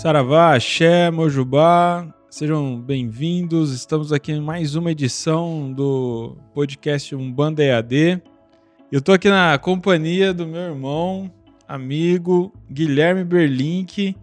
[0.00, 3.70] Saravá, Axé, Mojubá, sejam bem-vindos.
[3.74, 8.22] Estamos aqui em mais uma edição do podcast Umbanda EAD.
[8.90, 11.30] Eu tô aqui na companhia do meu irmão,
[11.68, 14.16] amigo Guilherme Berlink,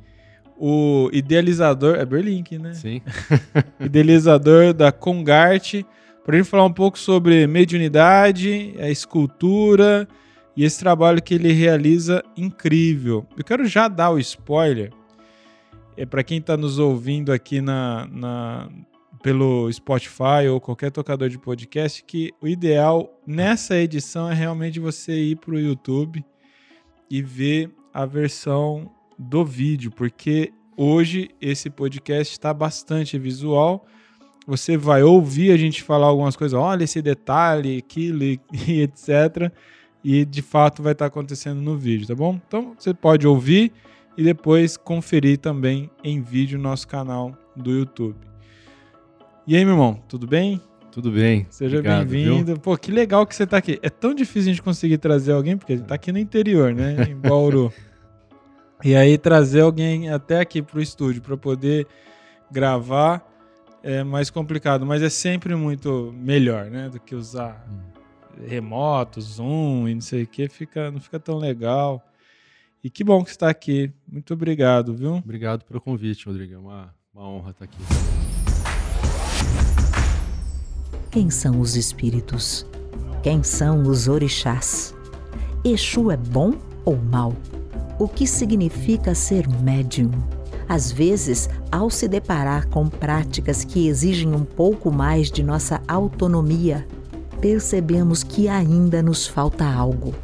[0.58, 1.98] o idealizador.
[1.98, 2.74] É Berlink, né?
[2.74, 3.00] Sim.
[3.80, 5.86] idealizador da Congarte,
[6.26, 10.08] para a gente falar um pouco sobre mediunidade, a escultura
[10.56, 13.28] e esse trabalho que ele realiza incrível.
[13.38, 14.92] Eu quero já dar o spoiler.
[15.98, 18.70] É para quem está nos ouvindo aqui na, na,
[19.24, 25.14] pelo Spotify ou qualquer tocador de podcast que o ideal nessa edição é realmente você
[25.14, 26.24] ir para o YouTube
[27.10, 33.84] e ver a versão do vídeo, porque hoje esse podcast está bastante visual.
[34.46, 38.40] Você vai ouvir a gente falar algumas coisas, olha esse detalhe, aquilo e
[38.84, 39.52] etc.
[40.04, 42.40] E de fato vai estar tá acontecendo no vídeo, tá bom?
[42.48, 43.74] Então você pode ouvir
[44.18, 48.18] e depois conferir também em vídeo no nosso canal do YouTube.
[49.46, 50.60] E aí, meu irmão, tudo bem?
[50.92, 51.46] Tudo bem.
[51.50, 52.60] Seja bem-vindo.
[52.60, 53.80] Pô, que legal que você está aqui.
[53.84, 57.08] É tão difícil a gente conseguir trazer alguém, porque ele está aqui no interior, né?
[57.08, 57.72] Em Bauru.
[58.84, 61.86] e aí, trazer alguém até aqui para o estúdio para poder
[62.52, 63.24] gravar
[63.84, 66.90] é mais complicado, mas é sempre muito melhor, né?
[66.90, 68.46] Do que usar hum.
[68.48, 70.50] remoto, Zoom e não sei o que.
[70.50, 72.04] Fica, não fica tão legal.
[72.88, 73.92] E que bom que você está aqui.
[74.10, 75.16] Muito obrigado, viu?
[75.16, 76.54] Obrigado pelo convite, Rodrigo.
[76.54, 77.78] É uma, uma honra estar aqui.
[81.12, 82.66] Quem são os espíritos?
[83.22, 84.96] Quem são os orixás?
[85.66, 86.54] Exu é bom
[86.86, 87.34] ou mal?
[88.00, 90.12] O que significa ser médium?
[90.70, 96.88] Às vezes, ao se deparar com práticas que exigem um pouco mais de nossa autonomia,
[97.42, 100.16] percebemos que ainda nos falta algo.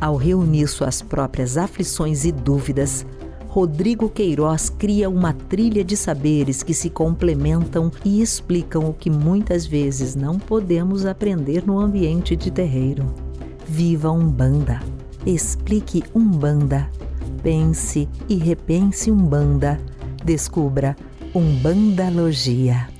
[0.00, 3.04] Ao reunir suas próprias aflições e dúvidas,
[3.48, 9.66] Rodrigo Queiroz cria uma trilha de saberes que se complementam e explicam o que muitas
[9.66, 13.12] vezes não podemos aprender no ambiente de terreiro.
[13.66, 14.80] Viva Umbanda!
[15.26, 16.88] Explique Umbanda!
[17.42, 19.80] Pense e repense Umbanda!
[20.24, 20.96] Descubra
[21.34, 22.97] Umbandalogia!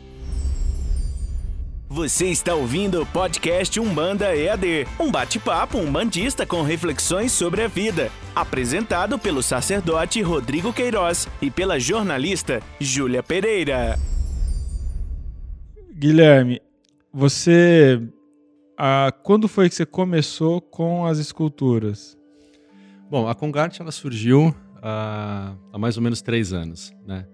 [1.91, 8.11] Você está ouvindo o podcast Umbanda EAD, um bate-papo umbandista com reflexões sobre a vida,
[8.37, 13.99] apresentado pelo sacerdote Rodrigo Queiroz e pela jornalista Júlia Pereira.
[15.91, 16.61] Guilherme,
[17.11, 18.03] você
[18.77, 22.19] ah, quando foi que você começou com as esculturas?
[23.11, 27.27] Bom, a Congarte ela surgiu ah, há mais ou menos três anos, né?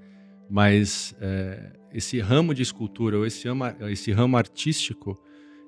[0.48, 5.16] Mas é, esse ramo de escultura, ou esse, ama, esse ramo artístico,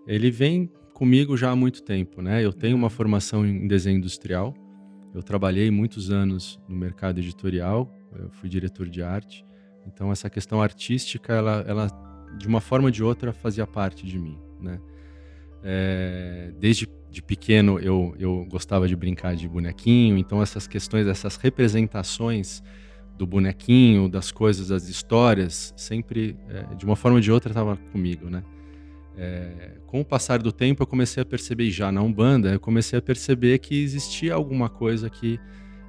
[0.07, 2.45] ele vem comigo já há muito tempo, né?
[2.45, 4.53] Eu tenho uma formação em desenho industrial,
[5.15, 9.47] eu trabalhei muitos anos no mercado editorial, eu fui diretor de arte,
[9.87, 11.87] então essa questão artística, ela, ela
[12.37, 14.81] de uma forma ou de outra fazia parte de mim, né?
[15.63, 21.37] É, desde de pequeno eu, eu gostava de brincar de bonequinho, então essas questões, essas
[21.37, 22.63] representações
[23.17, 27.77] do bonequinho, das coisas, das histórias, sempre, é, de uma forma ou de outra, estava
[27.93, 28.43] comigo, né?
[29.17, 32.99] É, com o passar do tempo, eu comecei a perceber, já na Umbanda, eu comecei
[32.99, 35.41] a perceber que existia alguma coisa que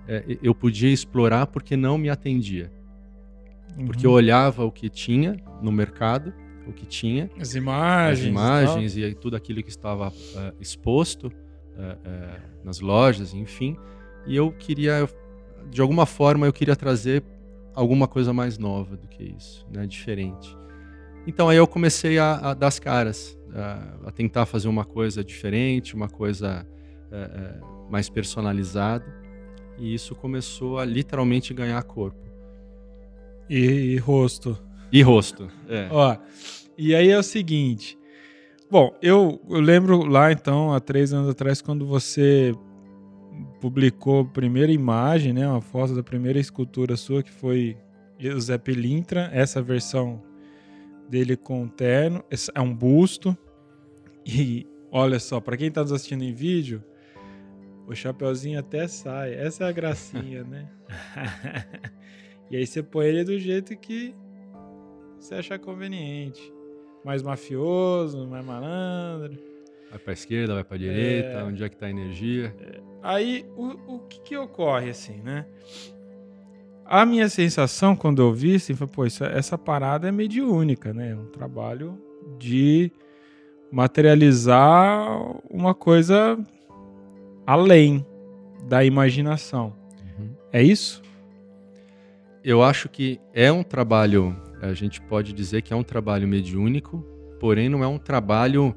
[0.07, 2.71] é, eu podia explorar porque não me atendia.
[3.77, 3.85] Uhum.
[3.85, 6.33] Porque eu olhava o que tinha no mercado,
[6.65, 7.29] o que tinha.
[7.39, 8.21] As imagens.
[8.21, 10.13] As imagens e, e tudo aquilo que estava uh,
[10.59, 13.77] exposto uh, uh, nas lojas, enfim.
[14.25, 15.07] E eu queria
[15.69, 17.23] de alguma forma eu queria trazer
[17.73, 20.57] alguma coisa mais nova do que isso, né, diferente.
[21.27, 25.23] Então aí eu comecei a, a dar as caras, a, a, tentar fazer uma coisa
[25.23, 26.65] diferente, uma coisa
[27.11, 29.05] é, é, mais personalizada,
[29.77, 32.25] e isso começou a literalmente ganhar corpo.
[33.49, 34.57] E, e rosto.
[34.91, 35.87] E rosto, é.
[35.91, 36.17] Ó,
[36.77, 37.97] e aí é o seguinte,
[38.71, 42.55] bom, eu, eu lembro lá então, há três anos atrás, quando você
[43.59, 47.77] publicou a primeira imagem, né, uma foto da primeira escultura sua, que foi
[48.19, 50.21] o Zé Pelintra, essa versão
[51.09, 52.23] dele com terno,
[52.53, 53.37] é um busto.
[54.25, 56.83] E olha só, para quem está nos assistindo em vídeo,
[57.87, 59.33] o chapeuzinho até sai.
[59.33, 60.69] Essa é a gracinha, né?
[62.51, 64.13] e aí você põe ele do jeito que
[65.17, 66.53] você achar conveniente.
[67.05, 69.37] Mais mafioso, mais malandro.
[69.89, 71.43] Vai para esquerda, vai para a direita, é...
[71.43, 72.53] onde é que está a energia.
[72.59, 72.79] É...
[73.01, 75.45] Aí, o, o que, que ocorre, assim, né?
[76.85, 81.11] A minha sensação quando eu vi, assim, foi, pô, essa, essa parada é mediúnica, né?
[81.11, 82.01] É um trabalho
[82.37, 82.91] de
[83.71, 85.07] materializar
[85.49, 86.37] uma coisa
[87.45, 88.05] além
[88.67, 89.73] da imaginação.
[90.17, 90.29] Uhum.
[90.51, 91.01] É isso?
[92.47, 97.05] eu acho que é um trabalho, a gente pode dizer que é um trabalho mediúnico,
[97.41, 98.73] porém não é um trabalho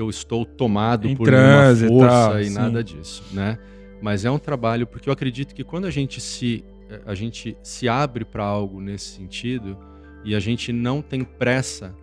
[0.00, 2.54] que eu estou tomado Em por e uma força tal, e sim.
[2.54, 3.58] nada disso, né?
[4.00, 6.64] Mas é um trabalho porque eu acredito que quando a gente se
[7.04, 9.76] a gente se abre para algo nesse sentido
[10.24, 11.94] e a gente não tem pressa,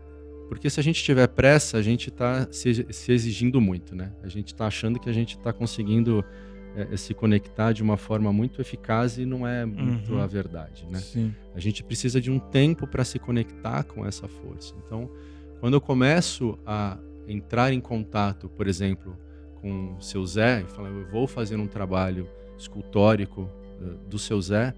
[0.48, 4.14] porque se a gente tiver pressa, a gente está se, se exigindo muito, né?
[4.24, 6.24] A gente está achando que a gente está conseguindo
[6.76, 10.22] eh, se conectar de uma forma muito eficaz e não é muito Uhum.
[10.22, 11.00] a verdade, né?
[11.00, 11.34] Sim.
[11.56, 14.74] A gente precisa de um tempo para se conectar com essa força.
[14.86, 15.10] Então,
[15.60, 16.98] quando eu começo a
[17.28, 19.18] entrar em contato, por exemplo,
[19.62, 22.28] com o seu Zé, e falar, eu vou fazer um trabalho
[22.58, 23.50] escultórico
[23.82, 24.74] eh, do seu Zé,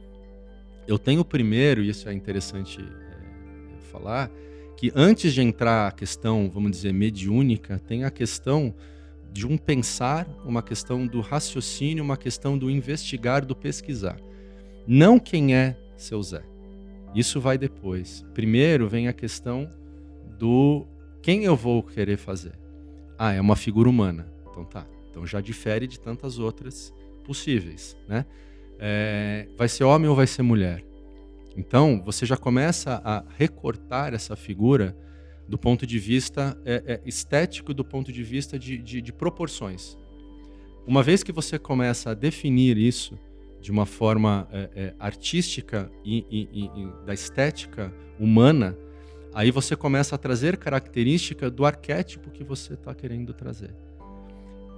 [0.88, 4.32] eu tenho primeiro, e isso é interessante eh, falar,
[4.76, 8.74] que antes de entrar a questão, vamos dizer, mediúnica, tem a questão
[9.32, 14.20] de um pensar, uma questão do raciocínio, uma questão do investigar, do pesquisar.
[14.88, 16.42] Não quem é seu Zé.
[17.14, 18.26] Isso vai depois.
[18.34, 19.70] Primeiro vem a questão
[20.38, 20.88] do
[21.22, 22.54] quem eu vou querer fazer.
[23.18, 24.32] Ah, é uma figura humana.
[24.50, 24.86] Então tá.
[25.10, 26.94] Então já difere de tantas outras
[27.26, 28.26] possíveis, né?
[28.80, 30.84] É, vai ser homem ou vai ser mulher?
[31.58, 34.96] Então você já começa a recortar essa figura
[35.48, 39.98] do ponto de vista é, é, estético, do ponto de vista de, de, de proporções.
[40.88, 43.18] Uma vez que você começa a definir isso
[43.60, 48.78] de uma forma é, é, artística e, e- e- da estética humana,
[49.34, 53.72] aí você começa a trazer característica do arquétipo que você está querendo trazer.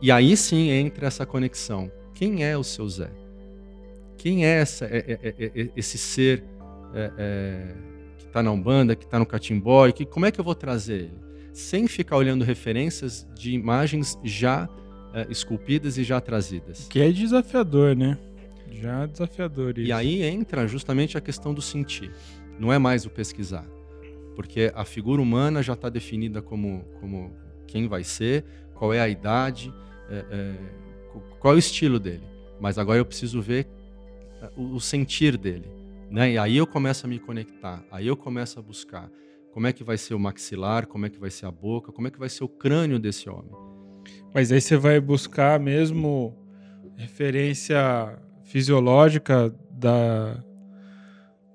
[0.01, 1.92] E aí sim entra essa conexão.
[2.13, 3.09] Quem é o seu Zé?
[4.18, 6.44] Quem é, essa- é- é- é- é- esse ser
[6.94, 7.74] é,
[8.18, 9.88] que está na Umbanda, que está no Catimbó?
[9.88, 11.19] E que, como é que eu vou trazer ele?
[11.53, 14.68] Sem ficar olhando referências de imagens já
[15.30, 16.88] esculpidas e já trazidas.
[16.89, 18.18] Que é desafiador, né?
[18.71, 19.88] Já desafiador isso.
[19.88, 22.12] E aí entra justamente a questão do sentir.
[22.59, 23.65] Não é mais o pesquisar.
[24.41, 27.31] Porque a figura humana já está definida como, como
[27.67, 28.43] quem vai ser,
[28.73, 29.73] qual é a idade,
[30.09, 30.55] é, é,
[31.11, 32.23] qu- qual é o estilo dele.
[32.59, 33.67] Mas agora eu preciso ver
[34.41, 35.69] é, o, o sentir dele.
[36.09, 36.33] Né?
[36.33, 39.09] E aí eu começo a me conectar, aí eu começo a buscar
[39.53, 42.07] como é que vai ser o maxilar, como é que vai ser a boca, como
[42.07, 43.51] é que vai ser o crânio desse homem.
[44.33, 46.35] Mas aí você vai buscar mesmo
[46.95, 50.43] referência fisiológica da,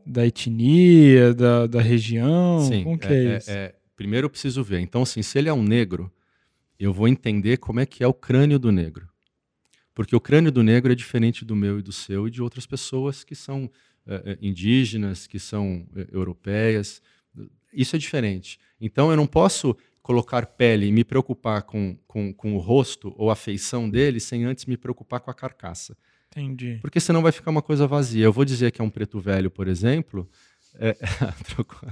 [0.06, 2.61] da etnia, da, da região?
[2.61, 3.50] Sim, Como que é, isso?
[3.50, 4.81] é- primeiro eu preciso ver.
[4.81, 6.12] Então, assim, se ele é um negro,
[6.79, 9.08] eu vou entender como é que é o crânio do negro.
[9.94, 12.67] Porque o crânio do negro é diferente do meu e do seu e de outras
[12.67, 13.70] pessoas que são
[14.06, 17.00] eh, eh, indígenas, que são europeias.
[17.73, 18.58] Isso é diferente.
[18.81, 23.31] Então, eu não posso colocar pele e me preocupar com, com, com o rosto ou
[23.31, 25.97] a feição dele sem antes me preocupar com a carcaça.
[26.36, 26.78] Entendi.
[26.82, 28.24] Porque senão vai ficar uma coisa vazia.
[28.24, 30.28] Eu vou dizer que é um preto velho, por exemplo.
[30.78, 30.92] é-
[31.56, 31.88] trocou.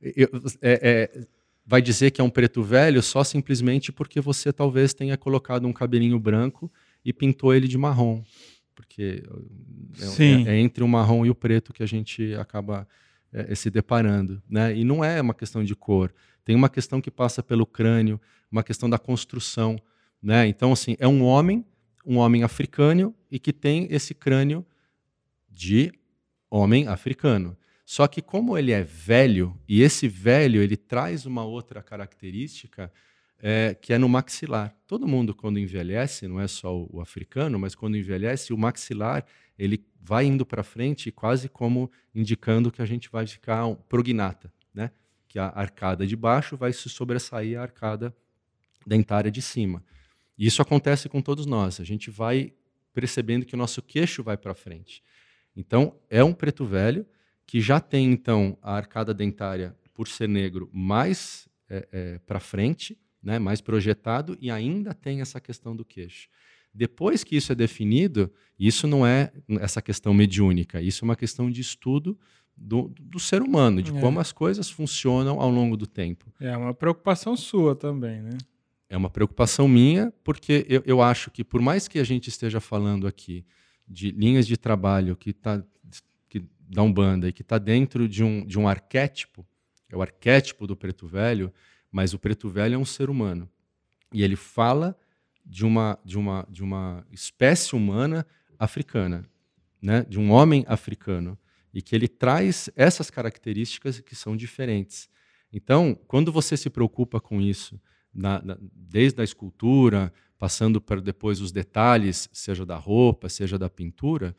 [0.00, 0.28] Eu-
[0.60, 1.26] é- é,
[1.64, 5.72] vai dizer que é um preto velho só simplesmente porque você talvez tenha colocado um
[5.72, 6.70] cabelinho branco
[7.04, 8.22] e pintou ele de marrom.
[8.74, 9.22] Porque
[10.00, 12.86] é- é, é entre o marrom e o preto que a gente acaba
[13.32, 14.42] é, se deparando.
[14.48, 14.76] Né?
[14.76, 16.12] E não é uma questão de cor.
[16.44, 18.20] Tem uma questão que passa pelo crânio,
[18.50, 19.80] uma questão da construção.
[20.22, 20.46] Né?
[20.48, 21.64] Então, assim, é um homem
[22.06, 24.64] um homem africano e que tem esse crânio
[25.50, 25.92] de
[26.48, 27.56] homem africano.
[27.84, 32.92] Só que como ele é velho e esse velho ele traz uma outra característica
[33.38, 34.74] é, que é no maxilar.
[34.86, 39.24] Todo mundo quando envelhece, não é só o, o africano, mas quando envelhece o maxilar
[39.58, 44.52] ele vai indo para frente quase como indicando que a gente vai ficar um prognata,
[44.72, 44.90] né?
[45.26, 48.14] Que a arcada de baixo vai se sobressair a arcada
[48.86, 49.82] dentária de cima.
[50.38, 51.80] E isso acontece com todos nós.
[51.80, 52.52] A gente vai
[52.92, 55.02] percebendo que o nosso queixo vai para frente.
[55.54, 57.06] Então, é um preto velho
[57.46, 62.98] que já tem, então, a arcada dentária, por ser negro, mais é, é, para frente,
[63.22, 66.28] né, mais projetado, e ainda tem essa questão do queixo.
[66.72, 71.50] Depois que isso é definido, isso não é essa questão mediúnica, isso é uma questão
[71.50, 72.18] de estudo
[72.54, 74.00] do, do ser humano, de É.
[74.00, 76.32] como as coisas funcionam ao longo do tempo.
[76.38, 78.36] É uma preocupação sua também, né?
[78.88, 82.60] É uma preocupação minha, porque eu, eu acho que, por mais que a gente esteja
[82.60, 83.44] falando aqui
[83.86, 85.62] de linhas de trabalho que está
[86.28, 89.46] que da Umbanda e que está dentro de um, de um arquétipo,
[89.88, 91.52] é o arquétipo do preto velho,
[91.90, 93.48] mas o preto velho é um ser humano.
[94.12, 94.96] E ele fala
[95.44, 98.26] de uma, de uma, de uma espécie humana
[98.58, 99.24] africana,
[99.80, 100.04] né?
[100.08, 101.38] de um homem africano,
[101.72, 105.08] e que ele traz essas características que são diferentes.
[105.52, 107.80] Então, quando você se preocupa com isso,
[108.16, 113.68] na- na- desde a escultura, passando para depois os detalhes, seja da roupa, seja da
[113.68, 114.34] pintura,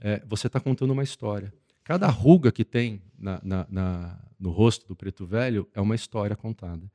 [0.00, 1.52] é, você está contando uma história.
[1.82, 6.90] Cada ruga que tem na, na, no rosto do preto velho é uma história contada.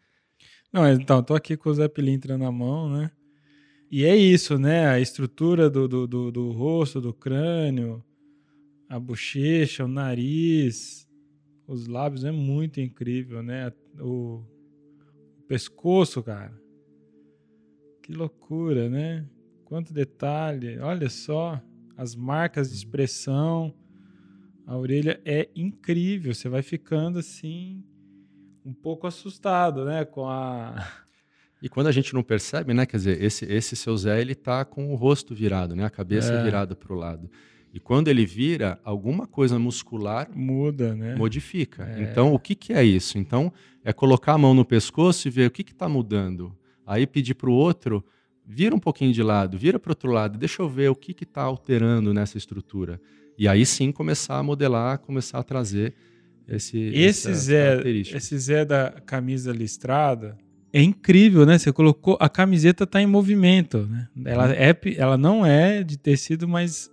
[0.72, 3.12] Não, então, tô aqui com o Zé Pilintra na mão, né?
[3.90, 4.88] E é isso, né?
[4.88, 8.04] A estrutura do, do, do, do rosto, do crânio,
[8.88, 11.08] a bochecha, o nariz,
[11.68, 13.72] os lábios é muito incrível, né?
[14.00, 14.44] O
[15.52, 16.54] pescoço, cara.
[18.02, 19.28] Que loucura, né?
[19.66, 20.80] Quanto detalhe.
[20.80, 21.62] Olha só
[21.98, 23.76] as marcas de expressão.
[24.66, 26.34] A orelha é incrível.
[26.34, 27.84] Você vai ficando assim
[28.64, 30.88] um pouco assustado, né, com a
[31.64, 34.64] e quando a gente não percebe, né, quer dizer, esse esse seu Zé ele tá
[34.64, 36.44] com o rosto virado, né, a cabeça é.
[36.44, 37.30] virada para o lado.
[37.74, 41.16] E quando ele vira, alguma coisa muscular muda, né?
[41.16, 41.84] Modifica.
[41.84, 42.04] É.
[42.04, 43.18] Então, o que, que é isso?
[43.18, 43.52] Então,
[43.84, 46.56] é colocar a mão no pescoço e ver o que está mudando.
[46.86, 48.04] Aí pedir para o outro,
[48.46, 51.16] vira um pouquinho de lado, vira para o outro lado, deixa eu ver o que
[51.24, 53.00] está alterando nessa estrutura.
[53.38, 55.94] E aí sim começar a modelar, começar a trazer
[56.48, 60.38] esse, esse Zé, esse Zé da camisa listrada
[60.74, 61.58] é incrível, né?
[61.58, 64.08] Você colocou a camiseta está em movimento, né?
[64.26, 64.54] Ela uhum.
[64.54, 66.90] é, ela não é de tecido, mas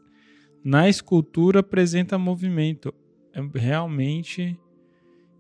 [0.65, 2.93] na escultura apresenta movimento.
[3.33, 4.59] É realmente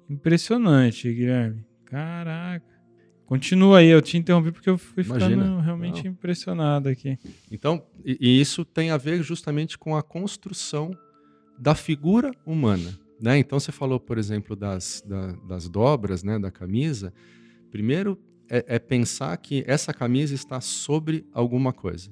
[0.08, 1.64] impressionante, Guilherme.
[1.84, 2.78] Caraca.
[3.26, 5.42] Continua aí, eu te interrompi porque eu fui Imagina.
[5.42, 6.12] ficando realmente não.
[6.12, 7.18] impressionado aqui.
[7.50, 10.90] Então, e, isso tem a ver justamente com a construção
[11.58, 12.98] da figura humana.
[13.20, 13.38] Né?
[13.38, 17.12] Então você falou, por exemplo, das, da, das dobras né, da camisa.
[17.70, 22.10] Primeiro é, é, pensar que essa camisa está sobre alguma coisa.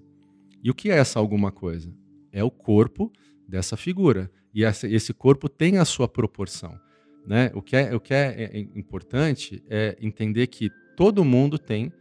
[0.62, 1.90] E o que é essa alguma coisa?
[2.36, 3.12] É o corpo
[3.48, 4.30] dessa figura.
[4.54, 6.78] E essa, esse corpo tem a sua proporção.
[7.26, 7.50] Né?
[7.54, 11.92] O que, é, o que é, é importante é entender que todo mundo tem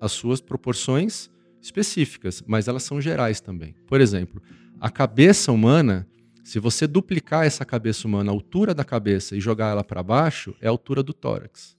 [0.00, 1.30] as suas proporções
[1.60, 3.74] específicas, mas elas são gerais também.
[3.86, 4.42] Por exemplo,
[4.78, 6.06] a cabeça humana
[6.44, 10.54] se você duplicar essa cabeça humana, a altura da cabeça e jogar ela para baixo,
[10.60, 11.74] é a altura do tórax.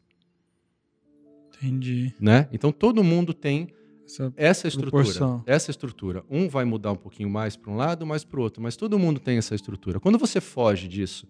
[1.53, 2.11] Entendi.
[2.19, 2.49] Né?
[2.51, 3.69] Então todo mundo tem
[4.05, 4.91] essa, essa estrutura.
[4.91, 5.43] Proporção.
[5.45, 6.23] Essa estrutura.
[6.29, 8.97] Um vai mudar um pouquinho mais para um lado, mais para o outro, mas todo
[8.99, 9.99] mundo tem essa estrutura.
[9.99, 11.27] Quando você foge disso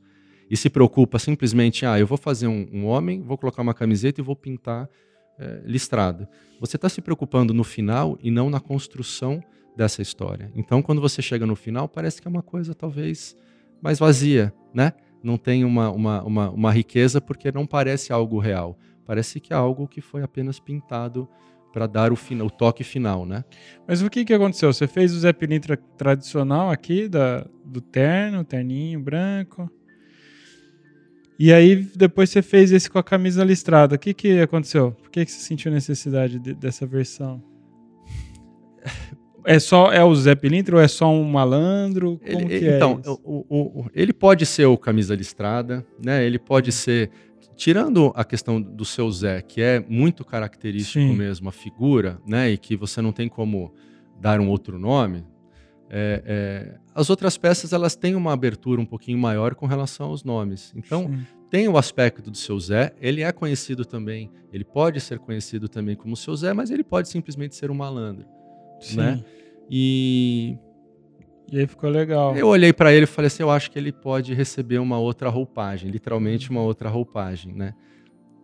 [0.49, 4.21] e se preocupa simplesmente, ah, eu vou fazer um, um homem, vou colocar uma camiseta
[4.21, 4.89] e vou pintar
[5.39, 6.27] é, listrado.
[6.59, 9.41] Você está se preocupando no final e não na construção
[9.75, 10.51] dessa história.
[10.55, 13.35] Então, quando você chega no final, parece que é uma coisa talvez
[13.81, 14.93] mais vazia, né?
[15.21, 18.77] Não tem uma, uma, uma, uma riqueza porque não parece algo real.
[19.05, 21.27] Parece que é algo que foi apenas pintado
[21.75, 23.43] para dar o, final, o toque final, né?
[23.85, 24.71] Mas o que, que aconteceu?
[24.71, 29.69] Você fez o Zé Pilintra tradicional aqui, da, do terno, terninho branco.
[31.37, 33.97] E aí depois você fez esse com a camisa listrada.
[33.97, 34.93] O que, que aconteceu?
[34.93, 37.43] Por que, que você sentiu necessidade de, dessa versão?
[39.47, 42.19] É só é o Zé Pilintra ou é só um malandro?
[42.25, 46.25] Como ele, que é então, o, o, ele pode ser o camisa listrada, né?
[46.25, 47.11] Ele pode ser
[47.55, 51.15] tirando a questão do seu Zé, que é muito característico Sim.
[51.15, 52.51] mesmo, a figura, né?
[52.51, 53.73] E que você não tem como
[54.19, 55.25] dar um outro nome.
[55.89, 60.23] É, é, as outras peças elas têm uma abertura um pouquinho maior com relação aos
[60.23, 60.73] nomes.
[60.75, 61.25] Então Sim.
[61.49, 62.93] tem o aspecto do seu Zé.
[62.99, 64.31] Ele é conhecido também.
[64.51, 68.25] Ele pode ser conhecido também como seu Zé, mas ele pode simplesmente ser um malandro.
[68.79, 68.97] Sim.
[68.97, 69.23] Né?
[69.69, 70.57] E
[71.51, 72.35] e aí ficou legal.
[72.35, 75.29] Eu olhei para ele e falei assim, eu acho que ele pode receber uma outra
[75.29, 77.73] roupagem, literalmente uma outra roupagem, né?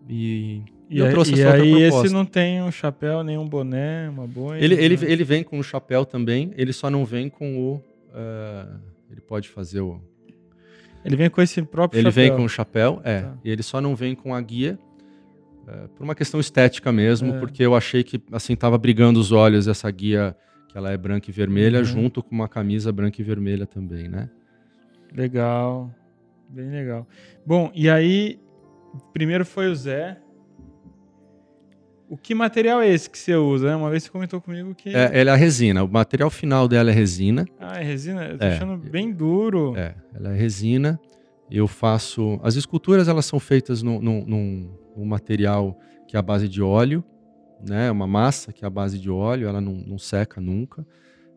[0.08, 2.06] E, e eu trouxe e essa aí outra proposta.
[2.06, 4.64] esse não tem um chapéu, nem um boné, uma boina.
[4.64, 7.76] Ele, ele, ele vem com o chapéu também, ele só não vem com o...
[7.76, 8.80] Uh,
[9.10, 10.02] ele pode fazer o...
[11.04, 12.24] Ele vem com esse próprio ele chapéu.
[12.24, 13.22] Ele vem com o chapéu, é.
[13.22, 13.38] Tá.
[13.44, 14.78] E ele só não vem com a guia,
[15.68, 17.40] uh, por uma questão estética mesmo, é.
[17.40, 20.36] porque eu achei que, assim, tava brigando os olhos essa guia
[20.72, 21.86] que ela é branca e vermelha, uhum.
[21.86, 24.30] junto com uma camisa branca e vermelha também, né?
[25.14, 25.94] Legal,
[26.48, 27.06] bem legal.
[27.46, 28.40] Bom, e aí,
[29.12, 30.18] primeiro foi o Zé.
[32.10, 33.76] O que material é esse que você usa?
[33.76, 34.96] Uma vez você comentou comigo que.
[34.96, 35.84] É, ela é a resina.
[35.84, 37.46] O material final dela é resina.
[37.60, 38.26] Ah, é resina?
[38.26, 38.54] Eu tô é.
[38.54, 39.76] achando bem duro.
[39.76, 41.00] É, ela é resina.
[41.50, 42.40] Eu faço.
[42.44, 47.04] As esculturas elas são feitas num, num, num material que é a base de óleo
[47.68, 47.92] né?
[47.92, 50.86] Uma massa que é a base de óleo, ela não, não seca nunca.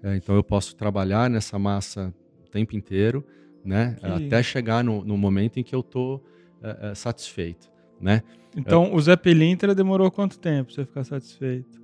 [0.03, 2.13] É, então eu posso trabalhar nessa massa
[2.45, 3.25] o tempo inteiro,
[3.65, 3.97] né?
[3.99, 4.07] Que...
[4.07, 6.23] Até chegar no, no, momento em que eu estou
[6.63, 8.23] é, é, satisfeito, né?
[8.57, 11.83] Então o Zé Pelintra demorou quanto tempo para você ficar satisfeito?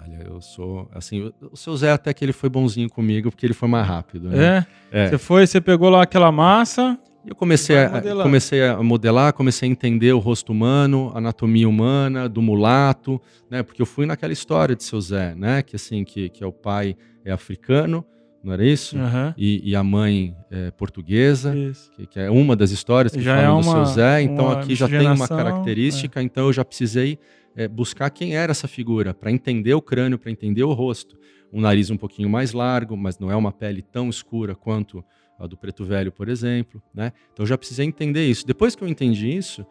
[0.00, 3.54] Olha, eu sou assim, o seu Zé até que ele foi bonzinho comigo porque ele
[3.54, 4.66] foi mais rápido, né?
[4.92, 5.04] É.
[5.04, 5.08] é.
[5.08, 6.98] Você foi, você pegou lá aquela massa,
[7.28, 12.28] eu comecei a, comecei a modelar, comecei a entender o rosto humano, a anatomia humana,
[12.28, 13.20] do mulato,
[13.50, 13.62] né?
[13.62, 15.62] Porque eu fui naquela história de seu Zé, né?
[15.62, 18.04] Que assim, que, que é o pai é africano,
[18.42, 18.96] não era isso?
[18.98, 19.34] Aham.
[19.36, 21.54] E, e a mãe é, portuguesa,
[21.96, 24.22] que, que é uma das histórias que Já falam é do uma- seu Zé.
[24.22, 27.18] Então aqui já tem uma característica, então eu já precisei
[27.56, 31.18] é, buscar quem era essa figura, para entender o crânio, para entender o rosto.
[31.52, 35.02] Um nariz um pouquinho mais largo, mas não é uma pele tão escura quanto
[35.38, 36.82] a do preto velho, por exemplo.
[36.92, 37.12] Né?
[37.32, 38.46] Então eu já precisei entender isso.
[38.46, 39.64] Depois que eu entendi isso,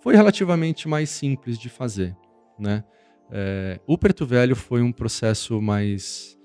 [0.00, 2.16] foi relativamente mais simples de fazer.
[2.58, 2.84] Né?
[3.30, 6.36] É, o preto velho foi um processo mais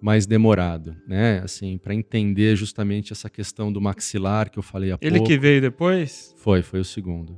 [0.00, 1.40] mais demorado, né?
[1.40, 5.28] Assim, para entender justamente essa questão do maxilar que eu falei há Ele pouco.
[5.28, 6.32] que veio depois?
[6.38, 7.36] Foi, foi o segundo.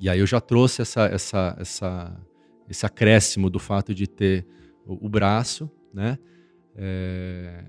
[0.00, 2.20] E aí eu já trouxe essa, essa, essa,
[2.68, 4.44] esse acréscimo do fato de ter
[4.84, 6.18] o, o braço, né?
[6.74, 7.62] É,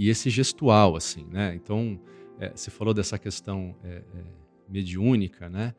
[0.00, 1.52] e esse gestual, assim, né?
[1.56, 1.98] Então,
[2.38, 4.02] é, você falou dessa questão é, é,
[4.68, 5.74] mediúnica, né?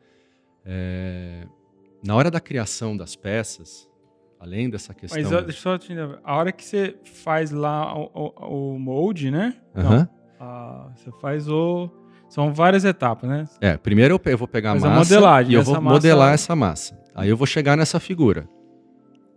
[0.62, 1.46] É,
[2.04, 3.88] na hora da criação das peças,
[4.38, 5.18] além dessa questão...
[5.22, 6.18] Mas ó, deixa eu só te entender.
[6.22, 9.56] A hora que você faz lá o, o, o molde, né?
[9.74, 9.98] Aham.
[10.00, 10.20] Não.
[10.38, 11.90] Ah, você faz o.
[12.28, 13.44] São várias etapas, né?
[13.60, 15.94] É, primeiro eu eu vou pegar a Faz a massa modelagem e eu vou massa-
[15.94, 16.98] modelar essa massa.
[17.14, 18.48] Aí eu vou chegar nessa figura.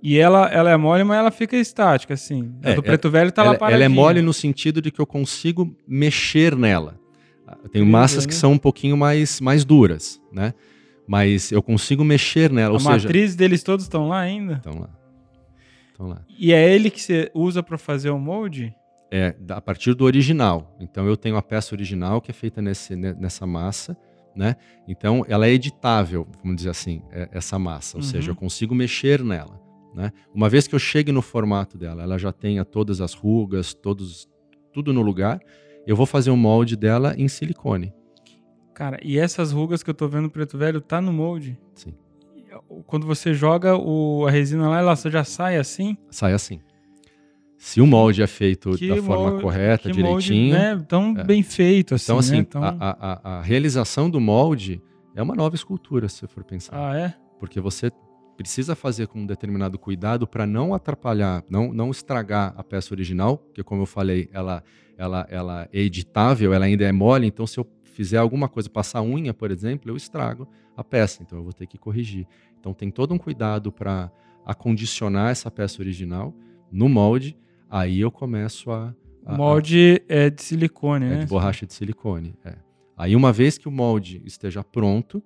[0.05, 2.53] E ela, ela é mole, mas ela fica estática, assim.
[2.62, 3.86] A É, do preto velho tá ela, lá ela paradinha.
[3.86, 7.00] é mole no sentido de que eu consigo mexer nela.
[7.48, 8.39] Tem Incrível, massas que né?
[8.39, 10.53] são um pouquinho mais, mais duras, né?
[11.07, 12.91] Mas eu consigo mexer nela, A ou seja...
[12.91, 14.57] matriz deles todos estão lá ainda?
[14.60, 14.89] Então lá.
[15.93, 16.22] Então lá.
[16.38, 18.74] E é ele que você usa pra fazer o molde?
[19.12, 20.75] É a partir do original.
[20.81, 23.95] Então eu tenho a peça original que é feita nesse, ne- nessa massa,
[24.36, 24.55] né?
[24.88, 27.98] Então ela é editável, vamos dizer assim, é- essa massa.
[27.98, 28.10] Ou Uhum.
[28.10, 29.62] seja, eu consigo mexer nela,
[29.93, 30.12] né?
[30.33, 34.27] Uma vez que eu chegue no formato dela, ela já tenha todas as rugas, todos,
[34.73, 35.39] tudo no lugar,
[35.85, 37.93] eu vou fazer um molde dela em silicone.
[38.73, 41.59] Cara, e essas rugas que eu tô vendo no preto velho tá no molde?
[41.75, 41.93] Sim.
[42.88, 45.95] Quando você joga o, a resina lá, ela já sai assim?
[46.09, 46.59] Sai assim.
[47.57, 50.86] Se o molde é feito Que da forma molde- correta, que molde, direitinho, né?
[50.88, 51.23] Tão É.
[51.23, 52.47] bem feito assim, então assim, né?
[52.56, 52.97] A, a-
[53.34, 54.82] a- a realização do molde
[55.15, 56.75] é uma nova escultura, se você for pensar.
[56.75, 57.13] Ah, é?
[57.39, 57.91] porque você
[58.38, 63.38] precisa fazer com um determinado cuidado para não atrapalhar, não, não estragar a peça original,
[63.38, 64.63] porque como eu falei, ela,
[64.98, 69.02] ela, ela é editável, ela ainda é mole, então se eu fizer alguma coisa, passar
[69.04, 72.26] unha, por exemplo, eu estrago a peça, então eu vou ter que corrigir.
[72.60, 74.12] Então tem todo um cuidado para
[74.46, 76.34] acondicionar essa peça original
[76.72, 77.38] no molde,
[77.69, 78.88] aí eu começo a...
[79.26, 81.17] a- O a- molde é de silicone, é né?
[81.19, 82.36] de borracha de silicone.
[82.43, 82.56] é.
[82.96, 85.22] Aí, uma vez que o molde esteja pronto,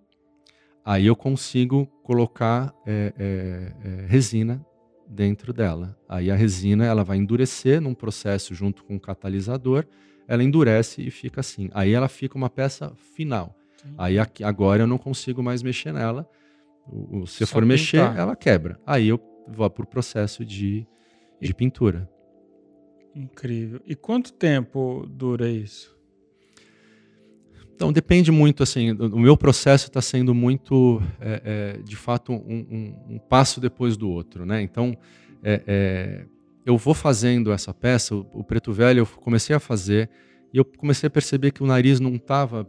[0.88, 4.65] aí eu consigo colocar é, é, é, resina
[5.08, 5.97] dentro dela.
[6.08, 9.86] Aí a resina ela vai endurecer num processo junto com o catalisador,
[10.28, 11.69] ela endurece e fica assim.
[11.73, 13.56] Aí ela fica uma peça final.
[13.82, 13.93] Sim.
[13.97, 16.28] Aí aqui- agora eu não consigo mais mexer nela.
[16.88, 18.17] O- o- se eu for mexer, pintar.
[18.17, 18.80] ela quebra.
[18.86, 20.88] Aí eu vou para o processo de,
[21.41, 22.10] de pintura.
[23.15, 23.82] Incrível.
[23.86, 25.96] E quanto tempo dura isso?
[27.78, 32.40] Então, depende muito, assim, o meu processo está sendo muito, é, é, de fato, um,
[32.72, 34.63] um- um passo depois do outro, né?
[34.63, 34.98] Então,
[35.44, 36.26] é, é,
[36.66, 40.10] eu vou fazendo essa peça, o, o Preto Velho eu comecei a fazer
[40.52, 42.68] e eu comecei a perceber que o nariz não estava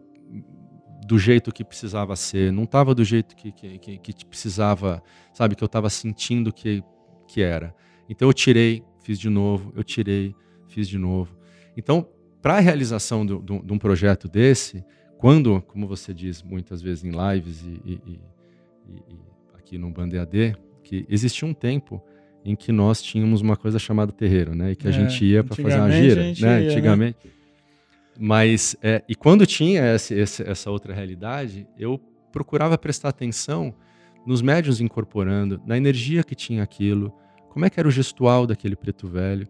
[1.06, 5.56] do jeito que precisava ser, não estava do jeito que, que, que, que precisava, sabe,
[5.56, 6.84] que eu estava sentindo que,
[7.26, 7.74] que era.
[8.10, 10.34] Então, eu tirei, fiz de novo, eu tirei,
[10.66, 11.34] fiz de novo.
[11.74, 12.06] Então,
[12.42, 14.84] para a realização de um projeto desse,
[15.18, 18.20] quando, como você diz muitas vezes em lives e, e- e-
[18.90, 19.18] e-
[19.54, 22.02] aqui no Band EAD, que existia um tempo
[22.44, 24.72] em que nós tínhamos uma coisa chamada terreiro, né?
[24.72, 26.32] E que a É, gente ia para fazer uma gira, né?
[26.38, 26.56] ia, né?
[26.68, 27.18] Antigamente.
[28.18, 31.98] Mas, é, e quando tinha esse- essa outra realidade, eu
[32.32, 33.74] procurava prestar atenção
[34.26, 37.12] nos médios incorporando, na energia que tinha aquilo,
[37.50, 39.46] como é que era o gestual daquele preto velho,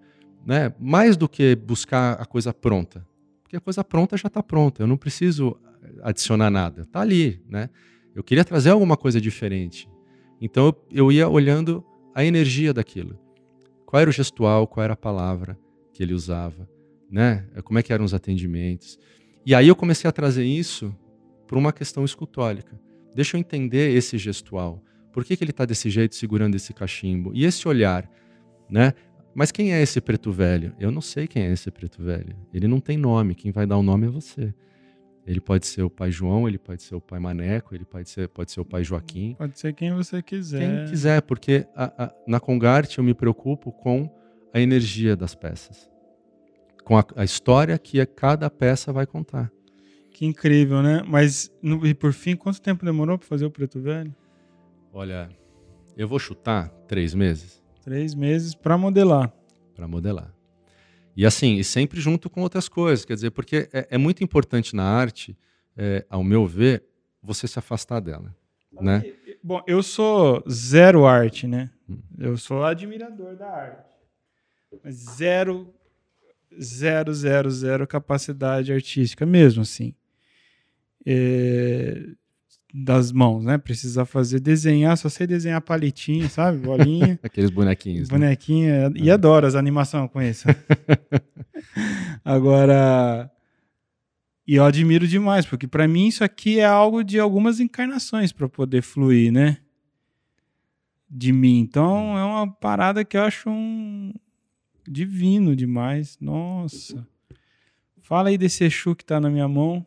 [0.47, 0.73] né?
[0.79, 3.07] Mais do que buscar a coisa pronta,
[3.49, 5.59] porque a coisa pronta já está pronta, eu não preciso
[6.03, 7.71] adicionar nada, está ali, né?
[8.15, 9.89] Eu queria trazer alguma coisa diferente,
[10.39, 11.83] então eu, eu ia olhando
[12.15, 13.19] a energia daquilo,
[13.87, 15.59] qual era o gestual, qual era a palavra
[15.95, 16.69] que ele usava,
[17.11, 17.49] né?
[17.65, 18.99] Como é que eram os atendimentos,
[19.47, 20.95] e aí eu comecei a trazer isso
[21.47, 22.79] para uma questão escultórica.
[23.15, 24.85] Deixa eu entender esse gestual.
[25.11, 27.33] Por que, que ele está desse jeito segurando esse cachimbo?
[27.35, 28.07] E esse olhar,
[28.69, 28.93] né?
[29.39, 30.75] Mas quem é esse preto velho?
[30.81, 32.35] Eu não sei quem é esse preto velho.
[32.53, 33.37] Ele não tem nome.
[33.37, 34.53] Quem vai dar o nome é você.
[35.25, 38.29] Ele pode ser o pai João, ele pode ser o pai Maneco, ele pode ser,
[38.29, 39.37] pode ser o pai Joaquim.
[39.39, 40.59] Pode ser quem você quiser.
[40.59, 44.11] Quem quiser, porque a- a- na Congarte eu me preocupo com
[44.53, 45.89] a energia das peças.
[46.83, 49.53] Com a, a história que a- cada peça vai contar.
[50.11, 51.05] Que incrível, né?
[51.07, 54.13] Mas, no- e por fim, quanto tempo demorou pra fazer o preto velho?
[54.93, 55.29] Olha,
[55.97, 57.63] eu vou chutar três meses.
[57.89, 59.33] Três meses pra modelar.
[59.75, 60.31] para modelar.
[61.17, 64.77] E assim, e sempre junto com outras coisas, quer dizer, porque é, é muito importante
[64.77, 65.35] na arte,
[65.75, 66.85] é, ao meu ver,
[67.23, 68.37] você se afastar dela,
[68.79, 69.03] né?
[69.43, 71.71] Bom, eu sou zero arte, né?
[72.19, 73.91] Eu sou admirador da arte.
[74.85, 75.73] Mas zero,
[76.63, 79.95] zero, zero, zero capacidade artística mesmo, assim.
[81.07, 82.03] É,
[82.73, 83.57] das mãos, né?
[83.57, 86.59] Precisar fazer desenhar, só sei desenhar palitinho, sabe?
[86.59, 87.19] Bolinha.
[87.25, 88.09] Aqueles bonequinhos.
[88.09, 88.19] né?
[88.19, 88.93] Bonequinha.
[88.95, 90.47] E adoro as animações com isso.
[92.25, 93.31] Agora.
[94.47, 98.49] E eu admiro demais, porque para mim isso aqui é algo de algumas encarnações para
[98.49, 99.59] poder fluir, né?
[101.09, 101.61] De mim.
[101.61, 104.13] Então é uma parada que eu acho um
[104.87, 106.17] divino demais.
[106.21, 107.07] Nossa.
[108.01, 109.85] Fala aí desse Exu que tá na minha mão.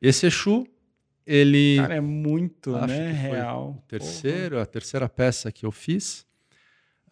[0.00, 0.66] Esse Exu,
[1.26, 1.76] ele.
[1.76, 3.12] Cara, é muito, né?
[3.12, 3.82] Real.
[3.88, 6.26] terceiro, a terceira peça que eu fiz.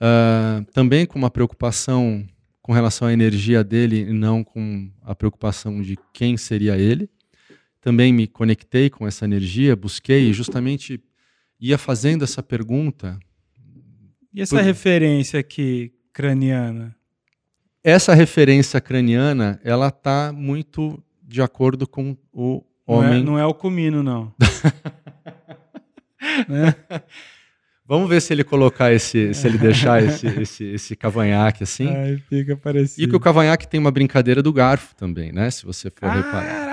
[0.01, 2.27] Ah, também com uma preocupação
[2.62, 7.09] com relação à energia dele e não com a preocupação de quem seria ele.
[7.81, 11.03] Também me conectei com essa energia, busquei justamente
[11.59, 13.18] ia fazendo essa pergunta.
[14.33, 16.94] E essa Por- referência aqui, craniana?
[17.83, 23.24] Essa referência craniana, ela está muito de acordo com o Não é, homem.
[23.24, 24.33] não é o comino, não.
[26.48, 26.74] né?
[27.87, 31.88] Vamos ver se ele colocar esse, se ele deixar esse, esse, esse cavanhaque assim.
[31.88, 33.03] Aí fica parecido.
[33.03, 35.50] E que o cavanhaque tem uma brincadeira do garfo também, né?
[35.50, 36.69] Se você for reparar.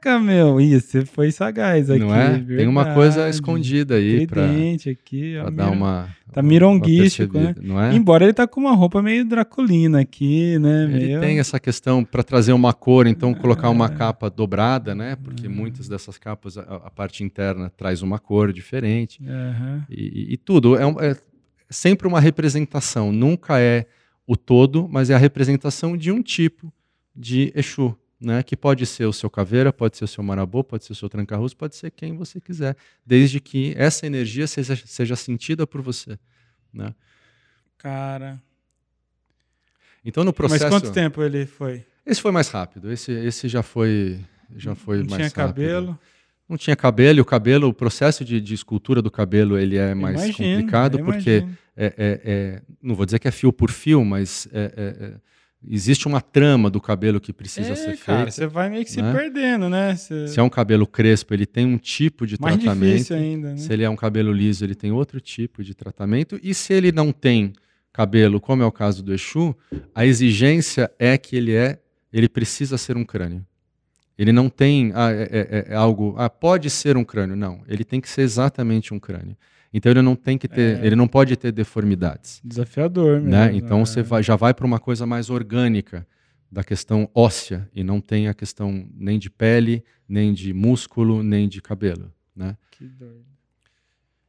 [0.00, 0.56] Caraca, meu.
[0.60, 2.00] Você foi sagaz aqui.
[2.00, 2.38] Não é?
[2.38, 5.36] Tem uma coisa escondida aí para aqui.
[5.38, 6.08] ó, dar uma.
[6.32, 7.54] Tá mironguístico, né?
[7.62, 7.94] Não é?
[7.94, 10.84] Embora ele tá com uma roupa meio draculina aqui, né?
[10.84, 11.20] Ele meio...
[11.20, 13.70] tem essa questão para trazer uma cor, então colocar É.
[13.70, 15.16] uma capa dobrada, né?
[15.16, 19.20] Porque muitas dessas capas, a, a parte interna traz uma cor diferente.
[19.88, 19.94] E,
[20.30, 20.76] e- e tudo.
[20.76, 21.16] É, um- é
[21.70, 23.12] sempre uma representação.
[23.12, 23.86] Nunca é
[24.26, 26.72] o todo, mas é a representação de um tipo
[27.14, 27.96] de Exu.
[28.18, 30.96] Né, que pode ser o seu caveira, pode ser o seu marabô, pode ser o
[30.96, 32.74] seu tranca-russo, pode ser quem você quiser,
[33.04, 36.18] desde que essa energia seja, seja sentida por você.
[36.72, 36.94] Né?
[37.76, 38.40] Cara.
[40.04, 40.64] Então no processo.
[40.64, 41.84] Mas quanto tempo ele foi?
[42.06, 42.90] Esse foi mais rápido.
[42.90, 44.18] Esse, esse já foi,
[44.56, 45.62] já foi Não mais tinha rápido.
[45.66, 45.98] cabelo?
[46.48, 47.18] Não tinha cabelo.
[47.18, 51.04] E o cabelo, o processo de, de escultura do cabelo, ele é mais Imagino, complicado
[51.04, 51.44] porque
[51.76, 55.14] é, é- é- não vou dizer que é fio por fio, mas é- é- é-
[55.68, 58.30] existe uma trama do cabelo que precisa É, ser cara, feita.
[58.32, 59.12] você vai meio que se né?
[59.12, 59.94] perdendo, né?
[59.96, 62.92] Você- Se é um cabelo crespo, ele tem um tipo de Mais tratamento.
[62.92, 63.56] difícil ainda, né?
[63.56, 66.38] Se ele é um cabelo liso, ele tem outro tipo de tratamento.
[66.42, 67.52] E se ele não tem
[67.92, 69.56] cabelo, como é o caso do Exu,
[69.94, 71.78] a exigência é que ele é,
[72.12, 73.44] ele precisa ser um crânio.
[74.18, 75.22] Ele não tem ah, é,
[75.68, 77.36] é- é algo, ah, pode ser um crânio.
[77.36, 79.36] Não, ele tem que ser exatamente um crânio.
[79.76, 80.86] Então ele não tem que ter, É.
[80.86, 82.40] ele não pode ter deformidades.
[82.42, 83.28] Desafiador mesmo.
[83.28, 83.54] Né?
[83.54, 83.84] Então né?
[83.84, 86.06] você vai- já vai para uma coisa mais orgânica
[86.50, 91.46] da questão óssea e não tem a questão nem de pele, nem de músculo, nem
[91.46, 92.10] de cabelo.
[92.34, 92.56] Né?
[92.70, 93.26] Que doido.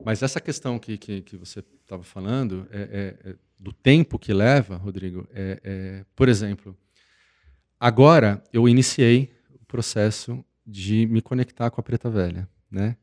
[0.03, 4.33] Mas essa questão que, que, que você estava falando, é, é- é do tempo que
[4.33, 6.77] leva, Rodrigo, é, é, por exemplo,
[7.79, 9.31] agora eu iniciei
[9.61, 12.97] o processo de me conectar com a Preta Velha, né?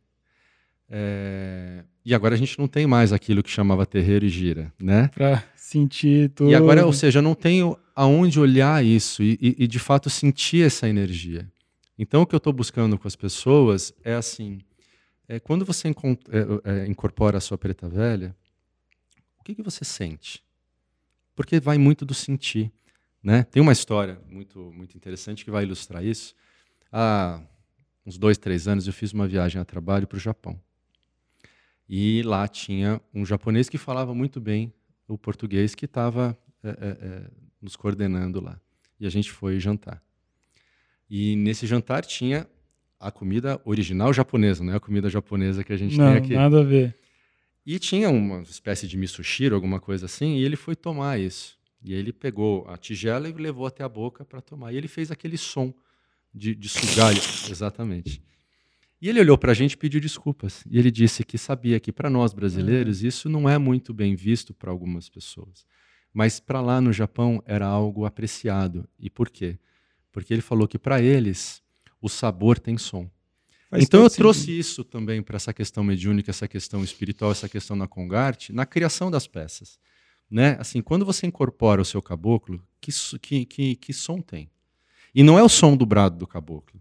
[0.88, 5.08] É, e agora a gente não tem mais aquilo que chamava terreiro e gira, né?
[5.08, 6.50] Pra sentir tudo.
[6.50, 10.10] E agora, ou seja, eu não tenho aonde olhar isso e, e- e, de fato
[10.10, 11.50] sentir essa energia.
[11.98, 14.58] Então, o que eu estou buscando com as pessoas é assim:
[15.28, 15.92] é, quando você é,
[16.82, 18.34] é, incorpora a sua preta velha,
[19.40, 20.42] o que, que você sente?
[21.34, 22.70] Porque vai muito do sentir.
[23.22, 23.42] Né?
[23.44, 26.34] Tem uma história muito, muito interessante que vai ilustrar isso.
[26.92, 27.40] Há
[28.04, 30.60] uns dois, três anos, eu fiz uma viagem a trabalho para o Japão.
[31.88, 34.72] E lá tinha um japonês que falava muito bem
[35.06, 38.58] o português que estava é, é, é, nos coordenando lá.
[38.98, 40.02] E a gente foi jantar.
[41.08, 42.48] E nesse jantar tinha
[42.98, 46.34] a comida original japonesa, não é a comida japonesa que a gente Não, tem aqui.
[46.34, 46.96] nada a ver.
[47.66, 51.58] E tinha uma espécie de misushiro, alguma coisa assim, e ele foi tomar isso.
[51.82, 54.72] E ele pegou a tigela e levou até a boca para tomar.
[54.72, 55.72] E ele fez aquele som
[56.32, 57.12] de, de sugar.
[57.50, 58.22] Exatamente.
[59.04, 60.64] E ele olhou para a gente e pediu desculpas.
[60.66, 64.54] E ele disse que sabia que para nós brasileiros isso não é muito bem visto
[64.54, 65.66] para algumas pessoas.
[66.10, 68.88] Mas para lá no Japão era algo apreciado.
[68.98, 69.58] E por quê?
[70.10, 71.62] Porque ele falou que para eles
[72.00, 73.06] o sabor tem som.
[73.68, 74.58] Faz então eu trouxe sentido.
[74.58, 79.10] isso também para essa questão mediúnica, essa questão espiritual, essa questão na Congarte, na criação
[79.10, 79.78] das peças.
[80.30, 80.56] Né?
[80.58, 82.90] Assim, quando você incorpora o seu caboclo, que,
[83.20, 84.48] que, que, que som tem?
[85.14, 86.80] E não é o som do brado do caboclo,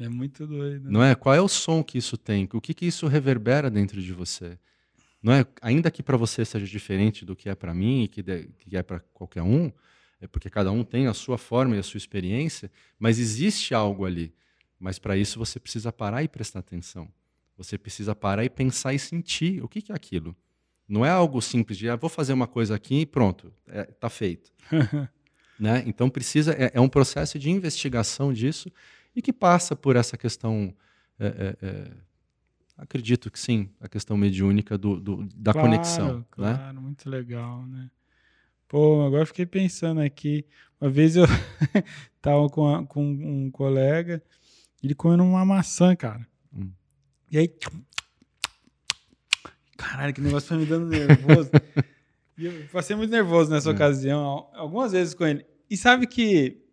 [0.00, 0.84] É muito doido.
[0.84, 0.90] né?
[0.90, 1.14] não é?
[1.14, 2.48] Qual é o som que isso tem?
[2.52, 4.58] O que, que isso reverbera dentro de você?
[5.24, 5.46] não é?
[5.62, 8.76] Ainda que para você seja diferente do que é para mim e que, de, que
[8.76, 9.72] é para qualquer um,
[10.20, 14.04] é porque cada um tem a sua forma e a sua experiência, mas existe algo
[14.04, 14.34] ali.
[14.78, 17.08] Mas para isso você precisa parar e prestar atenção.
[17.56, 20.36] Você precisa parar e pensar e sentir o que, que é aquilo.
[20.86, 23.84] Não é algo simples de, ah, vou fazer uma coisa aqui e pronto, está é,
[23.84, 24.52] tá feito.
[25.58, 25.82] né?
[25.86, 28.70] Então precisa, é, é, um processo de investigação disso
[29.14, 30.74] e que passa por essa questão,
[31.18, 31.90] é, é, é
[32.76, 36.18] acredito que sim, a questão mediúnica do, do da claro, conexão.
[36.18, 36.24] Né?
[36.30, 36.80] Claro, né?
[36.80, 37.90] muito legal, né?
[38.68, 40.44] Pô, agora fiquei pensando aqui.
[40.80, 41.24] Uma vez eu
[42.20, 44.22] tava com, a, com um colega,
[44.82, 46.26] ele comendo uma maçã, cara.
[46.52, 46.70] Hum.
[47.30, 47.48] E aí.
[49.76, 51.50] Caralho, que negócio foi me dando nervoso.
[52.36, 53.72] e eu passei muito nervoso nessa é.
[53.72, 55.46] ocasião, algumas vezes com ele.
[55.70, 56.63] E sabe que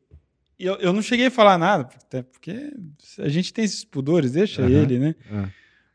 [0.66, 2.72] eu, eu não cheguei a falar nada, até porque
[3.20, 4.70] a gente tem esses pudores, deixa uhum.
[4.70, 5.16] ele, né?
[5.30, 5.48] Uhum.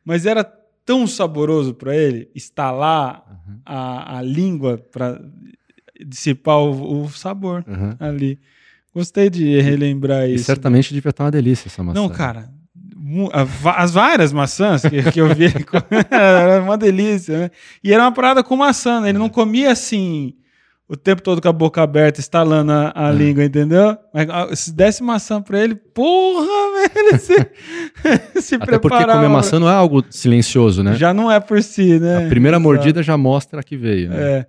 [0.05, 0.45] Mas era
[0.85, 3.61] tão saboroso para ele estalar uhum.
[3.65, 5.21] a, a língua para
[6.05, 7.65] dissipar o, o sabor
[7.99, 8.39] ali.
[8.95, 10.43] Gostei de relembrar e, isso.
[10.43, 12.01] E certamente devia estar uma delícia essa maçã.
[12.01, 12.51] Não, cara.
[13.77, 15.47] As várias maçãs que, que eu vi
[16.11, 17.51] era uma delícia, né?
[17.83, 19.11] E era uma parada com maçã, né?
[19.11, 20.35] Ele não comia assim
[20.89, 23.13] o tempo todo com a boca aberta, estalando a, a é.
[23.13, 23.97] língua, entendeu?
[24.15, 26.47] Mas se desse maçã pra ele, porra,
[26.95, 30.95] velho, se, se Até porque comer maçã não é algo silencioso, né?
[30.95, 32.27] Já não é por si, né?
[32.27, 32.63] A primeira Exato.
[32.63, 34.11] mordida já mostra que veio.
[34.11, 34.17] Né?
[34.23, 34.47] É.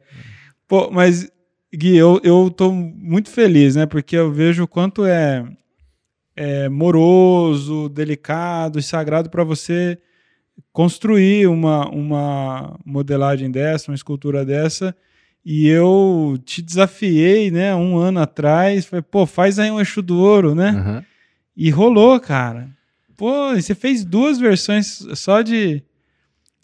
[0.67, 1.27] Pô, mas
[1.73, 3.85] Gui, eu, eu tô muito feliz, né?
[3.85, 5.43] Porque eu vejo o quanto é,
[6.35, 9.97] é moroso, delicado e sagrado para você
[10.71, 14.95] construir uma, uma modelagem dessa, uma escultura dessa.
[15.49, 18.83] E eu te desafiei, né, um ano atrás.
[18.83, 20.71] Falei, pô, faz aí um eixo do ouro, né?
[20.71, 21.03] Uhum.
[21.55, 22.69] E rolou, cara.
[23.15, 25.81] Pô, você fez duas versões só de,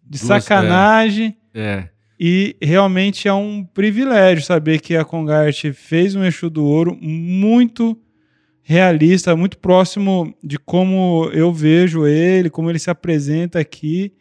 [0.04, 1.34] de duas, sacanagem.
[1.54, 1.62] É.
[1.62, 1.90] é.
[2.20, 7.98] E realmente é um privilégio saber que a Congarte fez um eixo do ouro muito
[8.62, 14.12] realista, muito próximo de como eu vejo ele, como ele se apresenta aqui.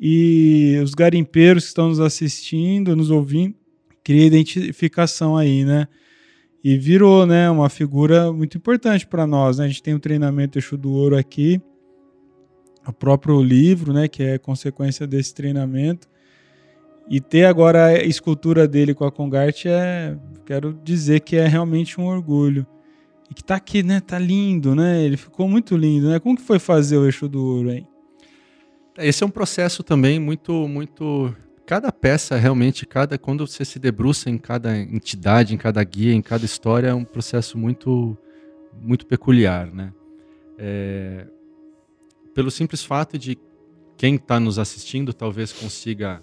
[0.00, 3.54] E os garimpeiros que estão nos assistindo, nos ouvindo,
[4.04, 5.88] cria identificação aí, né?
[6.62, 9.64] E virou, né, uma figura muito importante para nós, né?
[9.64, 11.60] A gente tem o treinamento Eixo do Ouro aqui,
[12.86, 16.08] o próprio livro, né, que é consequência desse treinamento.
[17.08, 22.00] E ter agora a escultura dele com a Congarte é, quero dizer que é realmente
[22.00, 22.66] um orgulho.
[23.30, 24.00] E que tá aqui, né?
[24.00, 25.02] Tá lindo, né?
[25.02, 26.18] Ele ficou muito lindo, né?
[26.18, 27.86] Como que foi fazer o eixo do ouro aí?
[28.98, 31.34] Esse é um processo também muito, muito.
[31.66, 36.20] Cada peça realmente, cada quando você se debruça em cada entidade, em cada guia, em
[36.20, 38.16] cada história, é um processo muito,
[38.82, 39.92] muito peculiar, né?
[40.58, 41.26] É...
[42.34, 43.38] Pelo simples fato de
[43.96, 46.20] quem está nos assistindo talvez consiga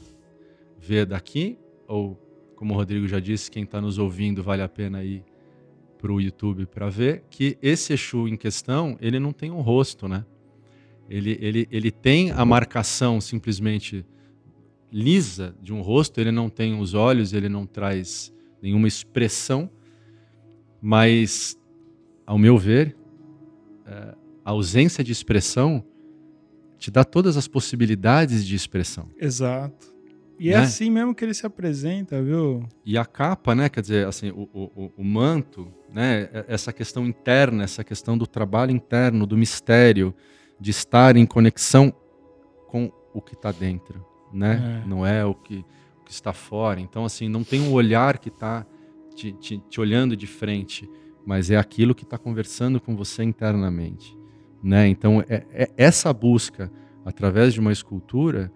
[0.78, 2.20] ver daqui, ou
[2.56, 5.24] como o Rodrigo já disse, quem está nos ouvindo vale a pena ir
[5.98, 10.08] para o YouTube para ver que esse Exu em questão, ele não tem um rosto,
[10.08, 10.24] né?
[11.10, 14.06] Ele, ele, ele tem a marcação simplesmente
[14.92, 19.70] lisa de um rosto, ele não tem os olhos, ele não traz nenhuma expressão,
[20.82, 21.58] mas,
[22.26, 22.96] ao meu ver,
[23.86, 25.84] é, a ausência de expressão
[26.78, 29.08] te dá todas as possibilidades de expressão.
[29.20, 29.92] Exato.
[30.40, 30.62] E é né?
[30.62, 32.68] é assim mesmo que ele se apresenta, viu?
[32.84, 33.70] E a capa, né?
[33.70, 36.28] Quer dizer, assim, o, o, o manto, né?
[36.48, 40.16] Essa questão interna, essa questão do trabalho interno, do mistério,
[40.60, 41.94] de estar em conexão
[42.68, 44.82] com o que está dentro, né?
[44.84, 44.88] É.
[44.88, 45.65] Não é o que,
[46.00, 46.80] o que, está fora.
[46.80, 48.65] Então, assim, não tem um olhar que está
[49.15, 50.89] te, te, te, olhando de frente,
[51.26, 54.17] mas é aquilo que está conversando com você internamente,
[54.63, 54.88] né?
[54.88, 56.72] Então, é, é essa busca
[57.06, 58.52] através de uma escultura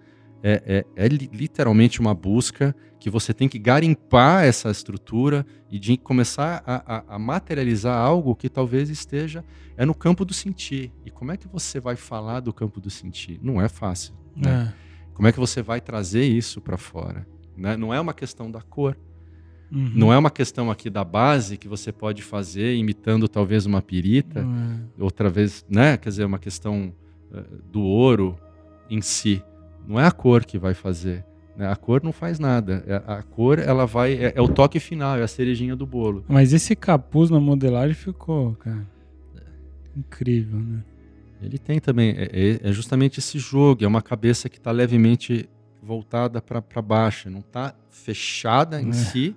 [0.48, 5.98] é, é, é, literalmente uma busca que você tem que garimpar essa estrutura e de
[5.98, 9.44] começar a, a, a, materializar algo que talvez esteja
[9.76, 10.92] é no campo do sentir.
[11.04, 13.40] E como é que você vai falar do campo do sentir?
[13.42, 14.14] Não é fácil.
[14.36, 14.72] Né?
[14.72, 14.85] É.
[15.16, 17.26] Como é que você vai trazer isso para fora?
[17.58, 17.78] Né?
[17.78, 18.98] Não é uma questão da cor.
[19.72, 19.92] Uhum.
[19.96, 24.42] Não é uma questão aqui da base que você pode fazer imitando talvez uma pirita,
[24.42, 25.04] é.
[25.04, 25.98] outra vez, né?
[25.98, 26.94] Quer dizer, uma questão
[27.32, 28.38] uh, do ouro
[28.90, 29.42] em si.
[29.88, 31.26] Não é a cor que vai fazer.
[31.56, 31.66] Né?
[31.68, 32.84] A cor não faz nada.
[32.86, 36.26] É, a cor ela vai é, é, o toque final, é a cerejinha do bolo.
[36.28, 38.86] Mas esse capuz na modelagem ficou, cara,
[39.96, 40.84] incrível, né?
[41.46, 43.84] Ele tem também é, é, é justamente esse jogo.
[43.84, 45.50] É uma cabeça que está levemente
[45.82, 48.94] voltada para baixo, não está fechada em é.
[48.94, 49.36] si,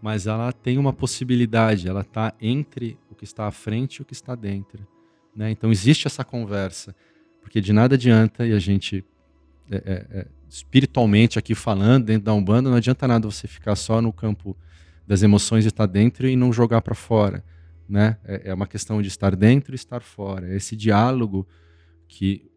[0.00, 1.88] mas ela tem uma possibilidade.
[1.88, 4.86] Ela está entre o que está à frente e o que está dentro.
[5.34, 5.50] Né?
[5.50, 6.94] Então existe essa conversa,
[7.40, 9.04] porque de nada adianta e a gente
[9.70, 14.02] é, é, é, espiritualmente aqui falando, dentro da Umbanda, não adianta nada você ficar só
[14.02, 14.56] no campo
[15.06, 17.44] das emoções e estar dentro e não jogar para fora.
[17.90, 18.16] Né?
[18.24, 20.48] É, é, uma questão de estar dentro e estar fora.
[20.48, 21.46] É esse diálogo
[22.06, 22.48] que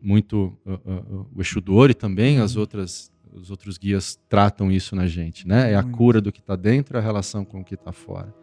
[0.00, 2.62] muito uh, uh, o Exu Dori também, as uhum.
[2.62, 5.46] outras, os outros guias tratam isso na gente.
[5.46, 5.72] Né?
[5.72, 8.34] É a cura do que está dentro e a relação com o que está fora.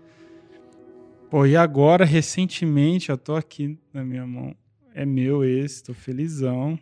[1.31, 4.55] Pô, e agora, recentemente, eu tô aqui na minha mão.
[4.93, 6.79] É meu esse, tô felizão.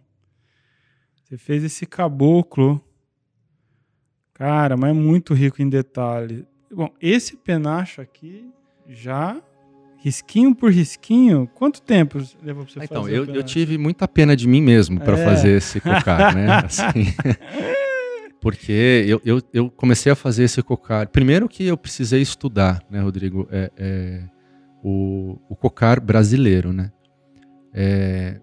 [1.24, 2.82] Você fez esse caboclo.
[4.34, 6.46] Cara, mas é muito rico em detalhe.
[6.70, 8.50] Bom, esse penacho aqui
[8.88, 9.42] já
[9.98, 13.16] risquinho por risquinho, quanto tempo levou pra você então, fazer?
[13.16, 15.26] Então, eu, eu tive muita pena de mim mesmo para é.
[15.26, 16.48] fazer esse cocar, né?
[16.64, 17.14] Assim,
[18.40, 21.08] porque eu, eu, eu, comecei a fazer esse cocar.
[21.08, 23.48] Primeiro que eu precisei estudar, né, Rodrigo?
[23.52, 24.24] É, é
[24.84, 26.92] o, o cocar brasileiro, né?
[27.74, 28.40] É,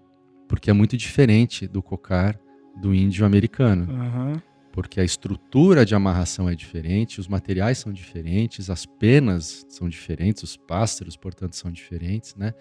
[0.47, 2.37] porque é muito diferente do cocar
[2.79, 3.87] do índio americano.
[3.89, 9.87] Uhum porque a estrutura de amarração é diferente, os materiais são diferentes, as penas são
[9.87, 12.53] diferentes, os pássaros, portanto, são diferentes, né?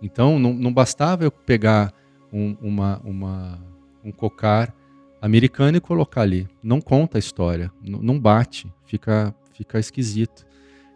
[0.00, 1.92] Então, não, não bastava eu pegar
[2.32, 3.66] um, uma, uma,
[4.04, 4.72] um cocar
[5.20, 6.46] americano e colocar ali.
[6.62, 10.46] Não conta a história, não bate, fica, fica esquisito.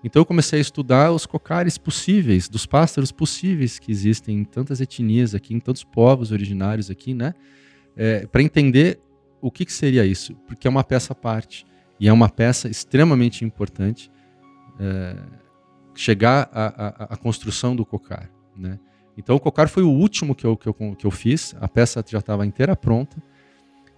[0.05, 4.81] Então eu comecei a estudar os cocares possíveis, dos pássaros possíveis que existem em tantas
[4.81, 7.35] etnias aqui, em tantos povos originários aqui, né?
[7.97, 9.01] É, para entender
[9.41, 10.35] o que, que seria isso?
[10.47, 11.67] Porque é uma peça à parte.
[11.99, 14.11] E é uma peça extremamente importante
[14.79, 15.17] é,
[15.95, 18.31] chegar à, construção do cocar.
[18.57, 18.79] Né?
[19.17, 21.55] Então, o cocar foi o último que eu, que eu, que eu fiz.
[21.61, 23.23] A peça já estava inteira pronta.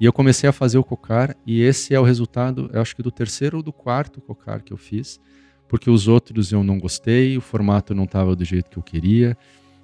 [0.01, 1.37] E eu comecei a fazer o cocar.
[1.47, 4.73] E esse é o resultado, eu acho que do terceiro ou do quarto cocar que
[4.73, 5.21] eu fiz.
[5.69, 9.37] Porque os outros eu não gostei, o formato não estava do jeito que eu queria.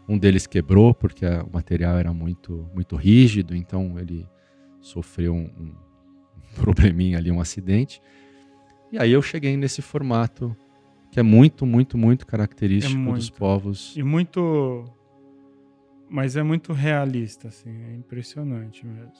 [0.08, 4.26] Um deles quebrou porque a, o material era muito, muito rígido, então ele
[4.80, 5.72] sofreu um, um
[6.60, 8.00] probleminha ali, um acidente.
[8.90, 10.56] E aí eu cheguei nesse formato
[11.10, 13.16] que é muito, muito, muito característico é muito.
[13.16, 13.94] dos povos.
[13.96, 14.84] E muito.
[16.08, 19.12] Mas é muito realista, assim, é impressionante mesmo.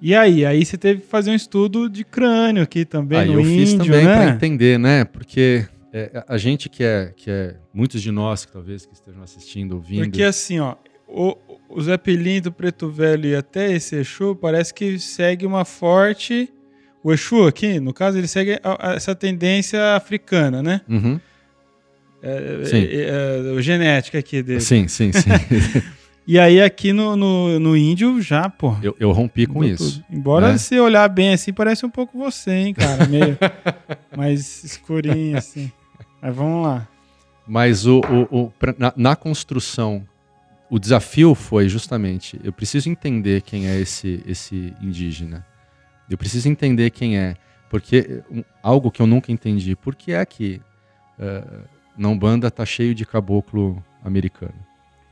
[0.00, 3.34] E aí, aí você teve que fazer um estudo de crânio aqui também, aí no
[3.34, 4.14] eu índio, fiz também né?
[4.14, 5.04] para entender, né?
[5.04, 9.22] Porque é, a gente que é, que é, muitos de nós que talvez que estejam
[9.22, 10.04] assistindo, ouvindo.
[10.04, 10.76] Porque assim, ó,
[11.08, 11.36] o,
[11.68, 16.52] o Zé Pelim do Preto Velho e até esse Exu parece que segue uma forte.
[17.02, 20.80] O Exu aqui, no caso, ele segue a, a, essa tendência africana, né?
[20.88, 21.20] Uhum.
[22.22, 22.82] É, sim.
[22.82, 24.60] É, é, genética aqui dele.
[24.60, 25.30] Sim, sim, sim.
[26.26, 28.74] e aí aqui no, no, no, índio já, pô.
[28.82, 30.02] Eu, eu rompi com isso.
[30.02, 30.16] Tudo.
[30.18, 30.58] Embora né?
[30.58, 33.06] se olhar bem assim, parece um pouco você, hein, cara?
[33.06, 33.38] Meio
[34.16, 35.70] mais escurinho assim.
[36.20, 36.88] Mas vamos lá.
[37.46, 40.04] Mas o, o, o na, na construção
[40.68, 45.46] o desafio foi justamente, eu preciso entender quem é esse, esse indígena.
[46.10, 47.36] Eu preciso entender quem é.
[47.68, 50.60] Porque um, algo que eu nunca entendi, por que é que
[51.18, 51.64] uh,
[51.96, 54.54] na Umbanda tá cheio de caboclo americano?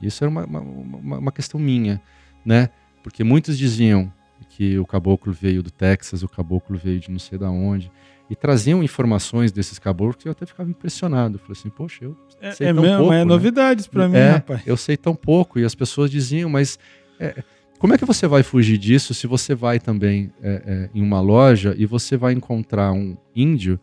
[0.00, 2.00] Isso era uma, uma, uma, questão minha,
[2.44, 2.68] né?
[3.02, 4.12] Porque muitos diziam
[4.50, 7.90] que o caboclo veio do Texas, o caboclo veio de não sei da onde
[8.28, 11.38] e traziam informações desses caboclos que eu até ficava impressionado.
[11.38, 13.12] Falei assim, poxa, eu é, sei é tão mesmo, pouco.
[13.12, 13.24] É né?
[13.24, 14.62] novidades para mim, é, rapaz.
[14.66, 15.58] Eu sei tão pouco.
[15.58, 16.78] E as pessoas diziam, mas
[17.20, 17.42] é,
[17.78, 21.20] como é que você vai fugir disso se você vai também é, é em uma
[21.20, 23.78] loja e você vai encontrar um índio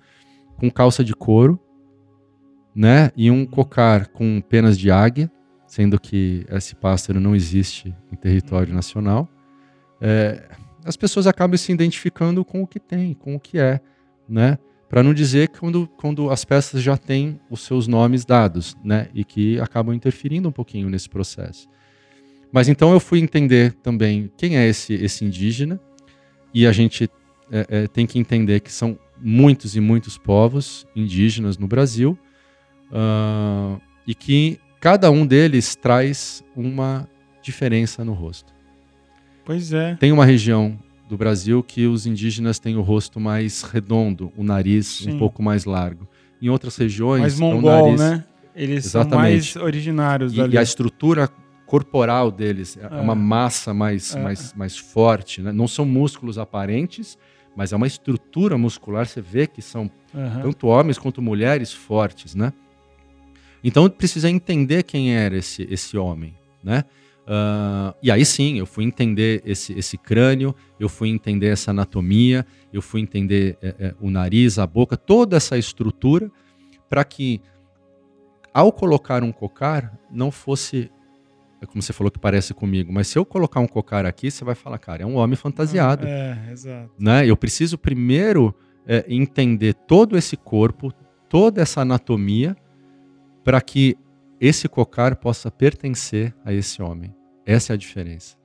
[0.57, 1.59] com calça de couro,
[2.73, 3.11] né?
[3.15, 5.31] E um cocar com penas de águia,
[5.67, 9.29] sendo que esse pássaro não existe em território nacional.
[9.99, 10.49] É,
[10.83, 13.79] as pessoas acabam se identificando com o que tem, com o que é
[14.31, 14.57] né?
[14.89, 19.09] Para não dizer quando, quando as peças já têm os seus nomes dados, né?
[19.13, 21.67] E que acabam interferindo um pouquinho nesse processo.
[22.51, 25.79] Mas então eu fui entender também quem é esse, esse indígena,
[26.53, 27.09] e a gente
[27.51, 32.17] é, é, tem que entender que são muitos e muitos povos indígenas no Brasil,
[32.91, 37.07] uh, e que cada um deles traz uma
[37.41, 38.53] diferença no rosto.
[39.45, 39.95] Pois é.
[39.95, 40.77] Tem uma região
[41.11, 45.11] do Brasil que os indígenas têm o rosto mais redondo, o nariz Sim.
[45.11, 46.07] um pouco mais largo.
[46.41, 47.99] Em outras regiões, mais mongol, é o nariz...
[47.99, 48.23] né?
[48.55, 49.43] Eles Exatamente.
[49.43, 51.29] são mais originários e, e, a estrutura
[51.65, 54.23] corporal deles é, é uma massa mais, é.
[54.23, 55.51] mais, mais forte, né?
[55.51, 57.17] Não são músculos aparentes,
[57.57, 59.05] mas é uma estrutura muscular.
[59.05, 60.41] Você vê que são uhum.
[60.43, 62.53] tanto homens quanto mulheres fortes, né?
[63.61, 66.33] Então precisa entender quem era esse, esse homem,
[66.63, 66.85] né?
[67.31, 72.45] Uh, e aí sim, eu fui entender esse, esse crânio, eu fui entender essa anatomia,
[72.73, 76.29] eu fui entender é, é, o nariz, a boca, toda essa estrutura,
[76.89, 77.39] para que
[78.53, 80.91] ao colocar um cocar não fosse
[81.61, 84.43] é como você falou que parece comigo, mas se eu colocar um cocar aqui, você
[84.43, 86.05] vai falar, cara, é um homem fantasiado.
[86.05, 86.91] É, exato.
[86.99, 87.25] Né?
[87.27, 88.53] Eu preciso primeiro
[88.85, 90.91] é, entender todo esse corpo,
[91.29, 92.57] toda essa anatomia,
[93.43, 93.95] para que
[94.39, 97.13] esse cocar possa pertencer a esse homem.
[97.45, 98.35] Essa é a diferença.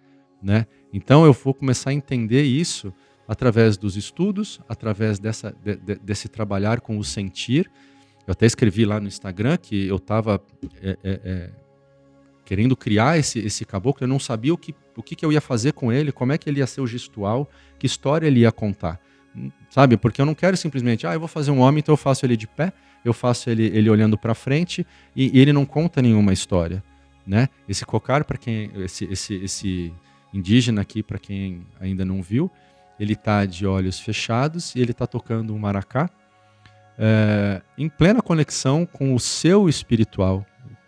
[0.42, 0.66] Né?
[0.92, 2.92] Então eu vou começar a entender isso
[3.26, 7.70] através dos estudos, através dessa, de, de, desse trabalhar com o sentir.
[8.26, 10.40] Eu até escrevi lá no Instagram que eu estava
[10.82, 11.50] é, é, é,
[12.44, 15.40] querendo criar esse, esse caboclo, eu não sabia o que, o que, que eu ia
[15.40, 18.52] fazer com ele, como é que ele ia ser o gestual, que história ele ia
[18.52, 19.00] contar.
[19.68, 19.96] Sabe?
[19.96, 22.36] Porque eu não quero simplesmente, ah, eu vou fazer um homem, então eu faço ele
[22.36, 22.72] de pé,
[23.04, 26.82] eu faço ele, ele olhando para frente e, e, ele não conta nenhuma história,
[27.26, 27.48] né?
[27.68, 29.92] Esse cocar para quem esse, esse, esse
[30.32, 32.50] indígena aqui para quem ainda não viu,
[32.98, 36.10] ele está de olhos fechados e ele está tocando um maracá
[36.98, 40.46] é, em plena conexão com o seu espiritual,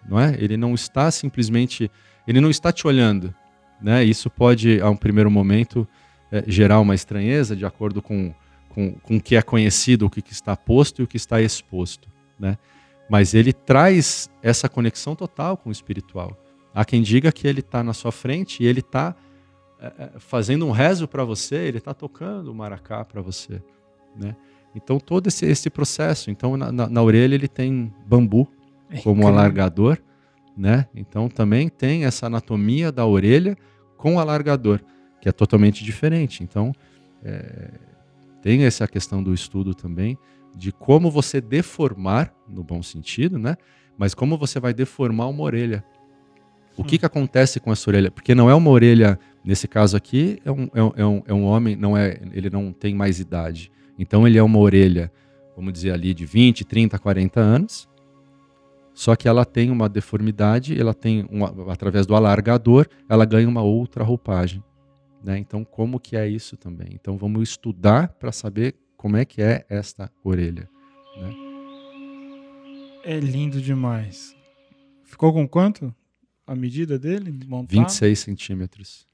[0.09, 0.35] não é?
[0.39, 1.91] Ele não está simplesmente,
[2.27, 3.35] ele não está te olhando,
[3.81, 4.05] né?
[4.05, 5.87] Isso pode, a um primeiro momento,
[6.33, 8.35] é, gerar uma estranheza de acordo com,
[8.71, 12.09] com, com o que é conhecido, o que está posto e o que está exposto,
[12.39, 12.57] né?
[13.09, 16.37] Mas ele traz essa conexão total com o espiritual.
[16.75, 19.17] Há quem diga que ele está na sua frente e ele está
[19.81, 23.63] é, é, fazendo um rezo para você, ele está tocando o maracá para você,
[24.17, 24.37] né?
[24.75, 28.47] Então todo esse, esse processo, então na, na, na orelha ele tem bambu
[29.03, 29.99] como um alargador,
[30.57, 30.87] né?
[30.95, 33.57] Então também tem essa anatomia da orelha
[33.97, 34.81] com alargador,
[35.21, 36.43] que é totalmente diferente.
[36.43, 36.73] Então
[37.25, 37.71] é,
[38.43, 40.19] tem essa questão do estudo também
[40.59, 43.57] de como você deformar, no bom sentido, né?
[43.97, 45.85] Mas como você vai deformar uma orelha.
[46.77, 46.99] O que, hum.
[46.99, 48.11] que acontece com essa orelha?
[48.11, 51.33] Porque não é uma orelha Nesse caso aqui, é um, é um, é um, é
[51.33, 53.73] um homem, não é, ele não tem mais idade.
[53.99, 55.11] Então ele é uma orelha,
[55.57, 57.89] vamos dizer ali, de 20, 30, 40 anos.
[58.93, 61.27] Só que ela tem uma deformidade, ela tem,
[61.71, 64.63] através do alargador, ela ganha uma outra roupagem.
[65.25, 65.39] Né?
[65.39, 66.89] Então, como que é isso também?
[66.93, 70.69] Então, vamos estudar para saber como é que é esta orelha.
[71.17, 71.35] Né?
[73.05, 74.37] É lindo demais.
[75.05, 75.95] Ficou com quanto?
[76.47, 77.31] A medida dele?
[77.47, 77.79] Montado?
[77.79, 79.09] 26 centímetros.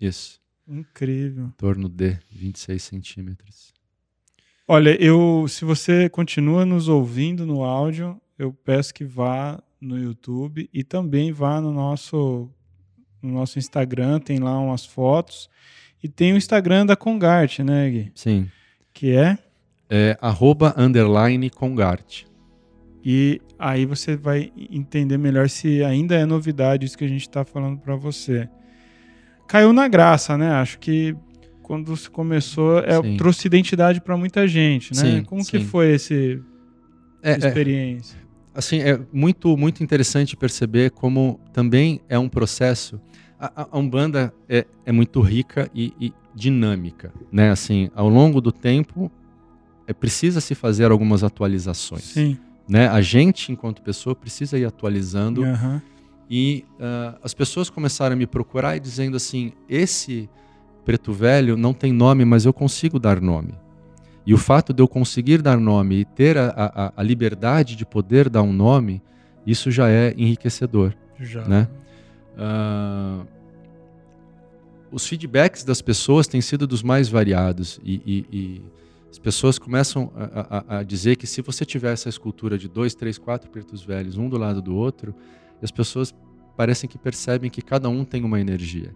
[0.00, 0.40] Isso.
[0.66, 1.46] Incrível.
[1.46, 3.74] Em torno de 26 centímetros.
[4.66, 10.70] Olha, eu, se você continua nos ouvindo no áudio, eu peço que vá no YouTube
[10.72, 12.48] e também vá no nosso,
[13.20, 15.50] no nosso Instagram, tem lá umas fotos.
[16.02, 18.12] E tem o Instagram da Congart, né, Gui?
[18.14, 18.50] Sim.
[18.92, 19.38] Que é?
[19.88, 22.24] É arroba underline Congart.
[23.04, 27.44] E aí você vai entender melhor se ainda é novidade isso que a gente está
[27.44, 28.48] falando para você
[29.50, 30.52] caiu na graça, né?
[30.52, 31.16] Acho que
[31.60, 35.00] quando se começou, é, trouxe identidade para muita gente, né?
[35.00, 35.50] Sim, Como sim.
[35.50, 36.40] que foi esse
[37.20, 38.16] é, é experiência?
[38.16, 43.00] É, assim, é muito muito interessante perceber como também é um processo.
[43.40, 47.50] A, a Umbanda é, é muito rica e, e, dinâmica, né?
[47.50, 49.10] Assim, ao longo do tempo,
[49.86, 52.02] é, precisa se fazer algumas atualizações.
[52.02, 52.38] Sim.
[52.68, 52.86] Né?
[52.86, 55.42] A gente, enquanto pessoa, precisa ir atualizando.
[55.42, 55.80] Uhum.
[56.30, 60.28] E uh, as pessoas começaram a me procurar e dizendo assim: esse
[60.84, 63.54] preto velho não tem nome, mas eu consigo dar nome.
[64.24, 67.84] E o fato de eu conseguir dar nome e ter a, a, a liberdade de
[67.84, 69.02] poder dar um nome,
[69.44, 70.94] isso já é enriquecedor.
[71.18, 71.44] Já.
[71.48, 71.68] Né?
[72.36, 73.26] Uh,
[74.90, 78.62] os feedbacks das pessoas têm sido dos mais variados e, e, e
[79.10, 82.94] as pessoas começam a, a, a, dizer que se você tiver essa escultura de dois,
[82.94, 85.14] três, quatro pretos velhos, um do lado do outro,
[85.62, 86.14] as pessoas
[86.56, 88.94] parecem que percebem que cada um tem uma energia.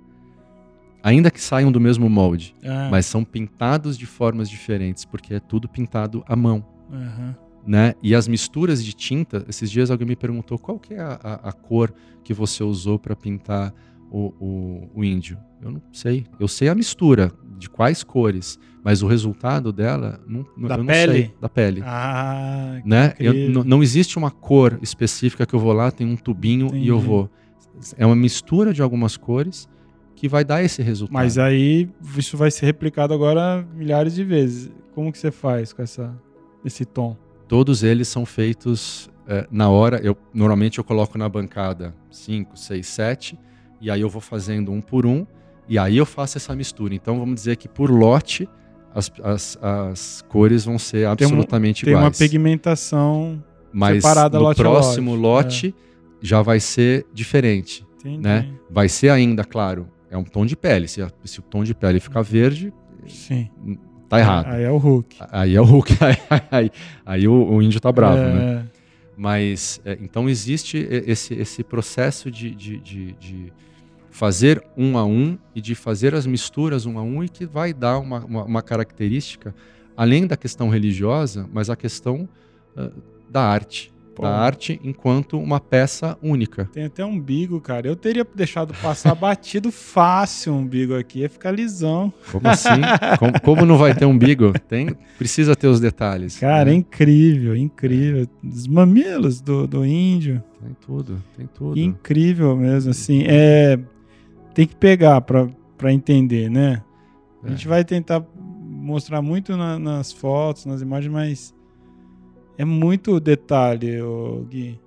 [1.03, 2.89] Ainda que saiam do mesmo molde, ah.
[2.91, 6.64] mas são pintados de formas diferentes, porque é tudo pintado à mão.
[6.91, 7.35] Uhum.
[7.67, 7.95] Né?
[8.03, 11.49] E as misturas de tinta, esses dias alguém me perguntou qual que é a, a,
[11.49, 11.93] a cor
[12.23, 13.73] que você usou para pintar
[14.11, 15.39] o, o, o, índio.
[15.62, 16.27] Eu não sei.
[16.39, 21.12] Eu sei a mistura de quais cores, mas o resultado dela não, da eu pele?
[21.12, 21.35] não sei.
[21.41, 21.83] Da pele.
[21.85, 23.15] Ah, né?
[23.19, 26.85] Eu, não existe uma cor específica que eu vou lá, tem um tubinho Entendi.
[26.85, 27.31] e eu vou.
[27.97, 29.69] É uma mistura de algumas cores
[30.15, 31.15] que vai dar esse resultado.
[31.15, 34.71] Mas aí isso vai ser replicado agora milhares de vezes.
[34.95, 36.15] Como que você faz com essa,
[36.65, 37.17] esse tom?
[37.55, 40.01] Todos eles são feitos é, na hora.
[40.03, 43.39] Eu normalmente eu coloco na bancada 5, 6, 7
[43.81, 45.25] e aí eu vou fazendo um por um
[45.69, 46.97] e aí eu faço essa mistura.
[46.97, 48.49] Então vamos dizer que por lote
[48.93, 52.19] as, as, as cores vão ser absolutamente tem um, iguais.
[52.19, 53.41] Tem uma pigmentação
[53.73, 56.27] Mas separada no lote próximo lote, lote é.
[56.27, 57.87] já vai ser diferente.
[58.01, 58.19] Entendi.
[58.21, 58.53] Né?
[58.69, 60.89] Vai ser ainda, claro, é um tom de pele.
[60.89, 62.73] Se, se o tom de pele ficar verde,
[63.07, 63.49] Sim.
[64.09, 64.47] Tá errado.
[64.47, 65.17] Aí é o Hulk.
[65.31, 65.97] Aí é o Hulk.
[66.01, 66.17] Aí,
[66.51, 66.71] aí,
[67.05, 68.33] aí o, o, índio tá bravo, é...
[68.33, 68.67] né?
[69.17, 70.77] Mas, é, então existe
[71.07, 73.53] esse, esse processo de, de, de, de,
[74.11, 77.73] fazer um a um e de fazer as misturas um a um e que vai
[77.73, 79.55] dar uma, uma, uma característica,
[79.97, 82.29] além da questão religiosa, mas a questão
[82.77, 82.93] uh,
[83.31, 83.94] da arte.
[84.15, 84.23] Pô.
[84.23, 86.69] da arte enquanto uma peça única.
[86.73, 87.89] Tem até umbigo, cara.
[87.89, 92.12] Eu teria deixado passar batido fácil o umbigo aqui, ia ficar lisão.
[92.31, 92.69] Como assim?
[93.19, 94.53] como, como, não vai ter umbigo?
[94.69, 96.39] Tem, precisa ter os detalhes.
[96.39, 96.73] Cara, né?
[96.73, 98.27] é incrível, incrível.
[98.43, 100.43] Os mamilos do, do índio.
[100.62, 101.79] Tem tudo, tem tudo.
[101.79, 103.25] Incrível mesmo, assim.
[103.27, 103.79] É,
[104.55, 106.83] tem que pegar para entender, né?
[107.43, 107.69] A gente é.
[107.69, 108.25] vai tentar
[108.85, 111.55] mostrar muito na, nas fotos, nas imagens, mas
[112.57, 113.99] é muito detalhe,
[114.49, 114.79] Gui.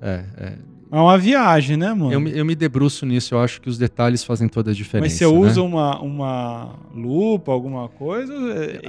[0.00, 0.74] É, é.
[0.94, 2.12] É uma viagem, né, mano?
[2.12, 5.06] Eu me, eu me debruço nisso, eu acho que os detalhes fazem toda a diferença.
[5.06, 5.32] Mas você né?
[5.32, 8.32] usa uma, uma lupa, alguma coisa?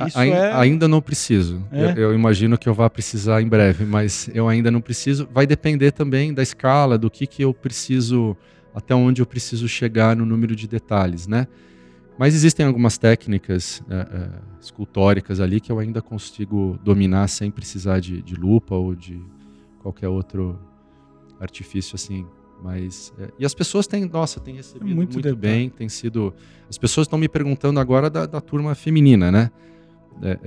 [0.06, 0.54] Isso a, é...
[0.54, 1.64] Ainda não preciso.
[1.72, 1.94] É?
[1.94, 5.28] Eu, eu, imagino que eu vá precisar em breve, mas eu ainda não preciso.
[5.34, 8.38] Vai depender também da escala, do que, que eu preciso,
[8.76, 11.48] até onde eu preciso chegar no número de detalhes, né?
[12.18, 14.30] Mas existem algumas técnicas é, é,
[14.62, 19.22] escultóricas ali que eu ainda consigo dominar sem precisar de, de lupa ou de
[19.80, 20.58] qualquer outro
[21.40, 22.26] artifício assim.
[22.64, 26.34] Mas é, e as pessoas têm, nossa, têm recebido muito, muito bem, tem sido.
[26.70, 29.52] As pessoas estão me perguntando agora da, da turma feminina, né?
[30.22, 30.40] É,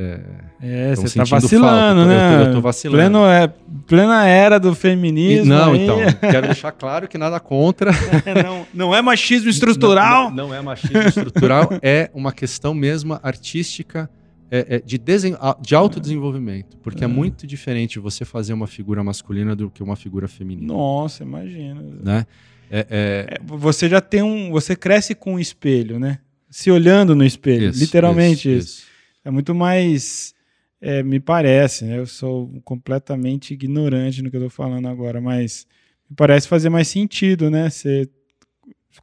[0.60, 2.06] é, é você tá vacilando, falta.
[2.06, 2.34] né?
[2.34, 2.98] Eu tô, eu tô vacilando.
[2.98, 3.52] Pleno, é,
[3.86, 5.46] plena era do feminismo.
[5.46, 5.84] E, não, aí.
[5.84, 5.98] então,
[6.30, 7.92] quero deixar claro que nada contra.
[8.42, 10.30] não, não é machismo estrutural.
[10.30, 14.08] Não, não, não é machismo estrutural, é uma questão mesmo artística
[14.50, 16.76] é, é de, desen, de autodesenvolvimento.
[16.78, 17.06] Porque é.
[17.06, 17.08] é.
[17.08, 20.72] muito diferente você fazer uma figura masculina do que uma figura feminina.
[20.72, 21.82] Nossa, imagina.
[22.02, 22.26] Né?
[22.70, 24.50] É, é, é, você já tem um.
[24.50, 26.18] Você cresce com um espelho, né?
[26.50, 27.68] Se olhando no espelho.
[27.68, 28.58] Isso, literalmente isso.
[28.58, 28.78] isso.
[28.78, 30.34] isso é muito mais.
[30.80, 31.98] É, me parece, né?
[31.98, 35.66] Eu sou completamente ignorante no que eu tô falando agora, mas
[36.08, 37.68] me parece fazer mais sentido, né?
[37.68, 38.08] Você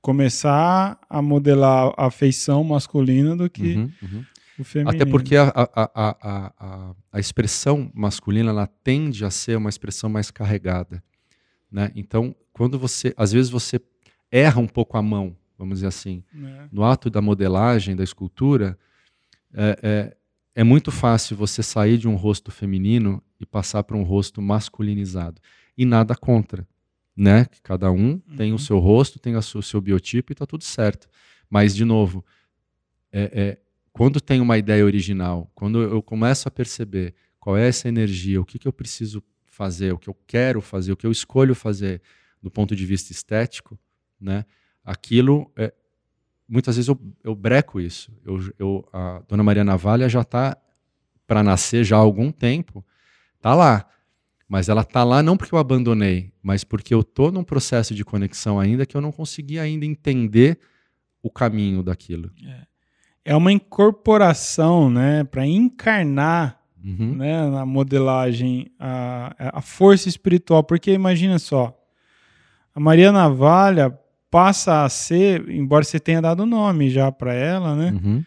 [0.01, 4.25] começar a modelar a feição masculina do que uhum, uhum.
[4.59, 4.95] o feminino.
[4.95, 6.17] Até porque a, a, a,
[6.59, 11.03] a, a expressão masculina ela tende a ser uma expressão mais carregada,
[11.71, 11.91] né?
[11.95, 13.79] Então, quando você, às vezes você
[14.31, 16.67] erra um pouco a mão, vamos dizer assim, é.
[16.71, 18.77] no ato da modelagem, da escultura,
[19.55, 20.17] é, é,
[20.55, 25.41] é muito fácil você sair de um rosto feminino e passar para um rosto masculinizado.
[25.77, 26.67] E nada contra,
[27.15, 27.45] né?
[27.63, 28.35] Cada um uhum.
[28.37, 28.57] tem o uhum.
[28.57, 31.07] seu rosto, tem o seu biotipo e está tudo certo.
[31.49, 32.23] Mas, de novo,
[33.11, 33.57] é, é,
[33.91, 38.45] quando tem uma ideia original, quando eu começo a perceber qual é essa energia, o
[38.45, 42.01] que, que eu preciso fazer, o que eu quero fazer, o que eu escolho fazer
[42.41, 43.79] do ponto de vista estético,
[44.19, 44.45] né?
[44.83, 45.73] Aquilo é,
[46.47, 48.11] muitas vezes eu, eu breco isso.
[48.25, 50.57] Eu, eu, a Dona Maria Navalha já está
[51.27, 52.85] para nascer já há algum tempo,
[53.41, 53.85] tá lá.
[54.47, 58.05] Mas ela tá lá não porque eu abandonei, mas porque eu tô num processo de
[58.05, 60.59] conexão ainda que eu não consegui ainda entender
[61.21, 62.31] o caminho daquilo.
[62.45, 67.15] É, é uma incorporação, né, para encarnar, uhum.
[67.15, 71.75] né, na modelagem a, a força espiritual, porque imagina só,
[72.75, 73.97] a Maria Navalha
[74.29, 77.91] passa a ser, embora você tenha dado nome já para ela, né?
[77.91, 78.23] Uhum.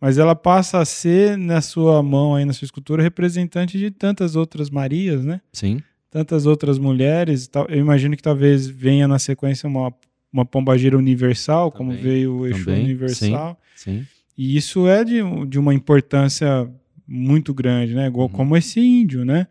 [0.00, 4.34] Mas ela passa a ser, na sua mão aí, na sua escultura, representante de tantas
[4.34, 5.40] outras Marias, né?
[5.52, 5.80] Sim.
[6.10, 7.48] Tantas outras mulheres.
[7.68, 9.94] Eu imagino que talvez venha na sequência uma,
[10.32, 11.96] uma pombagira universal, Também.
[11.96, 12.84] como veio o Exu Também.
[12.84, 13.60] universal.
[13.76, 14.00] Sim.
[14.00, 14.06] Sim.
[14.36, 16.68] E isso é de, de uma importância
[17.06, 18.06] muito grande, né?
[18.06, 18.32] Igual uhum.
[18.32, 19.46] como esse índio, né?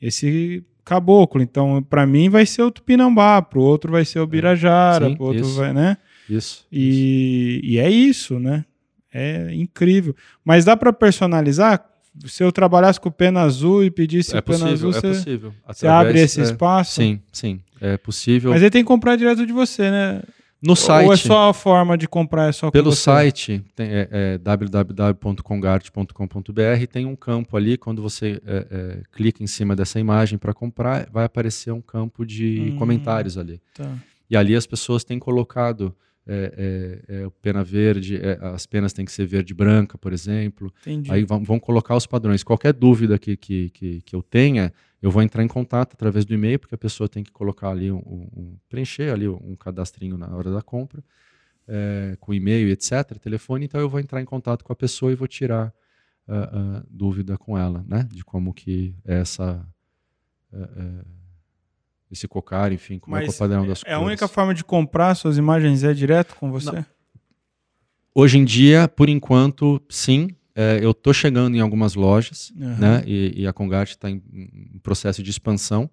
[0.00, 1.42] Esse caboclo.
[1.42, 4.26] Então, para mim vai ser o Tupinambá, pro outro vai ser o é.
[4.26, 5.98] Birajara, Sim, pro outro isso, vai, né?
[6.30, 6.64] Isso.
[6.72, 7.66] E, isso.
[7.66, 8.64] e é isso, né?
[9.12, 10.14] É incrível.
[10.44, 11.84] Mas dá para personalizar?
[12.24, 15.54] Se eu trabalhasse com pena azul e pedisse é pena possível, azul, é você, possível.
[15.66, 16.92] Através, você abre esse é, espaço?
[16.94, 17.60] Sim, sim.
[17.78, 18.52] É possível.
[18.52, 20.22] Mas ele tem que comprar direto de você, né?
[20.66, 21.06] No site.
[21.06, 22.48] Ou é só a forma de comprar?
[22.48, 28.66] É só Pelo site, tem, é, é www.congarte.com.br, tem um campo ali, quando você é,
[28.70, 33.38] é, clica em cima dessa imagem para comprar, vai aparecer um campo de hum, comentários
[33.38, 33.60] ali.
[33.74, 33.90] Tá.
[34.28, 35.94] E ali as pessoas têm colocado
[36.28, 40.72] é, é, é, pena verde, é, as penas têm que ser verde branca, por exemplo.
[40.80, 41.12] Entendi.
[41.12, 42.42] Aí vão, vão, colocar os padrões.
[42.42, 46.34] Qualquer dúvida que, que, que, que, eu tenha, eu vou entrar em contato através do
[46.34, 50.34] e-mail, porque a pessoa tem que colocar ali, um, um preencher ali um cadastrinho na
[50.34, 51.02] hora da compra,
[51.68, 53.66] é, com e-mail, etc., telefone.
[53.66, 55.72] Então eu vou entrar em contato com a pessoa e vou tirar
[56.28, 58.08] uh, uh, dúvida com ela, né?
[58.10, 59.66] De como que é essa...
[60.52, 61.16] Uh,
[62.10, 63.96] esse cocar, enfim, como Mas é, é o padrão das é cores.
[63.96, 66.70] a única forma de comprar suas imagens é direto com você?
[66.70, 66.86] Não.
[68.14, 70.35] Hoje em dia, por enquanto, sim.
[70.58, 72.78] É, eu estou chegando em algumas lojas, uhum.
[72.78, 73.02] né?
[73.06, 75.90] E, e a Congart está em, em, processo de expansão.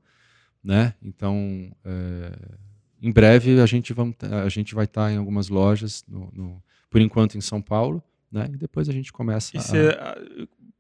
[0.63, 0.93] né?
[1.03, 2.31] Então, é,
[3.01, 7.01] em breve a gente, vamos, a gente vai estar em algumas lojas, no, no, por
[7.01, 8.01] enquanto em São Paulo,
[8.31, 8.47] né?
[8.53, 10.17] E depois a gente começa E a, você ah,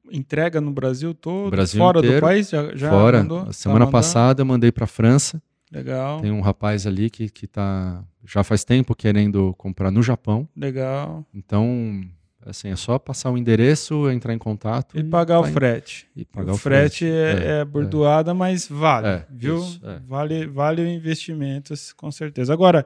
[0.09, 1.51] entrega no Brasil todo?
[1.51, 2.49] Brasil fora do inteiro, país?
[2.49, 3.17] Já, já fora.
[3.19, 3.39] mandou?
[3.41, 3.91] A Tá semana mandando?
[3.91, 5.41] passada eu mandei para França.
[5.69, 10.47] Legal, Tem um rapaz ali que que tá já faz tempo querendo comprar no Japão.
[10.55, 11.25] legal.
[11.33, 12.05] Então,
[12.45, 16.07] assim, é só passar o endereço, entrar em contato E pagar o tá frete.
[16.15, 17.05] e pagar o o frete, frete.
[17.05, 19.57] é, É, é bordoada, mas vale, É, viu?
[19.57, 19.99] isso, é.
[20.07, 22.53] Vale, vale o investimento, com certeza.
[22.53, 22.85] Agora,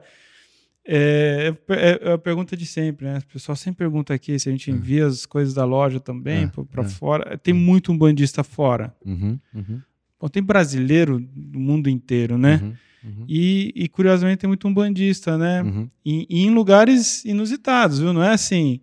[0.90, 3.18] é, é- é a pergunta de sempre, né?
[3.18, 6.64] O pessoal sempre pergunta aqui se a gente envia as coisas da loja também É,
[6.70, 6.88] para é.
[6.88, 7.36] fora.
[7.38, 8.94] Tem muito um bandista fora.
[9.04, 9.82] Uhum, uhum,
[10.20, 12.58] Bom, tem brasileiro do mundo inteiro, né?
[12.62, 15.62] uhum, uhum, E, e, curiosamente tem muito um bandista, né?
[15.62, 15.88] uhum.
[16.04, 18.12] E, e em lugares inusitados, viu?
[18.12, 18.80] Não é assim.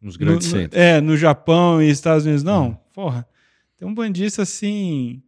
[0.00, 0.80] Nos grandes no, centros.
[0.80, 2.42] É, no Japão e Estados Unidos.
[2.44, 2.76] Não, Uhum.
[2.94, 3.26] porra.
[3.76, 5.22] Tem um bandista assim.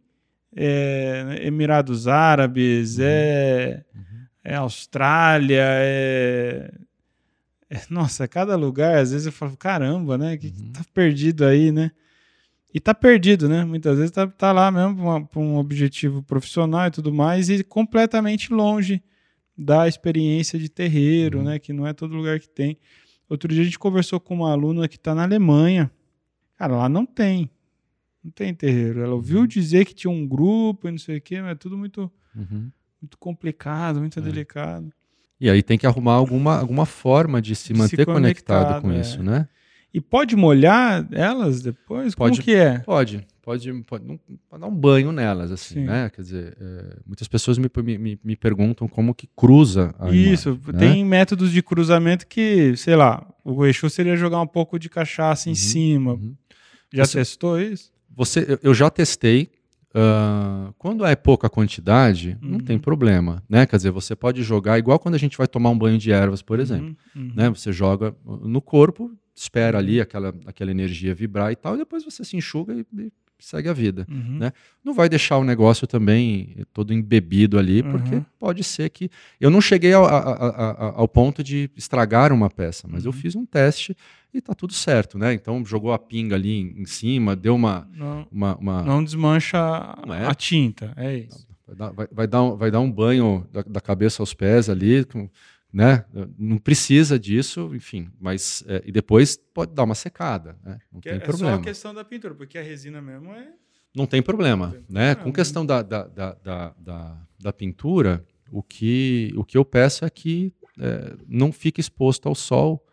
[0.53, 3.03] é, Emirados Árabes, Uhum.
[3.07, 4.01] é, Uhum.
[4.43, 6.71] é Austrália, é,
[7.69, 10.35] é- Nossa, cada lugar, às vezes eu falo, caramba, né?
[10.35, 10.71] Que, que Uhum.
[10.73, 11.91] tá perdido aí, né?
[12.73, 13.63] E tá perdido, né?
[13.63, 18.51] Muitas vezes tá, tá lá mesmo pra um objetivo profissional e tudo mais, e completamente
[18.53, 19.01] longe
[19.57, 21.59] da experiência de terreiro, né?
[21.59, 22.77] Que não é todo lugar que tem.
[23.31, 25.89] Outro dia a gente conversou com uma aluna que está na Alemanha.
[26.57, 27.49] Cara, lá não tem.
[28.21, 28.99] Não tem terreiro.
[29.01, 31.77] Ela ouviu dizer que tinha um grupo e não sei o quê, mas é tudo
[31.77, 32.69] muito, Uhum.
[33.01, 34.21] muito complicado, muito É.
[34.21, 34.91] delicado.
[35.39, 38.81] E aí tem que arrumar alguma, alguma forma de se De se manter conectado conectado,
[38.81, 38.99] com é.
[38.99, 39.47] isso, né?
[39.93, 42.15] E pode molhar elas depois?
[42.15, 42.37] Pode.
[42.37, 42.79] Como que é?
[42.79, 44.17] Pode, pode, pode, não-
[44.49, 45.83] pode dar um banho nelas, assim, Sim.
[45.85, 46.09] né?
[46.09, 50.73] Quer dizer, é, muitas pessoas me, me, me- perguntam como que cruza a Isso, imagem,
[50.73, 50.79] né?
[50.79, 55.49] tem métodos de cruzamento que, sei lá, o Exu seria jogar um pouco de cachaça
[55.49, 56.13] em Uhum, cima.
[56.13, 56.35] Uhum.
[56.93, 57.91] Já Você- testou isso?
[58.15, 59.49] Você, eu- já testei.
[59.93, 62.57] ah, quando é pouca quantidade, não Uhum.
[62.59, 63.65] tem problema, né?
[63.65, 66.41] Quer dizer, você pode jogar igual quando a gente vai tomar um banho de ervas,
[66.41, 67.31] por exemplo, Uhum, uhum.
[67.35, 67.49] né?
[67.49, 69.11] Você joga no corpo,
[69.41, 73.11] espera ali aquela, aquela energia vibrar e tal, e depois você se enxuga e, e
[73.39, 74.05] segue a vida.
[74.07, 74.37] Uhum.
[74.37, 74.53] né?
[74.83, 78.25] Não vai deixar o negócio também todo embebido ali, porque Uhum.
[78.39, 79.09] pode ser que.
[79.39, 83.17] Eu não cheguei ao, ao ponto de estragar uma peça, mas eu Uhum.
[83.17, 83.97] fiz um teste
[84.31, 85.33] e tá tudo certo, né?
[85.33, 87.89] Então jogou a pinga ali em, em cima, deu uma.
[87.95, 89.57] Não, uma, uma- não desmancha
[90.05, 90.27] Não é?
[90.27, 91.47] a tinta, é isso.
[91.67, 94.69] vai, dar, vai- vai dar um, vai dar um banho da, da cabeça aos pés
[94.69, 95.27] ali, com-
[95.71, 96.05] né?
[96.37, 98.63] Não precisa disso, enfim, mas.
[98.67, 100.79] é, e depois pode dar uma secada, né?
[100.91, 101.55] Não Que tem é problema.
[101.55, 103.53] só a questão da pintura, porque a resina mesmo é.
[103.95, 105.15] Não tem problema, Não tem né?
[105.15, 105.23] problema.
[105.23, 110.09] Com questão da, da, da, da, da, pintura, o que, o que eu peço é
[110.09, 112.85] que é, não fique exposto ao sol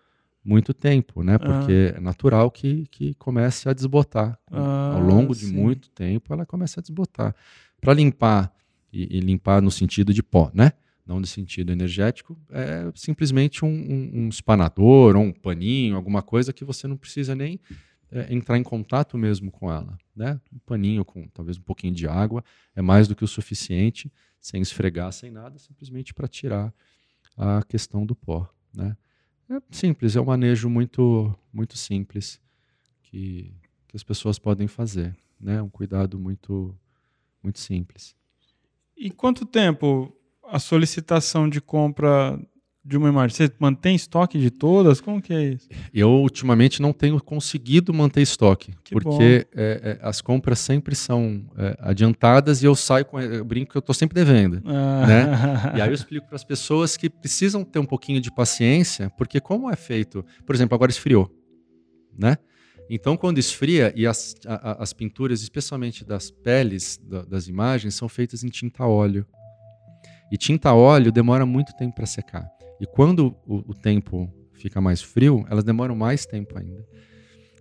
[0.45, 1.37] muito tempo, né?
[1.39, 4.39] Porque é natural que, que comece a desbotar.
[4.51, 5.55] Ah, ao longo de sim.
[5.55, 7.35] muito tempo, ela começa a desbotar.
[7.81, 8.53] Para limpar,
[8.93, 10.73] e, e limpar no sentido de pó, né?
[11.09, 16.53] Não no sentido energético, é simplesmente um, um, um espanador ou um paninho, alguma coisa
[16.53, 17.59] que você não precisa nem
[18.13, 19.97] é, entrar em contato mesmo com ela.
[20.15, 20.39] Né?
[20.53, 22.45] Um paninho com talvez um pouquinho de água
[22.77, 26.75] é mais do que o suficiente, sem esfregar, sem nada, simplesmente para tirar
[27.39, 28.47] a questão do pó.
[28.75, 28.95] Né?
[29.49, 32.39] É simples, é um manejo muito, muito simples
[33.03, 33.55] que,
[33.87, 35.17] que as pessoas podem fazer.
[35.41, 35.63] Né?
[35.63, 36.79] Um cuidado muito,
[37.43, 38.15] muito simples.
[38.95, 40.13] E quanto tempo
[40.51, 42.39] a solicitação de compra
[42.85, 43.37] de uma imagem?
[43.37, 45.01] Você mantém estoque de todas?
[45.01, 45.69] Como que é isso?
[45.93, 51.45] Eu ultimamente não tenho conseguido manter estoque, Que porque é, é, as compras sempre são
[51.57, 53.21] é, adiantadas e eu saio com.
[53.21, 54.63] Eu brinco que eu estou sempre devendo.
[54.65, 59.11] Ah, E aí eu explico para as pessoas que precisam ter um pouquinho de paciência,
[59.19, 61.31] porque como é feito, por exemplo, agora esfriou,
[62.19, 62.39] né?
[62.91, 68.09] Então, quando esfria e as, a- as pinturas, especialmente das peles da- das imagens, são
[68.09, 69.27] feitas em tinta óleo.
[70.31, 72.47] E tinta óleo demora muito tempo para secar.
[72.81, 76.85] E quando o, o tempo fica mais frio, elas demoram mais tempo ainda.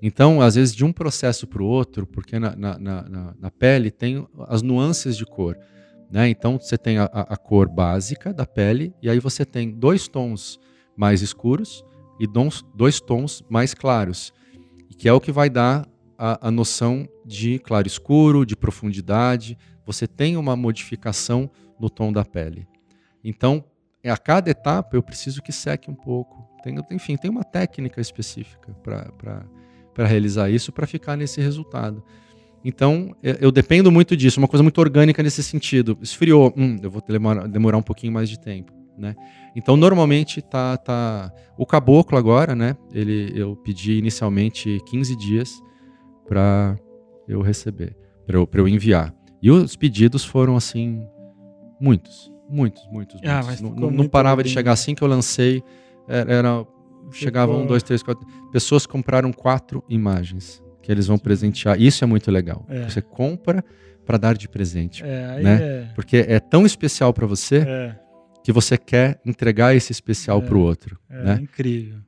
[0.01, 3.89] Então, às vezes, de um processo para o outro, porque na, na- na- na- pele
[3.89, 5.57] tem as nuances de cor.
[6.11, 6.29] Né?
[6.29, 10.07] Então, você tem a, a- a cor básica da pele, e aí você tem dois
[10.07, 10.59] tons
[10.95, 11.83] mais escuros
[12.19, 14.31] e dons- dois tons mais claros,
[14.97, 15.87] que é o que vai dar
[16.17, 19.57] a, a noção de claro escuro, de profundidade.
[19.87, 22.67] Você tem uma modificação no tom da pele.
[23.23, 23.63] Então,
[24.05, 26.45] a cada etapa eu preciso que seque um pouco.
[26.61, 32.03] Tem, enfim, tem uma técnica específica para realizar isso, para ficar nesse resultado.
[32.63, 35.97] Então, eu eu dependo muito disso, uma coisa muito orgânica nesse sentido.
[36.01, 39.15] Esfriou, hum, eu vou demorar, demorar um pouquinho mais de tempo, né?
[39.55, 42.75] Então, normalmente tá, tá o caboclo agora, né?
[42.91, 45.61] Ele eu pedi inicialmente 15 dias
[46.27, 46.75] para
[47.27, 49.16] eu receber, para eu, eu enviar.
[49.41, 51.05] E os pedidos foram assim
[51.79, 53.21] Muitos, muitos, muitos.
[53.23, 53.61] Ah, muitos.
[53.61, 55.61] Não, não- muito parava de chegar assim que eu lancei.
[56.07, 56.65] Era, era-
[57.11, 58.25] chegava um, dois, três, quatro.
[58.51, 61.79] Pessoas compraram quatro imagens que eles vão presentear.
[61.79, 62.65] Isso é muito legal.
[62.67, 62.89] É.
[62.89, 63.63] Você compra
[64.05, 65.03] para dar de presente.
[65.03, 65.59] É, Né?
[65.61, 65.91] é.
[65.93, 67.95] Porque é tão especial para você É,
[68.43, 70.41] que você quer entregar esse especial É.
[70.41, 70.97] para o outro.
[71.11, 71.39] é né?
[71.43, 71.99] incrível.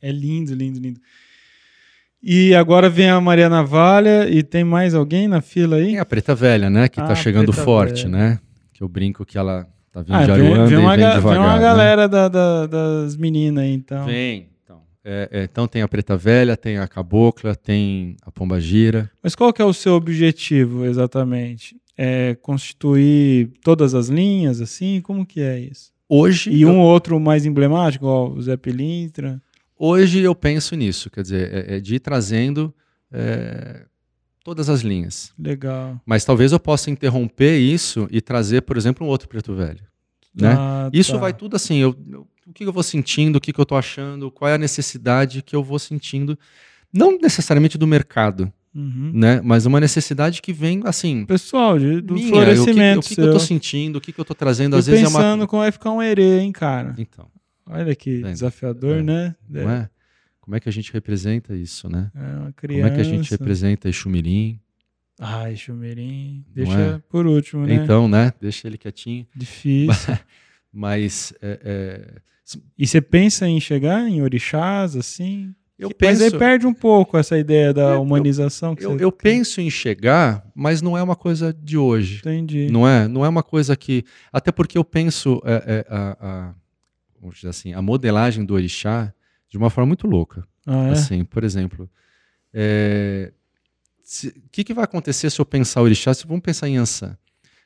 [0.00, 0.98] É lindo, lindo, lindo.
[2.22, 5.86] E agora vem a Maria Navalha e tem mais alguém na fila aí?
[5.86, 6.86] Tem a Preta Velha, né?
[6.88, 8.08] Que Ah, tá chegando forte, Velha.
[8.16, 8.38] né?
[8.74, 11.06] Que eu brinco que ela tá vindo Ah, de vem, Aruanda vem uma, e vem
[11.06, 11.38] ga- devagar.
[11.40, 11.62] vem uma né?
[11.62, 14.04] galera da- da- das meninas aí, então.
[14.04, 14.48] Vem.
[14.62, 19.10] Então, é, é, então tem a Preta Velha, tem a Cabocla, tem a Pomba Gira.
[19.22, 21.74] Mas qual que é o seu objetivo exatamente?
[21.96, 25.00] É constituir todas as linhas, assim?
[25.02, 25.90] Como que é isso?
[26.08, 29.40] Hoje, E eu, um ou outro mais emblemático, igual o Zé Pilintra?
[29.80, 32.72] Hoje eu penso nisso, quer dizer, é, é de ir trazendo
[33.10, 33.86] é,
[34.44, 35.32] todas as linhas.
[35.38, 36.00] Legal.
[36.04, 39.82] Mas talvez eu possa interromper isso e trazer, por exemplo, um outro Preto Velho.
[40.34, 40.54] Né?
[40.58, 41.18] Ah, Isso tá.
[41.18, 43.76] vai tudo assim, eu, eu- o que eu vou sentindo, o que, que eu tô
[43.76, 46.36] achando, qual é a necessidade que eu vou sentindo,
[46.92, 49.10] não necessariamente do mercado, Uhum.
[49.14, 49.40] né?
[49.42, 53.14] Mas uma necessidade que vem assim, Pessoal, de- do minha, florescimento o que, o que,
[53.16, 55.46] que eu tô sentindo, o que, que eu tô trazendo, às vezes é pensando uma
[55.48, 56.94] como vai ficar um herê, hein, cara?
[56.98, 57.26] Então,
[57.70, 59.02] Olha que desafiador, É.
[59.02, 59.36] né?
[59.48, 59.90] não é?
[60.40, 62.10] Como é que a gente representa isso, né?
[62.14, 62.88] É uma Como criança.
[62.88, 64.58] é que a gente representa Exumirim?
[65.56, 66.44] Chumeirinho.
[66.46, 66.98] Não Deixa é?
[67.08, 67.74] por último, né?
[67.74, 68.32] Então, né?
[68.40, 69.26] Deixa ele quietinho.
[69.36, 70.14] Difícil.
[70.72, 72.20] Mas é, é,
[72.78, 75.54] e você pensa em chegar em orixás, assim?
[75.78, 79.04] eu Mas penso, aí perde um pouco essa ideia da Eu- humanização que eu, você
[79.04, 82.18] eu penso em chegar, mas não é uma coisa de hoje.
[82.18, 82.68] Entendi.
[82.70, 83.08] Não é?
[83.08, 84.04] Não é uma coisa que.
[84.32, 86.54] Até porque eu penso é, é, a, a-
[87.20, 89.12] vamos dizer assim, a modelagem do orixá
[89.48, 90.46] de uma forma muito louca.
[90.66, 90.90] Ah, é?
[90.92, 91.90] Assim, por exemplo,
[92.52, 93.32] é,
[94.24, 96.12] o que, que vai acontecer se eu pensar orixá?
[96.14, 97.16] Se vamos pensar em Ansan.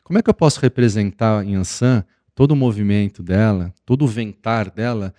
[0.02, 4.70] Como é que eu posso representar em Ansan todo o movimento dela, todo o ventar
[4.70, 5.14] dela,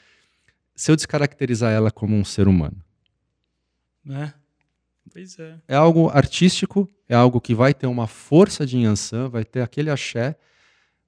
[0.76, 2.78] se eu descaracterizar ela como um ser humano?
[4.04, 4.34] Né?
[5.12, 5.58] Pois é.
[5.68, 9.90] é algo artístico, é algo que vai ter uma força de Yansan, vai ter aquele
[9.90, 10.36] axé,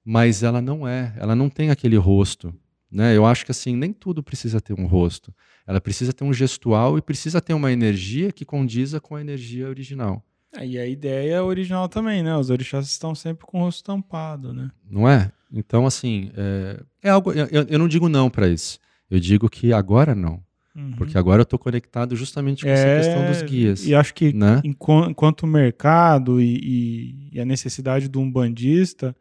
[0.04, 2.54] mas ela não é, ela não tem aquele rosto.
[2.90, 3.16] Né?
[3.16, 5.32] Eu acho que assim, nem tudo precisa ter um rosto.
[5.66, 9.68] Ela precisa ter um gestual e precisa ter uma energia que condiza com a energia
[9.68, 10.24] original.
[10.56, 12.34] Ah, E a ideia é original também, né?
[12.36, 14.70] Os orixás estão sempre com o rosto tampado, né?
[14.90, 15.30] Não é?
[15.52, 17.32] Então, assim, é, é algo.
[17.32, 18.78] Eu, eu- não digo não para isso.
[19.10, 20.42] Eu digo que agora não.
[20.74, 20.92] Uhum.
[20.96, 23.84] Porque agora eu estou conectado justamente com essa questão dos guias.
[23.84, 24.60] É, E acho que né?
[24.64, 29.14] enquan- enquanto o mercado e, e- e a necessidade do umbandista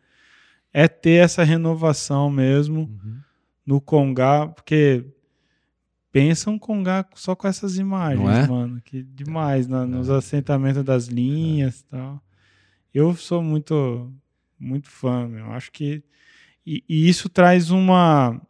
[0.74, 3.18] é ter essa renovação mesmo Uhum.
[3.68, 5.04] No Congá, porque
[6.12, 8.48] pensa um Congá só com essas imagens, é?
[8.48, 10.16] mano, que demais, na- nos É.
[10.16, 12.24] assentamentos das linhas e tal.
[12.94, 14.12] Eu sou muito,
[14.60, 15.52] muito fã, meu.
[15.52, 16.02] Acho que.
[16.66, 18.42] E, e isso traz uma.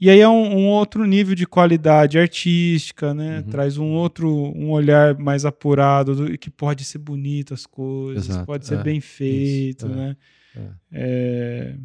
[0.00, 3.38] E aí é um, um outro nível de qualidade artística, né?
[3.38, 3.42] Uhum.
[3.50, 8.46] Traz um outro, um olhar mais apurado, do, que pode ser bonito as coisas, Exato,
[8.46, 10.16] pode ser é, bem feito, é, né?
[10.56, 10.68] é.
[10.92, 11.76] É,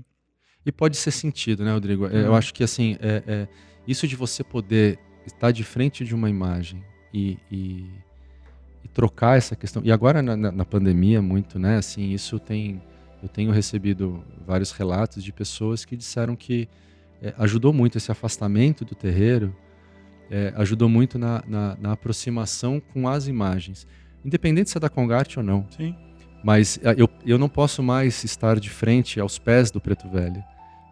[0.66, 2.08] E pode ser sentido, né, Rodrigo?
[2.08, 2.26] É, É.
[2.26, 3.48] Eu acho que assim, é, é,
[3.88, 6.84] isso de você poder estar de frente de uma imagem
[7.14, 7.86] e, e-
[8.84, 9.82] e trocar essa questão.
[9.86, 11.78] E agora na, na- na pandemia muito, né?
[11.78, 12.82] Assim, isso tem,
[13.22, 16.68] eu tenho recebido vários relatos de pessoas que disseram que
[17.22, 19.56] é, ajudou muito esse afastamento do terreiro,
[20.30, 23.88] é, ajudou muito na, na- na aproximação com as imagens,
[24.26, 25.66] independente se é da Congarte ou não.
[25.76, 25.96] sim.
[26.46, 30.44] Mas ah, eu, eu não posso mais estar de frente aos pés do Preto Velho.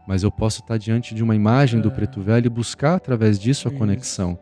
[0.08, 1.92] Mas eu posso estar diante de uma imagem do É.
[1.92, 4.38] Preto Velho e buscar através disso a conexão.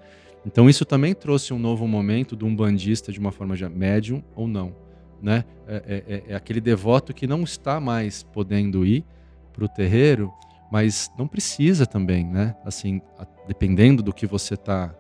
[0.46, 4.24] Então isso também trouxe um novo momento de um bandista de uma forma já médium
[4.36, 4.74] ou não.
[5.22, 5.44] Né?
[5.68, 5.76] É,
[6.08, 9.04] é- é- é aquele devoto que não está mais podendo ir
[9.52, 10.32] para o terreiro,
[10.72, 12.56] mas não precisa também, né?
[12.64, 13.02] Assim,
[13.48, 14.96] dependendo do que você está,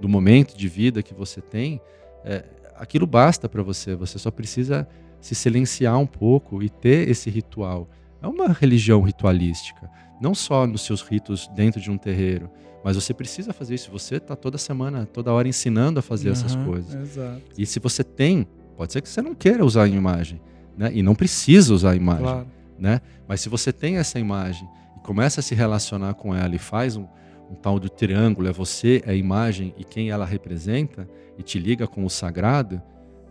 [0.00, 1.80] do momento de vida que você tem,
[2.24, 3.94] é, aquilo basta para você.
[3.94, 4.86] Você só precisa
[5.20, 7.88] se silenciar um pouco e ter esse ritual.
[8.22, 9.90] É uma religião ritualística,
[10.20, 12.50] não só nos seus ritos dentro de um terreiro,
[12.82, 13.90] mas você precisa fazer isso.
[13.90, 16.94] Você está toda semana, toda hora ensinando a fazer essas Aham, coisas.
[16.94, 17.42] Exato.
[17.58, 18.46] E se você tem,
[18.76, 20.40] pode ser que você não queira usar a imagem,
[20.76, 20.90] né?
[20.94, 22.46] E não precisa usar a imagem, Claro.
[22.78, 23.00] né?
[23.26, 26.96] Mas se você tem essa imagem e começa a se relacionar com ela e faz
[26.96, 27.06] um,
[27.50, 31.58] um tal do triângulo, é você, é a imagem e quem ela representa, e te
[31.58, 32.80] liga com o sagrado,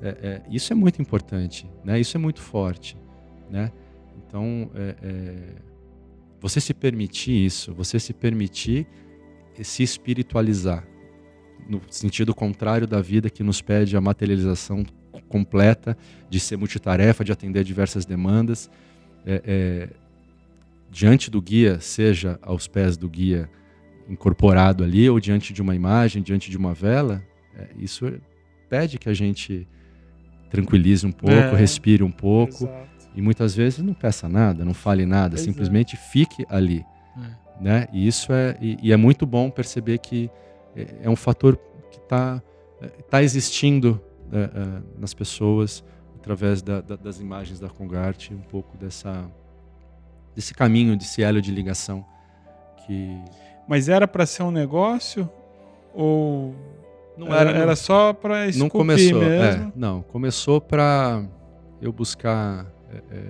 [0.01, 1.97] é- é, isso é muito importante, né?
[1.99, 2.97] Isso é muito forte,
[3.49, 3.71] né?
[4.17, 5.35] Então, é- é,
[6.39, 8.85] você se permitir isso, você se permitir
[9.63, 10.85] se espiritualizar,
[11.69, 14.85] no sentido contrário da vida que nos pede a materialização
[15.29, 15.97] completa,
[16.29, 18.69] de ser multitarefa, de atender diversas demandas.
[19.25, 19.89] É, é,
[20.91, 23.49] diante do guia, seja aos pés do guia
[24.09, 27.23] incorporado ali, ou diante de uma imagem, diante de uma vela,
[27.57, 28.11] é, isso
[28.69, 29.67] pede que a gente
[30.49, 32.65] tranquilize um pouco, É, respire um pouco.
[32.65, 32.94] Exato.
[33.15, 35.45] E muitas vezes não peça nada, não fale nada, Pois é.
[35.45, 36.85] simplesmente fique ali.
[37.61, 37.87] Né?
[37.93, 40.29] E isso é, e, e é muito bom perceber que
[40.75, 41.55] é, é um fator
[41.89, 42.41] que está
[43.09, 44.01] tá existindo
[44.33, 45.81] é, é, nas pessoas
[46.17, 49.25] através da- da- das imagens da Congarte, um pouco dessa,
[50.35, 52.03] desse caminho, desse elo de ligação
[52.85, 53.17] que
[53.69, 55.29] Mas era para ser um negócio
[55.93, 56.53] ou
[57.17, 61.23] não era, era, era só para esculpir não começou, é, mesmo não começou para
[61.81, 63.23] eu buscar é, é,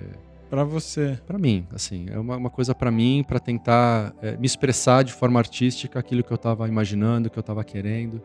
[0.48, 1.18] para você?
[1.26, 5.12] Para mim, assim, é uma, uma coisa para mim, para tentar é, me expressar de
[5.12, 8.22] forma artística aquilo que eu estava imaginando, que eu estava querendo.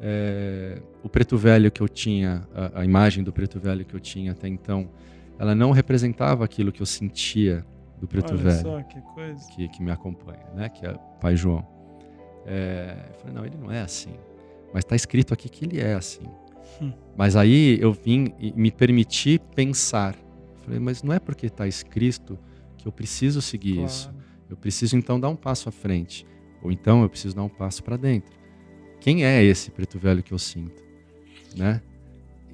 [0.00, 4.00] É, o preto velho que eu tinha, a, a imagem do preto velho que eu
[4.00, 4.88] tinha até então,
[5.38, 7.64] ela não representava aquilo que eu sentia
[8.00, 9.46] do preto Olha velho só que coisa.
[9.52, 10.68] que, que me acompanha, né?
[10.70, 11.66] Que é Pai João.
[12.46, 14.14] É, eu falei, não, ele não é assim.
[14.72, 16.24] Mas está escrito aqui que ele é assim.
[16.80, 16.92] Hum.
[17.16, 20.14] Mas aí eu vim e me permiti pensar.
[20.70, 22.38] Falei, mas não é porque está escrito
[22.78, 23.88] que eu preciso seguir Claro.
[23.90, 24.10] isso.
[24.48, 26.26] Eu preciso então dar um passo à frente.
[26.62, 28.32] Ou então eu preciso dar um passo para dentro.
[29.00, 30.82] Quem é esse preto velho que eu sinto?
[31.56, 31.80] Né?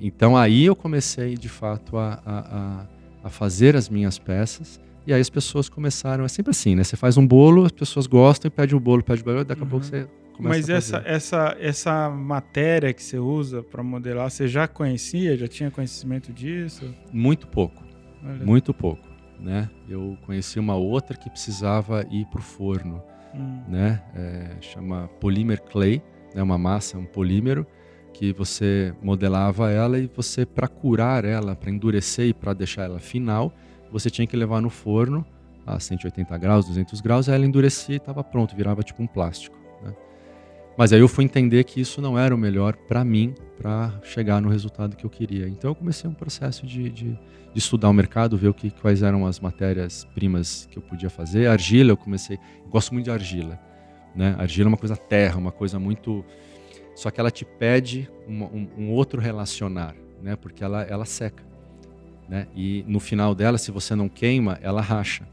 [0.00, 2.86] Então aí eu comecei de fato a, a,
[3.24, 4.80] a, fazer as minhas peças.
[5.06, 6.24] E aí as pessoas começaram.
[6.24, 6.84] É sempre assim, né?
[6.84, 9.62] Você faz um bolo, as pessoas gostam e pedem o bolo, pede o bolo, daqui
[9.62, 9.70] a Uhum.
[9.70, 11.08] pouco você começa Mas a essa, fazer.
[11.10, 15.36] essa, essa matéria que você usa para modelar, você já conhecia?
[15.36, 16.92] Já tinha conhecimento disso?
[17.12, 17.85] Muito pouco.
[18.24, 18.44] Olha.
[18.44, 19.06] Muito pouco.
[19.38, 19.68] Né?
[19.88, 23.02] Eu conheci uma outra que precisava ir para o forno.
[23.34, 23.62] Hum.
[23.68, 24.02] né?
[24.14, 26.02] É, chama polymer clay,
[26.34, 26.42] né?
[26.42, 27.66] Uma massa, um polímero
[28.12, 32.98] que você modelava ela e você para curar ela, para endurecer e para deixar ela
[32.98, 33.52] final,
[33.92, 35.24] você tinha que levar no forno
[35.66, 39.58] a 180 graus, 200 graus, aí ela endurecia e estava pronto, virava tipo um plástico.
[39.82, 39.92] Né?
[40.78, 44.40] Mas aí eu fui entender que isso não era o melhor para mim, para chegar
[44.40, 45.48] no resultado que eu queria.
[45.48, 47.18] Então eu comecei um processo de, de, de
[47.58, 51.46] estudar o mercado, ver o que, quais eram as matérias-primas que eu podia fazer.
[51.48, 52.38] Argila, eu comecei.
[52.64, 53.58] Eu gosto muito de argila.
[54.14, 54.34] Né?
[54.38, 56.24] Argila é uma coisa terra, uma coisa muito.
[56.94, 60.36] Só que ela te pede uma- um, um outro relacionar, né?
[60.36, 61.44] porque ela, ela seca.
[62.28, 62.46] Né?
[62.54, 65.26] E no final dela, se você não queima, ela racha.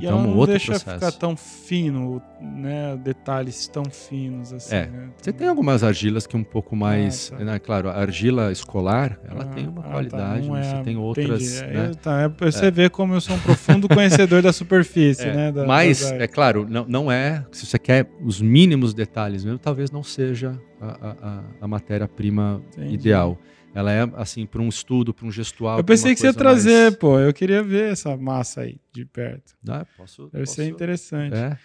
[0.00, 0.94] E Então, ela um não outro deixa processo.
[0.94, 2.96] ficar tão fino, né?
[2.96, 4.74] Detalhes tão finos assim.
[4.74, 4.86] É.
[4.86, 5.08] né?
[5.20, 7.30] Você tem algumas argilas que um pouco mais.
[7.34, 7.44] Ah, tá.
[7.44, 7.58] né?
[7.58, 10.82] Claro, a argila escolar, ela Ah, tem uma ah, tá, qualidade, não mas é- você
[10.82, 11.42] tem outras.
[11.58, 11.72] entendi.
[11.74, 11.90] né?
[11.90, 15.52] É, tá, é você ver como eu sou um profundo conhecedor da superfície, É, né?
[15.52, 17.44] da- mas, é claro, não, não é.
[17.52, 22.62] Se você quer os mínimos detalhes mesmo, talvez não seja a, a- a- a matéria-prima
[22.76, 22.94] Entendi.
[22.94, 23.38] ideal.
[23.74, 25.78] Ela é, assim, para um estudo, para um gestual.
[25.78, 27.18] Eu pensei que você ia coisa mais- trazer, pô.
[27.20, 29.54] Eu queria ver essa massa aí de perto.
[29.68, 31.36] Ah, posso, Deve posso- ser interessante.
[31.36, 31.56] É.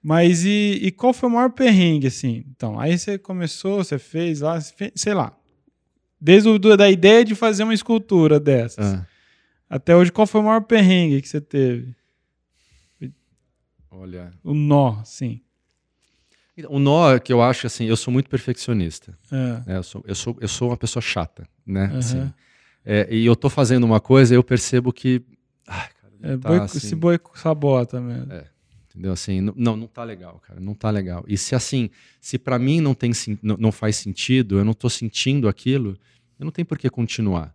[0.00, 2.44] Mas e, e qual foi o maior perrengue, assim?
[2.48, 4.58] Então, aí você começou, você fez lá,
[4.94, 5.36] sei lá.
[6.20, 8.94] Desde o, da ideia de fazer uma escultura dessas.
[8.94, 9.06] Ah,
[9.68, 11.94] Até hoje, qual foi o maior perrengue que você teve?
[13.90, 14.32] olha.
[14.44, 15.40] O nó, sim.
[16.68, 19.16] O nó é que eu acho assim, eu sou muito perfeccionista.
[19.30, 19.36] É.
[19.36, 19.78] né?
[19.78, 21.84] Eu, sou, eu, sou, eu sou uma pessoa chata, né?
[21.84, 21.98] Aham.
[21.98, 22.32] Assim.
[22.84, 25.22] É, e eu tô fazendo uma coisa e eu percebo que.
[25.66, 28.32] Ai, cara, É, tá, boi, assim, Se boi sabota mesmo.
[28.32, 28.44] É.
[28.88, 29.12] Entendeu?
[29.12, 30.58] Assim, não, não tá legal, cara.
[30.58, 31.24] Não tá legal.
[31.28, 31.90] E se assim,
[32.20, 35.96] se para mim não tem não, não faz sentido, eu não tô sentindo aquilo,
[36.38, 37.54] eu não tenho por que continuar.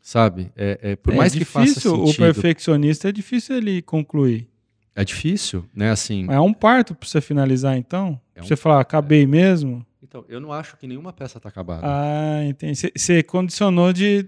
[0.00, 0.52] Sabe?
[0.54, 2.24] É, por mais que faça difícil, o sentido.
[2.24, 4.48] perfeccionista é difícil ele concluir.
[4.96, 5.90] É difícil, né?
[5.90, 6.26] Assim.
[6.30, 8.18] É um parto pra você finalizar, então?
[8.34, 9.84] É Pra um- você falar, acabei mesmo?
[10.02, 11.82] Então, eu não acho que nenhuma peça tá acabada.
[11.84, 12.90] Ah, entendi.
[12.96, 14.26] Você- condicionou de.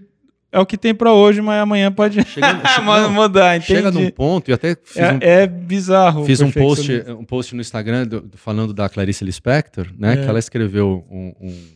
[0.51, 3.67] É o que tem pra hoje, mas amanhã pode Chega, che- não, mudar, entendi.
[3.73, 6.25] chega num ponto, e até fiz um, É, é bizarro.
[6.25, 10.13] Fiz um post, um post no Instagram do- do- falando da Clarice Lispector, né?
[10.13, 10.17] É.
[10.17, 11.67] Que ela escreveu um, um-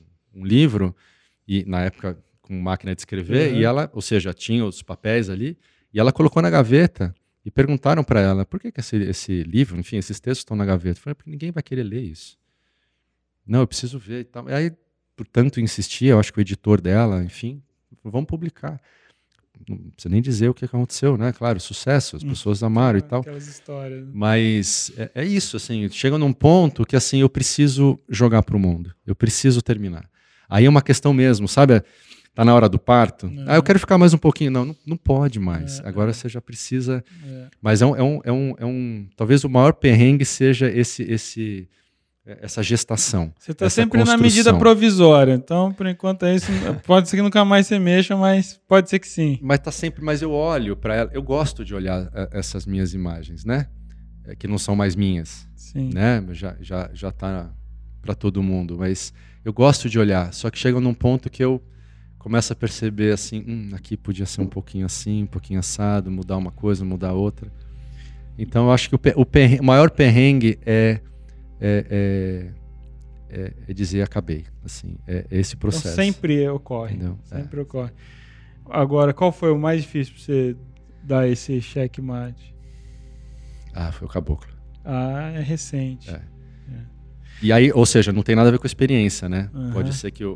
[0.42, 0.96] um livro,
[1.48, 3.60] e na época com máquina de escrever, Uhum.
[3.60, 5.56] e ela, ou seja, tinha os papéis ali,
[5.94, 7.14] e ela colocou na gaveta.
[7.46, 10.66] E perguntaram para ela, por que, que esse, esse livro, enfim, esses textos estão na
[10.66, 10.98] gaveta?
[11.00, 12.38] Eu falei, porque ninguém vai querer ler isso.
[13.46, 14.50] Não, eu preciso ver e tal.
[14.50, 14.72] E aí,
[15.16, 17.62] por tanto insistir, eu acho que o editor dela, enfim,
[18.04, 18.80] vamos publicar.
[19.68, 21.32] Não precisa nem dizer o que aconteceu, né?
[21.34, 22.30] Claro, sucesso, as Hum.
[22.30, 23.22] pessoas amaram e tal.
[23.22, 24.08] Aquelas histórias.
[24.14, 28.94] Mas é, é isso, assim, chega num ponto que assim eu preciso jogar pro mundo.
[29.06, 30.10] Eu preciso terminar.
[30.50, 31.84] Aí é uma questão mesmo, sabe?
[32.36, 33.28] Tá na hora do parto.
[33.28, 33.46] É.
[33.48, 34.50] Ah, eu quero ficar mais um pouquinho.
[34.50, 35.80] Não, não, não pode mais.
[35.80, 36.14] É, Agora é.
[36.14, 37.04] você já precisa.
[37.28, 37.48] É.
[37.62, 41.04] Mas é um, é um, é um, é um- Talvez o maior perrengue seja esse,
[41.04, 41.70] esse,
[42.26, 43.32] essa gestação.
[43.38, 44.24] Você tá essa sempre na construção.
[44.24, 45.34] medida provisória.
[45.34, 46.48] Então, por enquanto, é isso.
[46.88, 49.38] Pode ser que nunca mais você mexa, mas pode ser que sim.
[49.42, 50.04] Mas tá sempre.
[50.04, 51.10] Mas eu olho para ela.
[51.14, 53.68] Eu gosto de olhar eh, essas minhas imagens, né?
[54.26, 55.90] é, que não são mais minhas, Sim.
[55.94, 56.24] né?
[56.32, 57.52] Já já já tá
[58.02, 59.14] para todo mundo, mas
[59.46, 60.34] eu gosto de olhar.
[60.34, 61.62] Só que chega num ponto que eu
[62.24, 66.38] começo a perceber assim, hum, aqui podia ser um pouquinho assim, um pouquinho assado, mudar
[66.38, 67.52] uma coisa, mudar outra.
[68.38, 69.26] Então eu acho que o, o,
[69.62, 71.00] o maior perrengue é,
[71.62, 72.50] é, é,
[73.30, 75.96] é- é dizer acabei, assim, é, é esse Então processo.
[75.96, 76.96] sempre ocorre.
[76.96, 77.20] Entendeu?
[77.32, 77.36] É.
[77.42, 77.92] Sempre ocorre.
[78.70, 80.56] Agora, qual foi o mais difícil pra você
[81.04, 82.56] dar esse checkmate?
[83.74, 84.52] Ah, foi o caboclo.
[84.86, 86.10] Ah, é recente.
[86.10, 86.22] É.
[87.42, 89.50] E aí, ou seja, não tem nada a ver com a experiência, né?
[89.54, 89.72] Aham.
[89.74, 90.32] Pode ser que o,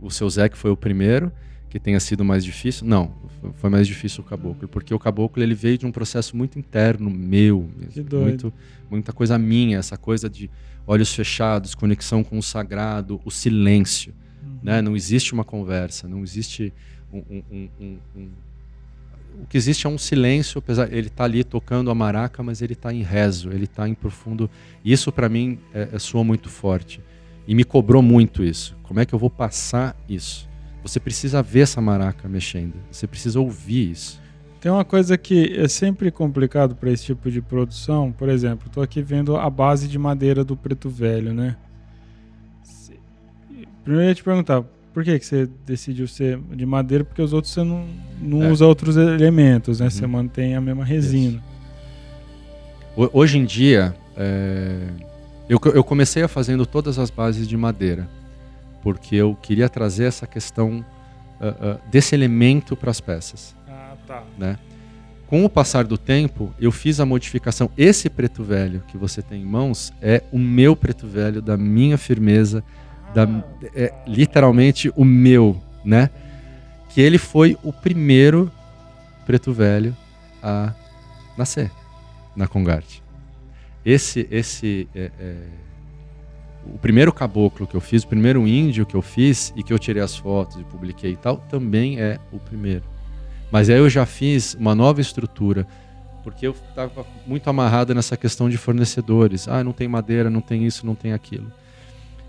[0.00, 1.32] o, o seu Zé que foi o primeiro,
[1.68, 2.86] que tenha sido mais difícil.
[2.86, 3.12] Não,
[3.56, 7.10] foi- mais difícil o caboclo, porque o caboclo ele veio de um processo muito interno
[7.10, 8.26] meu, mesmo, Que doido.
[8.28, 8.52] muito
[8.90, 10.50] muita coisa minha, essa coisa de
[10.86, 14.12] olhos fechados, conexão com o sagrado, o silêncio,
[14.44, 14.58] Uhum.
[14.62, 14.82] né?
[14.82, 16.72] Não existe uma conversa, não existe
[17.12, 18.28] um- um- um- um-
[19.40, 22.74] o que existe é um silêncio, apesar ele tá ali tocando a maraca, mas ele
[22.74, 24.50] tá em rezo, ele tá em profundo.
[24.84, 27.00] Isso para mim é, é soa muito forte
[27.46, 28.76] e me cobrou muito isso.
[28.82, 30.48] Como é que eu vou passar isso?
[30.82, 34.20] Você precisa ver essa maraca mexendo, você precisa ouvir isso.
[34.60, 38.12] Tem uma coisa que é sempre complicado para esse tipo de produção.
[38.12, 41.56] Por exemplo, estou aqui vendo a base de madeira do preto velho, né?
[43.82, 44.62] Primeiro eu ia te perguntar,
[44.92, 47.04] por que, que você decidiu ser de madeira?
[47.04, 47.84] Porque os outros você não,
[48.20, 48.50] não É.
[48.50, 49.86] usa outros elementos, né?
[49.86, 49.90] Uhum.
[49.90, 51.42] Você mantém a mesma resina.
[52.96, 54.78] Ho- Hoje em dia, é,
[55.48, 58.08] eu, eu comecei a fazendo todas as bases de madeira,
[58.82, 60.84] porque eu queria trazer essa questão
[61.40, 63.54] ah, ah, desse elemento para as peças.
[63.68, 64.22] Ah, tá.
[64.38, 64.58] né?
[65.26, 67.70] Com o passar do tempo, eu fiz a modificação.
[67.78, 71.96] Esse preto velho que você tem em mãos é o meu preto velho, da minha
[71.96, 72.62] firmeza,
[73.14, 73.26] da,
[73.74, 76.10] é literalmente o meu, né?
[76.88, 78.50] Que ele foi o primeiro
[79.24, 79.96] preto velho
[80.42, 80.72] a
[81.36, 81.70] nascer
[82.34, 83.02] na Congarte.
[83.84, 85.36] Esse, esse é, é,
[86.66, 89.78] o primeiro caboclo que eu fiz, o primeiro índio que eu fiz e que eu
[89.78, 92.84] tirei as fotos e publiquei e tal, também é o primeiro.
[93.50, 95.66] Mas aí eu já fiz uma nova estrutura,
[96.22, 99.48] porque eu estava muito amarrado nessa questão de fornecedores.
[99.48, 101.52] Ah, não tem madeira, não tem isso, não tem aquilo.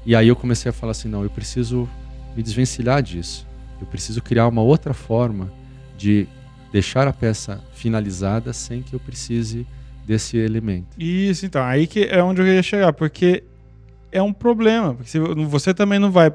[0.06, 1.88] E aí eu comecei a falar assim, não, eu preciso
[2.36, 3.47] me desvencilhar disso.
[3.80, 5.51] Eu preciso criar uma outra forma
[5.97, 6.28] de
[6.72, 9.66] deixar a peça finalizada sem que eu precise
[10.06, 10.88] desse elemento.
[10.99, 11.64] Isso, então.
[11.64, 13.43] Aí que é onde eu ia chegar, porque
[14.12, 14.93] é um problema.
[14.95, 16.34] Porque se você também não vai.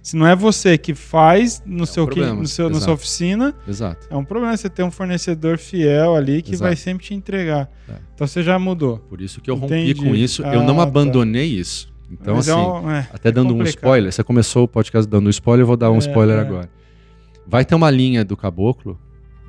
[0.00, 3.52] Se não é você que faz no um seu, que- no seu, na sua oficina,
[3.66, 4.06] Exato.
[4.08, 6.68] é um problema você ter um fornecedor fiel ali que Exato.
[6.68, 7.68] vai sempre te entregar.
[7.88, 7.94] É.
[8.14, 8.98] Então você já mudou.
[9.00, 9.92] Por isso que eu Entendi.
[9.92, 10.42] rompi com isso.
[10.42, 10.90] eu não Ah, tá.
[10.90, 11.92] abandonei isso.
[12.10, 15.08] Então, Mas assim, é um- é, Até é dando um spoiler, você começou o podcast
[15.08, 16.40] dando um spoiler, eu vou dar um É, spoiler é.
[16.40, 16.70] agora.
[17.46, 18.98] Vai ter uma linha do caboclo,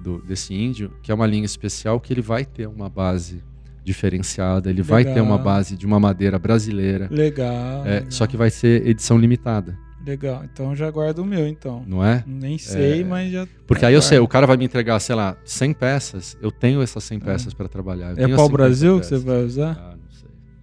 [0.01, 3.43] do, desse índio, que é uma linha especial que ele vai ter uma base
[3.83, 5.25] diferenciada, ele vai ter Legal.
[5.25, 8.11] uma base de uma madeira brasileira, Legal, é, legal.
[8.11, 10.43] só que vai ser edição limitada, Legal.
[10.45, 11.83] Então já guardo o meu, então.
[11.85, 12.23] não é?
[12.25, 13.45] Nem sei, É, mas já.
[13.67, 16.49] Porque já aí eu sei, o cara vai me entregar, sei lá, 100 peças, eu
[16.51, 18.11] tenho essas 100 peças para trabalhar.
[18.17, 19.77] eu É pau 50 Brasil que você vai usar?
[19.77, 19.97] Ah.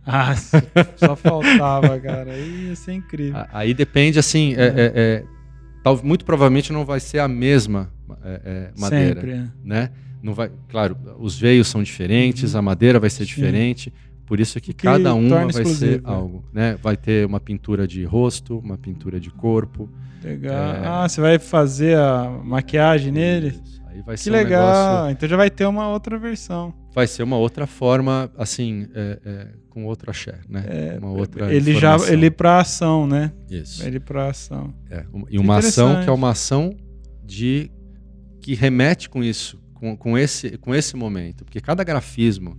[0.08, 0.34] Ah,
[0.96, 2.30] só faltava, cara.
[2.32, 3.44] Aí ia ser incrível.
[3.52, 5.24] Aí depende, assim, é, é, é,
[5.82, 7.90] tal- muito provavelmente não vai ser a mesma
[8.24, 9.20] é, é, madeira.
[9.20, 9.32] Sempre.
[9.32, 9.46] é.
[9.64, 9.90] né?
[10.22, 13.34] Não vai, claro, os veios são diferentes, a madeira vai ser Sim.
[13.34, 13.92] diferente,
[14.24, 16.76] por isso que, que cada uma vai ser algo, né?
[16.82, 19.88] Vai ter uma pintura de rosto, uma pintura de corpo.
[20.22, 20.54] Legal.
[20.74, 20.86] É.
[20.86, 23.48] Ah, você vai fazer a maquiagem nele?
[23.48, 23.82] Isso.
[23.88, 24.66] Aí vai Que ser um legal.
[24.66, 26.72] negócio, Então já vai ter uma outra versão.
[26.96, 30.64] Vai ser uma outra forma, assim, é, é, com outro axé, né?
[30.66, 32.12] É, uma outra ele já informação.
[32.14, 33.32] ele pra ação, né?
[33.50, 33.86] Isso.
[33.86, 34.72] Ele pra ação.
[34.90, 36.74] É, e uma ação que é uma ação
[37.22, 37.70] de
[38.40, 41.44] que remete com isso, com, com, esse, com esse momento.
[41.44, 42.56] Porque cada grafismo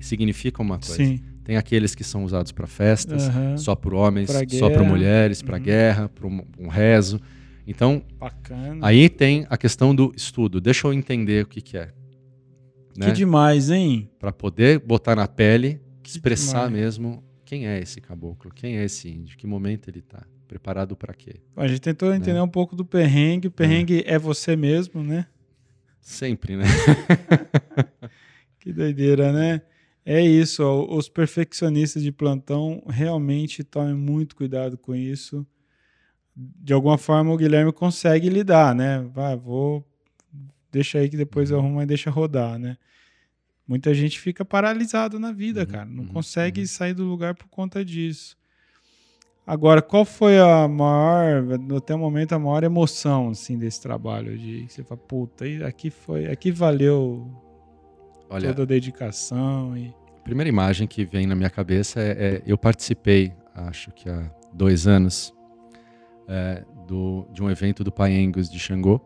[0.00, 0.96] significa uma coisa.
[0.96, 1.20] Sim.
[1.44, 3.56] Tem aqueles que são usados para festas, Aham.
[3.56, 5.62] só por homens, Pra só para mulheres, para Uhum.
[5.62, 7.20] guerra, para um, um rezo.
[7.64, 8.78] Então, Bacana.
[8.84, 10.60] aí tem a questão do estudo.
[10.60, 11.92] Deixa eu entender o que, que é.
[12.98, 13.12] Que Né?
[13.12, 14.10] demais, hein?
[14.18, 16.72] Para poder botar na pele, Que expressar demais.
[16.98, 21.12] mesmo quem é esse caboclo, quem é esse índio, que momento ele está, preparado para
[21.14, 21.36] quê.
[21.56, 23.48] A gente tentou entender um pouco do perrengue.
[23.48, 25.26] O perrengue é você mesmo, né?
[26.00, 26.64] Sempre, né?
[28.60, 29.62] Que doideira, né?
[30.04, 35.46] É isso, ó, os perfeccionistas de plantão realmente tomem muito cuidado com isso.
[36.34, 39.08] De alguma forma o Guilherme consegue lidar, né?
[39.12, 39.84] Vai, vou.
[40.76, 42.76] Deixa aí que depois eu arrumo e deixa rodar, né?
[43.66, 45.84] Muita gente fica paralisado na vida, Uhum, cara.
[45.86, 46.66] Não uhum, consegue uhum.
[46.66, 48.36] sair do lugar por conta disso.
[49.46, 51.44] Agora, qual foi a maior,
[51.76, 54.36] até o momento, a maior emoção assim, desse trabalho?
[54.36, 57.26] De você fala, puta, aqui foi, aqui valeu
[58.28, 62.58] Olha, toda a dedicação e primeira imagem que vem na minha cabeça é, é eu
[62.58, 65.32] participei, acho que há dois anos,
[66.28, 69.00] é, do, de um evento do Paengus de Xangô,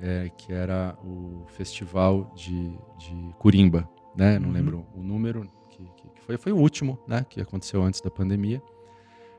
[0.00, 4.38] é, que era o festival de, de Curimba, né?
[4.38, 4.54] Não uhum.
[4.54, 7.24] lembro o número, que, que, foi, foi o último, né?
[7.28, 8.62] Que aconteceu antes da pandemia.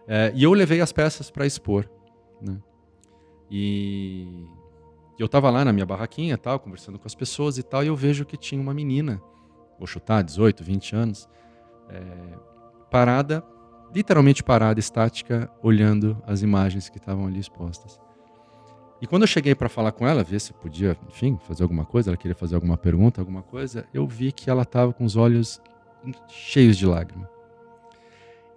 [0.07, 1.89] É, e eu levei as peças para expor,
[2.41, 2.59] né?
[3.49, 4.45] E
[5.19, 7.95] eu estava lá na minha barraquinha, tal, conversando com as pessoas e tal, e eu
[7.95, 9.21] vejo que tinha uma menina,
[9.77, 11.29] vou chutar, 18, 20 anos,
[11.89, 12.01] é,
[12.89, 13.43] parada,
[13.93, 17.99] literalmente parada, estática, olhando as imagens que estavam ali expostas.
[19.01, 22.11] E quando eu cheguei para falar com ela, ver se podia, enfim, fazer alguma coisa,
[22.11, 25.59] ela queria fazer alguma pergunta, alguma coisa, eu vi que ela estava com os olhos
[26.27, 27.27] cheios de lágrimas.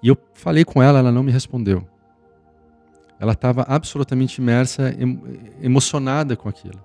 [0.03, 1.89] E eu falei com ela, ela não me respondeu.
[3.19, 4.95] Ela estava absolutamente imersa,
[5.63, 6.85] emocionada com aquilo,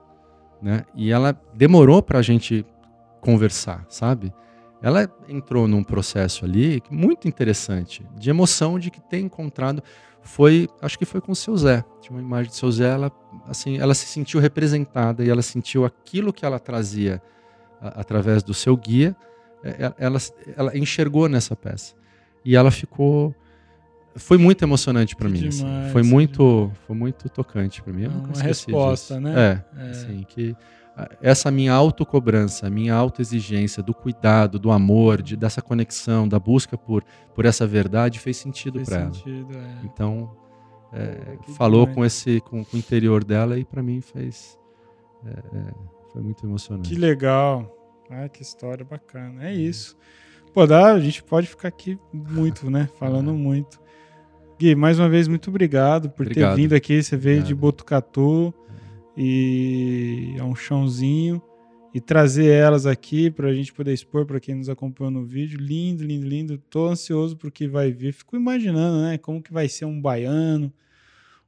[0.62, 0.86] né?
[0.96, 2.66] E ela demorou para a gente
[3.20, 4.34] conversar, sabe?
[4.82, 9.84] Ela entrou num processo ali muito interessante, de emoção de que ter encontrado
[10.22, 11.84] foi, acho que foi com o seu Zé.
[12.02, 13.12] Tinha uma imagem de seu Zé, ela,
[13.48, 17.22] assim, ela se sentiu representada e ela sentiu aquilo que ela trazia
[17.82, 19.16] a, através do seu guia,
[19.64, 20.18] é, ela,
[20.56, 21.96] ela enxergou nessa peça.
[22.44, 23.36] E ela ficou
[24.16, 25.48] foi muito emocionante para mim.
[25.48, 25.66] Assim.
[25.92, 28.04] Foi muito, foi muito tocante para mim.
[28.04, 29.28] Eu uma resposta, disso.
[29.28, 29.64] né?
[29.78, 30.56] É, é, assim que
[31.22, 37.04] essa minha autocobrança, minha autoexigência do cuidado, do amor, de, dessa conexão, da busca por,
[37.36, 39.12] por essa verdade fez sentido para ela.
[39.12, 39.86] É.
[39.86, 40.36] Então,
[40.92, 44.58] é, falou com esse com, com, o interior dela e para mim fez
[45.26, 45.74] é, é,
[46.12, 46.90] foi muito emocionante.
[46.90, 47.76] Que legal.
[48.10, 49.48] Ah, que história bacana.
[49.48, 49.96] É isso.
[50.54, 52.90] Pô, dá, a gente pode ficar aqui muito, né?
[52.98, 53.34] Falando é.
[53.34, 53.80] muito.
[54.58, 56.56] Gui, mais uma vez, muito obrigado por obrigado.
[56.56, 57.02] ter vindo aqui.
[57.02, 57.48] Você veio obrigado.
[57.48, 58.54] de Botucatu
[59.22, 61.42] e é um chãozinho
[61.94, 65.60] e trazer elas aqui para a gente poder expor para quem nos acompanhou no vídeo.
[65.60, 66.58] Lindo, lindo, lindo.
[66.70, 68.14] Tô ansioso para o que vai vir.
[68.14, 69.18] Fico imaginando, né?
[69.18, 70.72] Como que vai ser um baiano,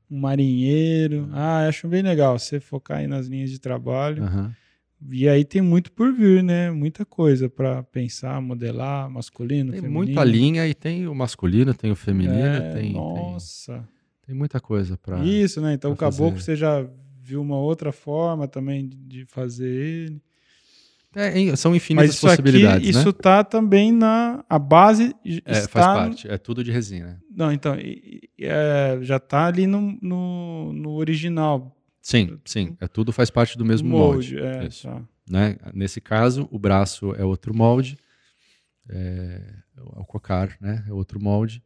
[0.09, 1.29] um marinheiro.
[1.31, 4.23] Ah, acho bem legal você focar aí nas linhas de trabalho.
[4.23, 4.51] Uhum.
[5.09, 6.69] E aí tem muito por vir, né?
[6.71, 10.05] Muita coisa para pensar, modelar, masculino, tem feminino.
[10.05, 13.75] muita linha e tem o masculino, tem o feminino, é, tem, nossa.
[13.75, 13.83] Tem,
[14.27, 15.73] tem muita coisa para Isso, né?
[15.73, 16.43] Então o caboclo fazer.
[16.43, 16.85] você já
[17.31, 20.21] viu uma outra forma também de fazer ele.
[21.13, 22.87] É, são infinitas Mas isso possibilidades.
[22.87, 22.99] Aqui, né?
[22.99, 25.13] Isso está também na a base.
[25.25, 27.21] É, está faz parte, é tudo de resina.
[27.29, 27.75] Não, então
[28.39, 31.75] é, já está ali no, no, no, original.
[32.01, 32.77] Sim, sim.
[32.79, 34.35] É tudo faz parte do mesmo molde.
[34.35, 34.47] molde.
[34.47, 34.87] É, isso.
[34.87, 35.01] Tá.
[35.29, 35.57] Né?
[35.73, 37.97] Nesse caso, o braço é outro molde,
[38.89, 39.41] é,
[39.77, 40.83] o cocar, né?
[40.87, 41.61] É outro molde.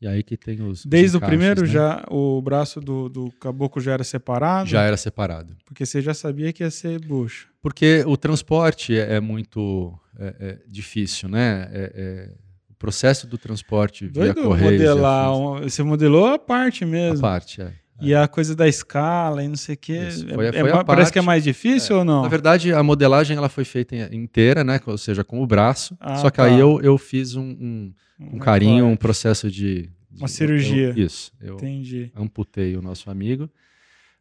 [0.00, 0.84] E aí que tem os.
[0.84, 1.66] Desde os o primeiro, né?
[1.66, 4.68] já o braço do, do caboclo já era separado?
[4.68, 5.56] Já era separado.
[5.64, 7.48] Porque você já sabia que ia ser bucho.
[7.62, 11.68] Porque o transporte é, é muito é, é difícil, né?
[11.72, 12.34] É, é
[12.70, 14.72] o processo do transporte via Doido correio.
[14.72, 17.18] Modelar, um, você modelou a parte mesmo.
[17.18, 17.72] A parte, é.
[18.00, 20.08] E a coisa da escala e não sei o quê.
[20.10, 22.22] Foi, foi parece parte, que é mais difícil ou não?
[22.22, 24.80] Na verdade, a modelagem ela foi feita inteira, né?
[24.86, 25.96] Ou seja, com o braço.
[25.98, 26.44] Ah, só que tá.
[26.44, 29.90] aí eu, eu fiz um, um com carinho, um processo de.
[30.10, 30.88] de Uma cirurgia.
[30.88, 31.32] Eu, isso.
[31.40, 32.12] Eu Entendi.
[32.14, 33.48] amputei o nosso amigo.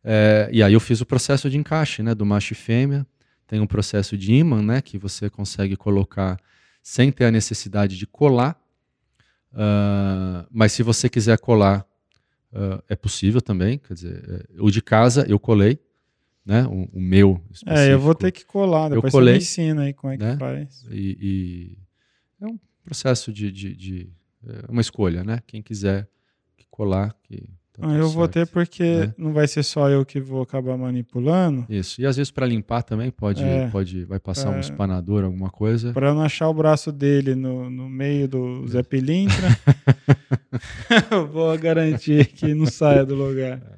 [0.04, 2.16] É, e aí eu fiz o processo de encaixe, né?
[2.16, 3.06] Do macho e fêmea.
[3.48, 4.82] Tem um processo de imã, né?
[4.82, 6.40] Que você consegue colocar
[6.82, 8.58] sem ter a necessidade de colar.
[9.52, 11.86] Uh, mas se você quiser colar,
[12.54, 13.78] uh, é possível também.
[13.78, 15.80] Quer dizer, é, o de casa eu colei.
[16.46, 17.72] Né, o, o meu específico.
[17.72, 20.18] É, eu vou ter que colar, depois eu colei, você me ensina aí como é
[20.18, 20.38] que né?
[20.38, 20.86] faz.
[20.92, 21.78] E, e
[22.40, 24.14] é um processo de, de, de
[24.48, 25.42] é uma escolha, né?
[25.48, 26.08] Quem quiser
[26.70, 29.14] colar, que tá ah, eu certo, vou ter porque né?
[29.18, 31.66] não vai ser só eu que vou acabar manipulando.
[31.70, 32.02] Isso.
[32.02, 35.50] E às vezes para limpar também pode, é, pode vai passar é, um espanador, alguma
[35.50, 35.92] coisa.
[35.94, 39.58] Para não achar o braço dele no, no meio do Zé Pilintra,
[41.12, 43.58] eu vou garantir que não saia do lugar.
[43.58, 43.76] É.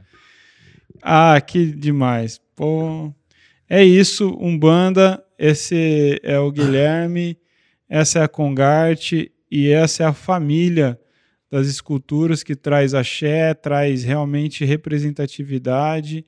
[1.02, 2.40] Ah, que demais.
[2.56, 3.14] Pô,
[3.70, 5.24] é isso, Umbanda.
[5.38, 7.38] Esse é o Guilherme.
[7.90, 11.00] Essa é a Congarte e essa é a família
[11.50, 16.26] das esculturas que traz axé, traz realmente representatividade,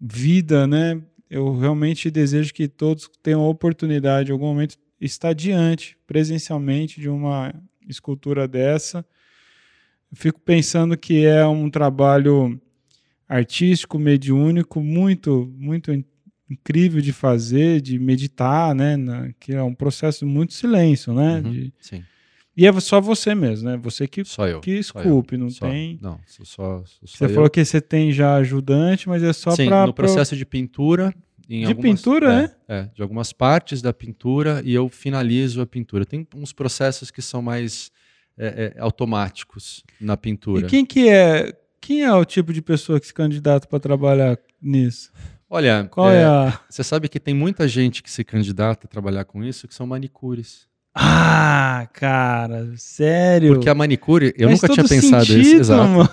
[0.00, 1.00] vida, né?
[1.30, 7.08] Eu realmente desejo que todos tenham a oportunidade, em algum momento, estar diante, presencialmente, de
[7.08, 7.54] uma
[7.88, 8.98] escultura dessa.
[10.10, 12.60] Eu fico pensando que é um trabalho
[13.28, 15.90] artístico, mediúnico, muito, muito
[16.50, 18.96] incrível de fazer, de meditar, né?
[19.40, 21.36] Que é um processo muito silêncio, né?
[21.36, 22.04] Uhum, de, sim.
[22.56, 23.76] E é só você mesmo, né?
[23.78, 25.98] Você que, só eu, que esculpe, não só, tem.
[26.02, 27.30] Não, só, só Você eu.
[27.30, 29.86] falou que você tem já ajudante, mas é só para.
[29.86, 30.38] No processo pro...
[30.38, 31.14] de pintura,
[31.48, 36.04] De algumas- pintura, é, é, de algumas partes da pintura e eu finalizo a pintura.
[36.04, 37.90] Tem uns processos que são mais
[38.36, 40.66] é, é, automáticos na pintura.
[40.66, 41.52] E quem que é?
[41.80, 45.10] Quem é o tipo de pessoa que se candidata para trabalhar nisso?
[45.50, 46.60] Olha, Qual é, a.
[46.68, 49.86] você sabe que tem muita gente que se candidata a trabalhar com isso que são
[49.86, 50.66] manicures.
[50.94, 53.54] Ah, cara, sério.
[53.54, 55.56] Porque a manicure, eu Faz nunca tinha pensado sentido, isso.
[55.60, 55.88] Exato.
[55.88, 56.08] mano.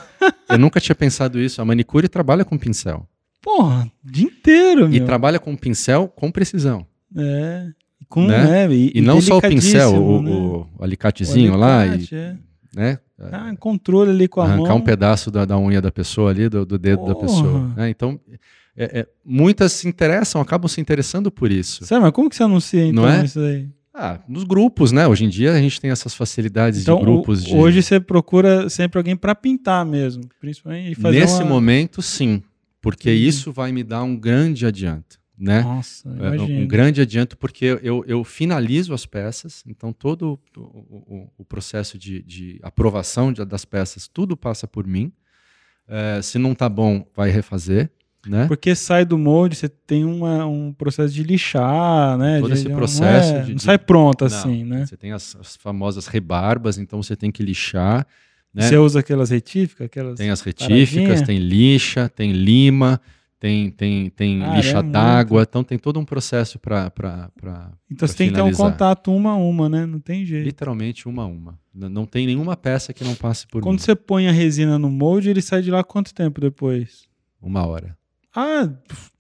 [0.50, 1.62] Eu nunca tinha pensado isso.
[1.62, 3.08] A manicure trabalha com pincel.
[3.42, 5.06] Porra, o dia inteiro, E meu.
[5.06, 6.86] trabalha com pincel com precisão.
[7.16, 7.68] É.
[8.08, 8.68] Com, Né?
[8.68, 8.74] né?
[8.74, 10.32] E, E, não só o pincel, o, né?
[10.32, 12.36] o- o alicatezinho O lá, alicate, e, é.
[12.74, 13.00] né?
[13.32, 14.78] Ah, controle ali com a arrancar mão.
[14.78, 17.28] um pedaço da, da unha da pessoa ali, do, do dedo da Porra.
[17.28, 17.74] pessoa.
[17.76, 17.90] né?
[17.90, 18.18] Então,
[18.78, 21.86] é- é, muitas se interessam, acabam se interessando por isso.
[21.86, 23.26] Sério, mas como que você anuncia então Não é?
[23.26, 23.68] isso aí?
[24.02, 25.06] Ah, nos grupos, né?
[25.08, 27.54] Hoje em dia a gente tem essas facilidades Então, de grupos de.
[27.54, 31.50] hoje você procura sempre alguém para pintar mesmo, principalmente e fazer Nesse uma...
[31.50, 32.42] momento, sim.
[32.82, 35.64] Porque isso vai me dar um grande adianto, né?
[35.64, 36.62] Nossa, É, imagina.
[36.62, 41.98] um grande adianto porque eu, eu finalizo as peças, então todo o, o- o processo
[41.98, 45.12] de, de aprovação de- das peças, tudo passa por mim.
[45.90, 47.92] É, se não tá bom, vai refazer,
[48.28, 48.48] né?
[48.48, 52.40] Porque sai do molde, você tem uma- um processo de lixar, né?
[52.40, 54.86] Todo de- esse de- não processo é- de- Não sai pronto assim, né?
[54.86, 58.06] Você tem as, as famosas rebarbas, então você tem que lixar.
[58.54, 58.64] Né?
[58.64, 60.18] Você usa aquelas retíficas, aquelas...
[60.18, 61.26] Tem as retíficas, paradinha?
[61.26, 63.00] tem lixa, tem lima,
[63.40, 66.92] tem, tem, tem Cara, lixa é d'água, então tem todo um processo para
[67.90, 68.72] Então você pra tem que ter um finalizar.
[68.72, 69.86] contato uma a uma, né?
[69.86, 70.44] Não tem jeito.
[70.46, 71.60] literalmente uma a uma.
[71.74, 73.80] Não tem nenhuma peça que não passe por Quando mim.
[73.80, 77.08] você põe a resina no molde, ele sai de lá quanto tempo depois?
[77.42, 77.96] Uma hora.
[78.36, 78.70] Ah,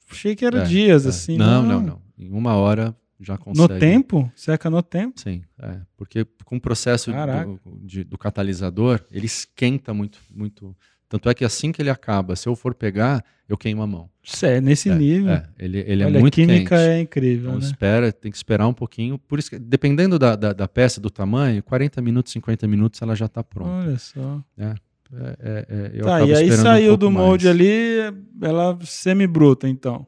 [0.09, 1.09] achei que era É, dias, É.
[1.09, 1.37] assim.
[1.37, 2.01] não, não, não.
[2.17, 3.79] Em uma hora já No consegue.
[3.79, 4.31] tempo?
[4.35, 5.19] Seca no tempo?
[5.19, 5.81] Sim, é.
[5.97, 10.75] Porque com o processo do, de- do catalisador, ele esquenta muito, muito.
[11.07, 14.09] Tanto é que assim que ele acaba, se eu for pegar, eu queimo a mão.
[14.23, 15.31] Sé, nesse É, nível.
[15.33, 15.49] é.
[15.57, 16.87] Ele, ele Olha, é muito a química quente.
[16.87, 17.65] é incrível, Então né?
[17.65, 19.17] espera, tem que esperar um pouquinho.
[19.17, 23.15] Por isso que, dependendo da, da, da peça, do tamanho, 40 minutos, 50 minutos ela
[23.15, 23.71] já está pronta.
[23.87, 24.43] Olha só.
[24.55, 24.75] É,
[25.11, 27.55] é, é, eu tá, e aí um saiu pouco do molde mais.
[27.55, 27.97] ali,
[28.41, 30.05] ela semi-bruta, então.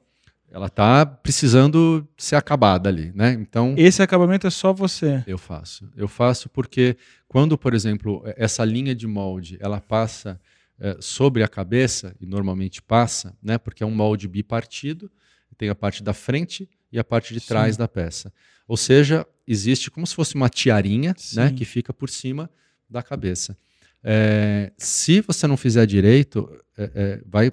[0.52, 3.32] Ela tá precisando ser acabada ali, né?
[3.34, 5.24] Então Esse acabamento é só você.
[5.26, 5.90] eu faço.
[5.96, 6.98] Eu faço porque
[7.28, 10.40] quando, por exemplo, essa linha de molde ela passa
[10.78, 13.58] eh, sobre a cabeça e normalmente passa, né?
[13.58, 15.10] Porque é um molde bipartido,
[15.58, 17.48] tem a parte da frente e a parte de Sim.
[17.48, 18.34] trás da peça.
[18.68, 21.52] Ou seja, existe como se fosse uma tiarinha, né?
[21.52, 22.50] Que fica por cima
[22.90, 23.58] da cabeça.
[24.04, 27.52] Eh, se você não fizer direito, eh, eh, vai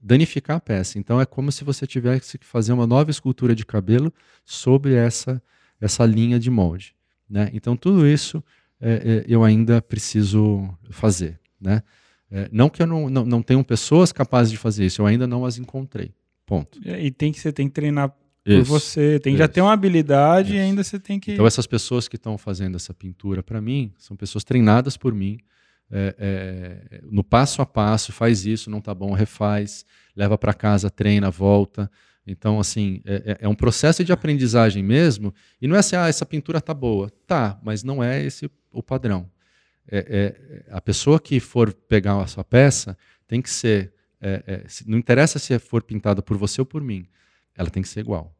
[0.00, 0.98] danificar a peça.
[0.98, 4.12] Então é como se você tivesse que fazer uma nova escultura de cabelo
[4.44, 5.42] sobre essa
[5.80, 6.94] essa linha de molde,
[7.28, 7.50] né?
[7.52, 8.42] Então tudo isso
[8.80, 11.82] é, é, eu ainda preciso fazer, né?
[12.30, 15.26] É, não que eu não, não, não tenham pessoas capazes de fazer isso, eu ainda
[15.26, 16.14] não as encontrei.
[16.46, 16.80] Ponto.
[16.84, 18.64] E tem que você tem que treinar por Isso.
[18.64, 19.20] você.
[19.20, 20.64] Tem que já ter uma habilidade e Isso.
[20.64, 21.32] ainda você tem que.
[21.32, 25.38] Então essas pessoas que estão fazendo essa pintura para mim são pessoas treinadas por mim.
[25.92, 26.14] É,
[26.90, 29.84] é, no passo a passo, faz isso, não tá bom, refaz,
[30.16, 31.90] leva para casa, treina, volta.
[32.26, 35.34] Então, assim, é, é- é um processo de aprendizagem mesmo.
[35.60, 37.10] E não é assim, ah, essa pintura tá boa.
[37.26, 39.28] Tá, mas não é esse o padrão.
[39.90, 40.06] É-
[40.68, 42.96] é- a pessoa que for pegar a sua peça
[43.28, 43.92] tem que ser.
[44.68, 47.04] se- não interessa se for pintada por você ou por mim,
[47.56, 48.32] ela tem que ser igual.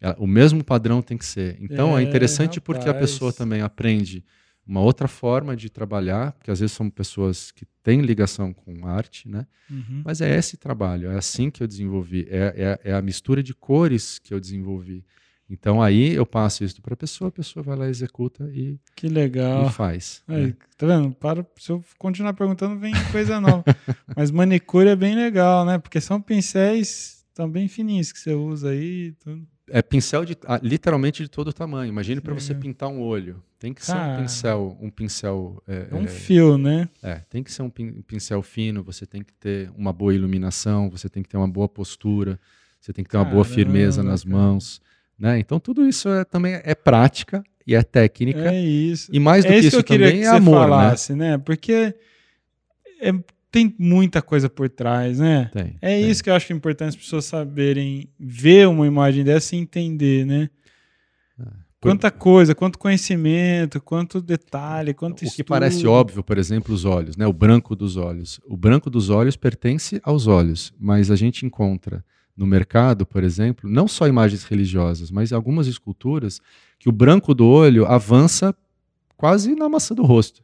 [0.00, 1.56] Ela- o mesmo padrão tem que ser.
[1.60, 3.10] Então é, interessante porque a rapaz.
[3.10, 4.24] pessoa também aprende
[4.66, 9.28] uma outra forma de trabalhar, porque às vezes são pessoas que têm ligação com arte,
[9.28, 9.46] né?
[9.70, 10.02] Uhum.
[10.04, 13.54] Mas é esse trabalho, é assim que eu desenvolvi, é, é, é a mistura de
[13.54, 15.04] cores que eu desenvolvi.
[15.48, 19.08] Então aí eu passo isso para a pessoa, a pessoa vai lá, executa e, Que
[19.08, 19.66] legal.
[19.66, 20.22] e faz.
[20.26, 20.56] Aí, né?
[20.76, 21.14] tá vendo?
[21.14, 23.62] Para, se eu continuar perguntando, vem coisa nova.
[24.16, 25.78] Mas manicure é bem legal, né?
[25.78, 29.12] Porque são pincéis também fininhos que você usa aí.
[29.20, 29.46] Tudo.
[29.70, 31.88] É pincel de ah, literalmente de todo tamanho.
[31.88, 32.62] Imagine para você Legal.
[32.62, 33.42] pintar um olho.
[33.58, 35.62] Tem que ser um pincel, um pincel.
[35.66, 36.86] É, É um é, fio, né?
[37.02, 38.82] é, tem que ser um pin- pincel fino.
[38.84, 40.90] Você tem que ter uma boa iluminação.
[40.90, 42.38] Você tem que ter uma boa postura.
[42.78, 44.36] Você tem que ter uma boa firmeza Caramba, nas cara.
[44.36, 44.82] mãos,
[45.18, 45.38] né?
[45.38, 48.52] Então tudo isso é, também é prática e é técnica.
[48.52, 49.10] É isso.
[49.10, 51.14] E mais do é que isso que eu queria também que é você amor, falasse,
[51.14, 51.38] né?
[51.38, 51.94] Porque
[53.00, 53.12] é-
[53.54, 55.48] tem muita coisa por trás, né?
[55.52, 55.76] Tem.
[55.80, 56.10] É tem.
[56.10, 60.26] isso que eu acho é importante as pessoas saberem ver uma imagem dessa e entender,
[60.26, 60.50] né?
[61.80, 66.84] Por- Quanta coisa, quanto conhecimento, quanto detalhe, quanto O que parece óbvio, por exemplo, os
[66.84, 67.28] olhos, né?
[67.28, 68.40] O branco dos olhos.
[68.44, 72.04] O branco dos olhos pertence aos olhos, mas a gente encontra
[72.36, 76.40] no mercado, por exemplo, não só imagens religiosas, mas algumas esculturas
[76.76, 78.52] que o branco do olho avança
[79.16, 80.42] quase na maçã do rosto,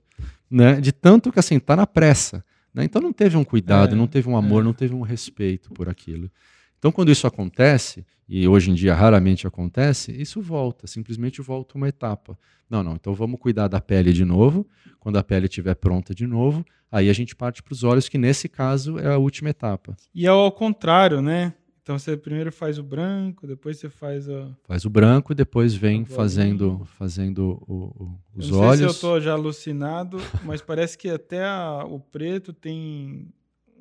[0.48, 0.80] né?
[0.80, 2.44] De tanto que assim tá na pressa,
[2.74, 2.84] né?
[2.84, 4.64] Então não teve um cuidado, É, não teve um amor, é.
[4.64, 6.30] não teve um respeito por aquilo.
[6.78, 11.88] Então, quando isso acontece, e hoje em dia raramente acontece, isso volta, simplesmente volta uma
[11.88, 12.38] etapa.
[12.70, 14.66] Não, não, então vamos cuidar da pele de novo.
[14.98, 18.16] Quando a pele estiver pronta de novo, aí a gente parte para os olhos, que
[18.16, 19.94] nesse caso é a última etapa.
[20.14, 21.52] E é ao contrário, né?
[21.82, 24.50] Então você primeiro faz o branco, depois você faz a.
[24.64, 28.78] Faz o branco e depois vem fazendo, fazendo o, o, os eu não olhos.
[28.78, 33.28] Sei se eu estou já alucinado, mas parece que até a, o preto tem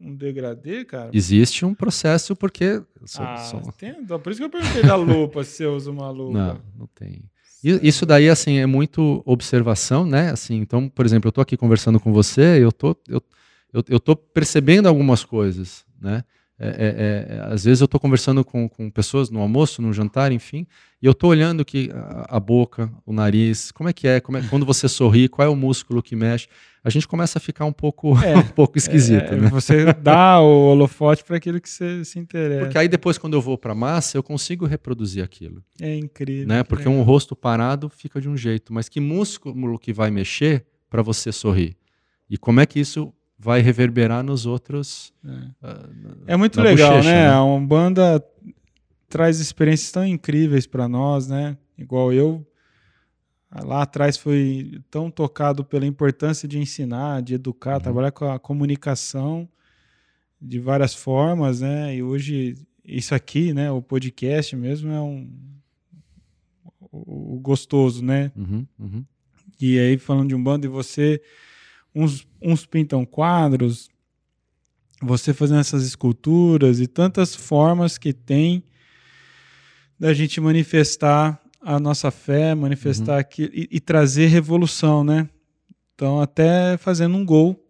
[0.01, 1.11] um degradê, cara.
[1.13, 2.81] Existe um processo porque.
[3.05, 3.59] Só, ah, só...
[3.77, 6.37] Tem, por isso que eu perguntei da lupa, se eu uso uma lupa.
[6.37, 7.29] Não, não tem.
[7.61, 10.31] Isso daí, assim, é muito observação, né?
[10.31, 13.21] Assim, então, por exemplo, eu estou aqui conversando com você, eu tô, eu,
[13.73, 16.23] eu, eu tô percebendo algumas coisas, né?
[16.61, 20.29] É, é, é, às vezes eu estou conversando com, com pessoas no almoço, no jantar,
[20.33, 20.67] enfim,
[21.01, 24.37] e eu estou olhando que a, a, boca, o nariz, como é que é, como
[24.37, 26.49] é, quando você sorri, qual é o músculo que mexe,
[26.83, 29.33] a gente começa a ficar um pouco, é, um pouco esquisito.
[29.33, 29.49] É, né?
[29.49, 32.65] Você dá o holofote para aquilo que você se interessa.
[32.65, 35.63] Porque aí depois, quando eu vou para massa, eu consigo reproduzir aquilo.
[35.79, 36.47] É incrível.
[36.47, 36.63] Né?
[36.63, 41.01] Porque um rosto parado fica de um jeito, mas que músculo que vai mexer para
[41.01, 41.77] você sorrir?
[42.29, 45.13] E como é que isso vai reverberar nos outros.
[45.25, 47.27] É, uh, é muito legal, bochecha, né?
[47.27, 47.29] né?
[47.29, 48.23] A Umbanda
[49.07, 51.57] traz experiências tão incríveis para nós, né?
[51.77, 52.45] Igual eu
[53.63, 57.81] lá atrás fui tão tocado pela importância de ensinar, de educar, uhum.
[57.81, 59.49] trabalhar com a comunicação
[60.39, 61.95] de várias formas, né?
[61.95, 63.71] E hoje isso aqui, né?
[63.71, 65.29] O podcast mesmo é um
[66.91, 68.31] o gostoso, né?
[68.35, 69.05] Uhum, uhum.
[69.61, 71.21] E aí falando de um bando e você
[71.93, 73.89] uns, uns pintam quadros,
[75.01, 78.63] você fazendo essas esculturas e tantas formas que tem
[79.99, 83.19] da gente manifestar a nossa fé, manifestar uhum.
[83.19, 85.27] aqui e, e, trazer revolução, né?
[85.93, 87.61] Então, até fazendo um gol,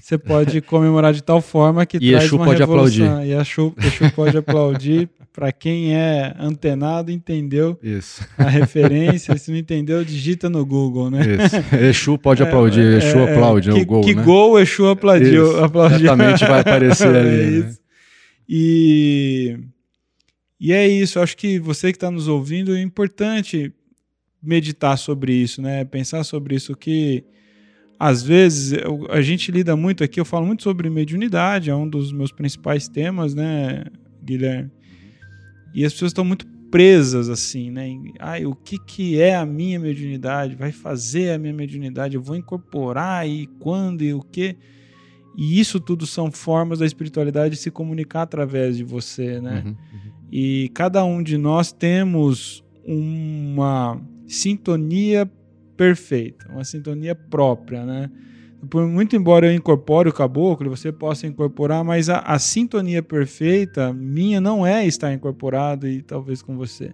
[0.00, 3.06] você pode comemorar de tal forma que e traz Exu uma pode revolução.
[3.06, 3.28] aplaudir.
[3.28, 8.24] E a Exu, Exu pode aplaudir para quem é antenado, entendeu Isso.
[8.38, 9.36] a referência.
[9.36, 11.22] Se não entendeu, digita no Google, né?
[11.22, 11.74] Isso.
[11.76, 14.22] Exu pode é, aplaudir, é, Exu é, aplaude que, o gol, que né?
[14.22, 15.64] gol Exu aplaudiu.
[15.64, 16.06] aplaudiu.
[16.06, 17.28] Exatamente, vai aparecer ali.
[17.28, 17.68] É né?
[17.68, 17.80] isso.
[18.48, 19.58] E,
[20.60, 23.72] e é isso, acho que você que está nos ouvindo, é importante
[24.40, 25.84] meditar sobre isso, né?
[25.84, 27.24] Pensar sobre isso que
[27.98, 28.78] às vezes
[29.10, 32.86] a gente lida muito aqui, eu falo muito sobre mediunidade, é um dos meus principais
[32.86, 33.84] temas, né,
[34.22, 34.70] Guilherme?
[35.74, 37.88] E as pessoas estão muito presas assim, né?
[38.18, 40.56] Ai, o que, que é a minha mediunidade?
[40.56, 42.16] Vai fazer a minha mediunidade?
[42.16, 44.56] Eu vou incorporar e quando e o que?
[45.36, 49.62] E isso tudo são formas da espiritualidade se comunicar através de você, né?
[49.64, 50.12] Uhum, uhum.
[50.30, 55.30] E cada um de nós temos uma sintonia
[55.76, 58.10] perfeita, uma sintonia própria, né?
[58.70, 63.92] Por muito embora eu incorpore o caboclo, você possa incorporar, mas a, a, sintonia perfeita
[63.92, 66.92] minha não é estar incorporado e talvez com você.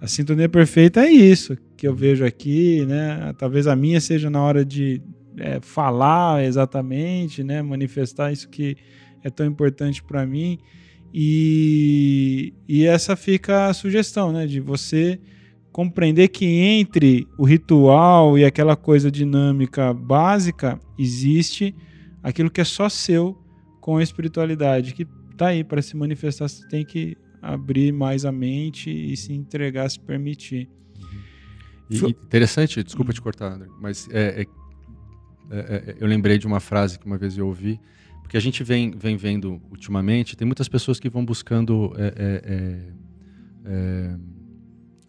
[0.00, 3.32] A sintonia perfeita é isso que eu vejo aqui, né?
[3.38, 5.00] Talvez a minha seja na hora de
[5.36, 7.62] é, falar exatamente, né?
[7.62, 8.76] Manifestar isso que
[9.22, 10.58] é tão importante para mim.
[11.14, 14.46] E, e essa fica a sugestão, né?
[14.46, 15.20] De você
[15.72, 21.74] compreender que entre o ritual e aquela coisa dinâmica básica existe
[22.22, 23.38] aquilo que é só seu
[23.80, 28.30] com a espiritualidade, que está aí para se manifestar, você tem que abrir mais a
[28.30, 30.68] mente e se entregar, se permitir.
[31.90, 34.46] E, interessante, desculpa te cortar, André, mas é, é,
[35.50, 37.80] é, é, eu lembrei de uma frase que uma vez eu ouvi,
[38.22, 42.92] porque a gente vem, vem vendo ultimamente, tem muitas pessoas que vão buscando é,
[43.64, 44.16] é,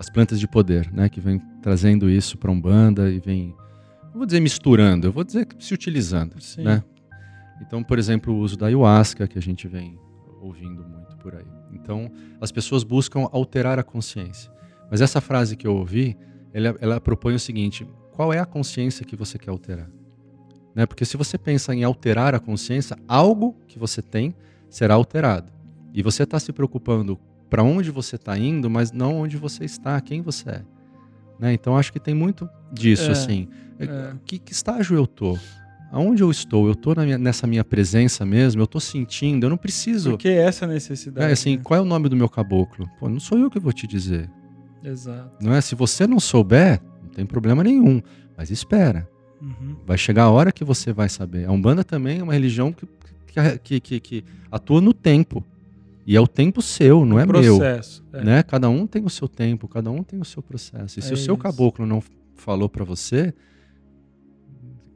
[0.03, 3.55] as plantas de poder, né, que vem trazendo isso para Umbanda e vem,
[4.11, 6.63] não vou dizer misturando, eu vou dizer se utilizando, Sim.
[6.63, 6.83] né?
[7.61, 9.97] Então, por exemplo, o uso da ayahuasca que a gente vem
[10.41, 11.45] ouvindo muito por aí.
[11.71, 12.11] Então,
[12.41, 14.51] as pessoas buscam alterar a consciência.
[14.91, 16.17] Mas essa frase que eu ouvi,
[16.53, 19.89] ela, ela propõe o seguinte: qual é a consciência que você quer alterar?
[20.75, 20.85] Né?
[20.85, 24.35] Porque se você pensa em alterar a consciência, algo que você tem
[24.69, 25.49] será alterado.
[25.93, 27.17] E você está se preocupando
[27.53, 30.61] para onde você está indo, mas não onde você está, quem você é.
[31.39, 31.53] Né?
[31.53, 33.47] Então acho que tem muito disso, é, assim.
[33.77, 33.85] É.
[33.85, 34.13] é.
[34.25, 35.37] Que, que, estágio eu tô?
[35.91, 36.65] Aonde eu estou?
[36.65, 38.59] Eu estou nessa minha presença mesmo?
[38.59, 39.45] Eu estou sentindo?
[39.45, 40.09] Eu não preciso.
[40.09, 41.29] Por que essa necessidade?
[41.29, 41.61] É, assim, né?
[41.63, 42.89] qual é o nome do meu caboclo?
[42.99, 44.27] Pô, não sou eu que vou te dizer.
[44.83, 45.37] Exato.
[45.39, 45.61] Não é?
[45.61, 48.01] Se você não souber, não tem problema nenhum.
[48.35, 49.07] Mas espera.
[49.39, 49.75] Uhum.
[49.85, 51.45] Vai chegar a hora que você vai saber.
[51.45, 52.87] A Umbanda também é uma religião que,
[53.63, 55.45] que, que, que atua no tempo.
[56.05, 58.21] E é o tempo seu, não é processo, meu.
[58.21, 58.23] É.
[58.25, 58.43] Né?
[58.43, 60.99] Cada um tem o seu tempo, cada um tem o seu processo.
[60.99, 61.41] E se é o seu isso.
[61.41, 62.03] caboclo não
[62.35, 63.33] falou para você.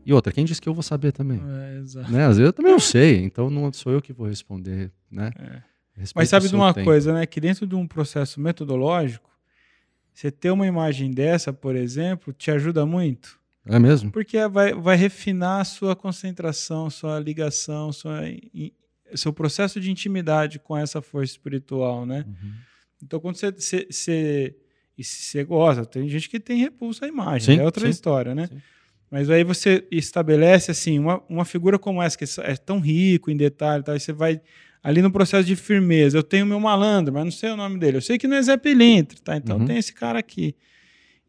[0.05, 1.41] E outra, quem disse que eu vou saber também?
[1.45, 2.11] É, exato.
[2.11, 2.25] Né?
[2.25, 5.31] Às vezes eu também não sei, então não sou eu que vou responder, né?
[5.37, 5.61] É.
[6.15, 6.85] Mas sabe de uma tempo.
[6.85, 7.25] coisa, né?
[7.25, 9.29] Que dentro de um processo metodológico,
[10.13, 13.39] você ter uma imagem dessa, por exemplo, te ajuda muito.
[13.65, 14.11] É mesmo?
[14.11, 18.21] Porque vai, vai refinar a sua concentração, sua ligação, sua,
[19.15, 22.25] seu processo de intimidade com essa força espiritual, né?
[22.27, 22.51] Uhum.
[23.03, 24.55] Então, quando você, você, você,
[24.97, 28.33] e você gosta, tem gente que tem repulso à imagem, Sim, é outra sim, história,
[28.33, 28.47] né?
[28.47, 28.61] sim.
[29.09, 33.37] Mas aí você estabelece, assim, uma, uma figura como essa, que é tão rico em
[33.37, 33.97] detalhe, tá?
[33.97, 34.41] você vai
[34.83, 36.17] ali no processo de firmeza.
[36.17, 37.97] Eu tenho meu malandro, mas não sei o nome dele.
[37.97, 38.57] Eu sei que não é Zé
[39.23, 39.37] tá?
[39.37, 39.65] Então Uhum.
[39.65, 40.55] tem esse cara aqui.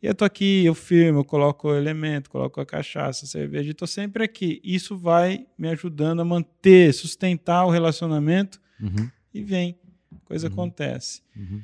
[0.02, 3.70] E eu tô aqui, eu firmo, eu coloco o elemento, coloco a cachaça, a cerveja,
[3.70, 4.60] e tô sempre aqui.
[4.62, 9.76] Isso vai me ajudando a manter, sustentar o relacionamento Uhum, e vem.
[10.24, 10.52] Coisa Uhum.
[10.52, 11.22] acontece.
[11.36, 11.62] uhum.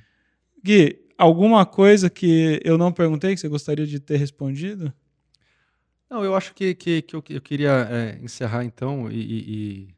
[0.65, 4.93] Gui, alguma coisa que eu não perguntei que você gostaria de ter respondido?
[6.11, 9.55] Não, eu acho que, que, que eu, eu queria é, encerrar então, e, e-
[9.89, 9.95] e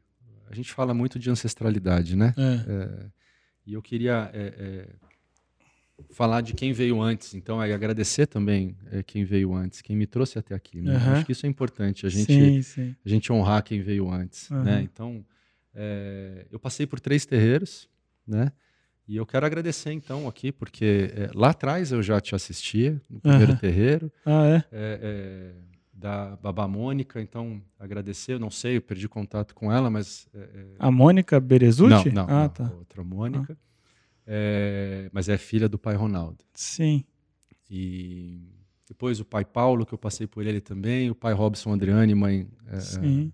[0.49, 2.33] a gente fala muito de ancestralidade, né?
[2.37, 2.71] É.
[2.71, 3.05] É,
[3.65, 4.89] e eu queria é, é,
[6.11, 10.05] falar de quem veio antes, então, aí agradecer também é, quem veio antes, quem me
[10.05, 10.81] trouxe até aqui.
[10.81, 10.95] Né?
[10.95, 11.13] Aham.
[11.13, 12.95] Acho que isso é importante, a gente, Sim, sim.
[13.05, 14.51] a gente honrar quem veio antes.
[14.51, 14.63] Aham.
[14.63, 14.81] Né?
[14.83, 15.25] Então,
[15.73, 17.89] é, eu passei por três terreiros,
[18.27, 18.51] né?
[19.07, 23.21] E eu quero agradecer então aqui, porque é, lá atrás eu já te assistia, no
[23.21, 23.59] primeiro Aham.
[23.59, 24.55] terreiro, Ah, é?
[24.55, 25.51] é, é,
[25.93, 30.27] da Babá Mônica, então agradecer, eu não sei, eu perdi contato com ela, mas...
[30.33, 32.09] é, é, A Mônica Berezutti?
[32.11, 32.71] não, não, ah, não, tá.
[32.77, 33.57] outra Mônica,
[34.27, 36.43] É, mas é filha do pai Ronaldo.
[36.53, 37.03] Sim.
[37.69, 38.41] E
[38.87, 42.47] depois o pai Paulo, que eu passei por ele também, o pai Robson Andriani, mãe
[42.67, 43.31] é, Sim.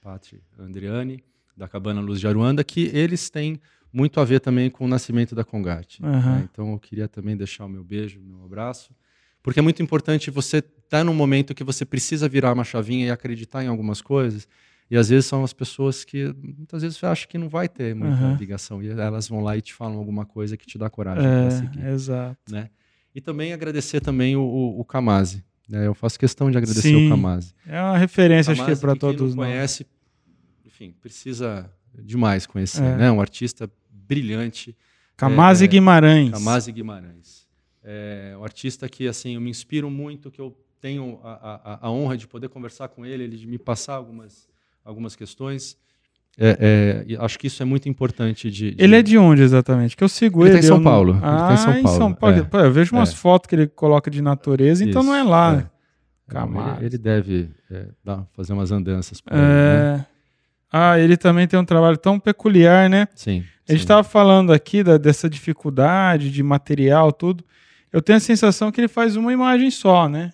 [0.00, 1.22] Pati Andriani,
[1.56, 3.60] da Cabana Luz de Aruanda, que eles têm
[3.92, 6.04] muito a ver também com o nascimento da Congate.
[6.04, 6.36] Aham.
[6.36, 6.48] né?
[6.52, 8.94] Então eu queria também deixar o meu beijo, o meu abraço,
[9.42, 13.10] porque é muito importante você estar num momento que você precisa virar uma chavinha e
[13.10, 14.46] acreditar em algumas coisas,
[14.90, 17.94] e às vezes são as pessoas que muitas vezes você acha que não vai ter
[17.94, 18.36] muita Aham.
[18.36, 21.50] ligação, e elas vão lá e te falam alguma coisa que te dá coragem para
[21.50, 22.38] seguir É, exato.
[22.50, 22.70] né?
[23.14, 24.86] E também agradecer também o, o, o.
[25.68, 25.86] Né?
[25.86, 27.06] Eu faço questão de agradecer Sim.
[27.06, 27.54] o Kamase.
[27.66, 29.46] É uma referência, acho que Kamase, para todos nós.
[29.46, 29.86] conhece,
[30.64, 32.96] enfim, precisa demais conhecer, É.
[32.96, 33.10] né?
[33.10, 34.76] Um artista brilhante,
[35.16, 36.30] Kamase É, Guimarães.
[36.30, 37.46] Kamase Guimarães.
[37.82, 41.90] É um artista que, assim, eu me inspiro muito, que eu tenho a, a, a
[41.90, 44.46] honra de poder conversar com ele, ele de me passar algumas,
[44.86, 45.76] algumas questões.
[46.38, 48.72] É, é, acho que isso é muito importante de...
[48.74, 49.96] de- Ele é de onde exatamente?
[49.96, 50.58] Que eu sigo Ele ele.
[50.58, 51.10] tá em São eu não- Paulo.
[51.12, 52.36] Ele Ah, tá em São em Paulo, São Paulo.
[52.36, 52.42] é.
[52.42, 53.16] Pô, eu vejo umas É.
[53.16, 55.60] fotos que ele coloca de natureza, então não é lá.
[55.60, 55.76] É.
[56.28, 56.76] Kamase.
[56.78, 60.06] Ele, ele deve é, dar- fazer umas andanças aí, né?
[60.70, 63.08] Ah, ele também tem um trabalho tão peculiar, né?
[63.14, 63.42] Sim.
[63.68, 67.42] A gente estava falando aqui da- dessa dificuldade de material, tudo.
[67.92, 70.32] Eu tenho a sensação que ele faz uma imagem só, né?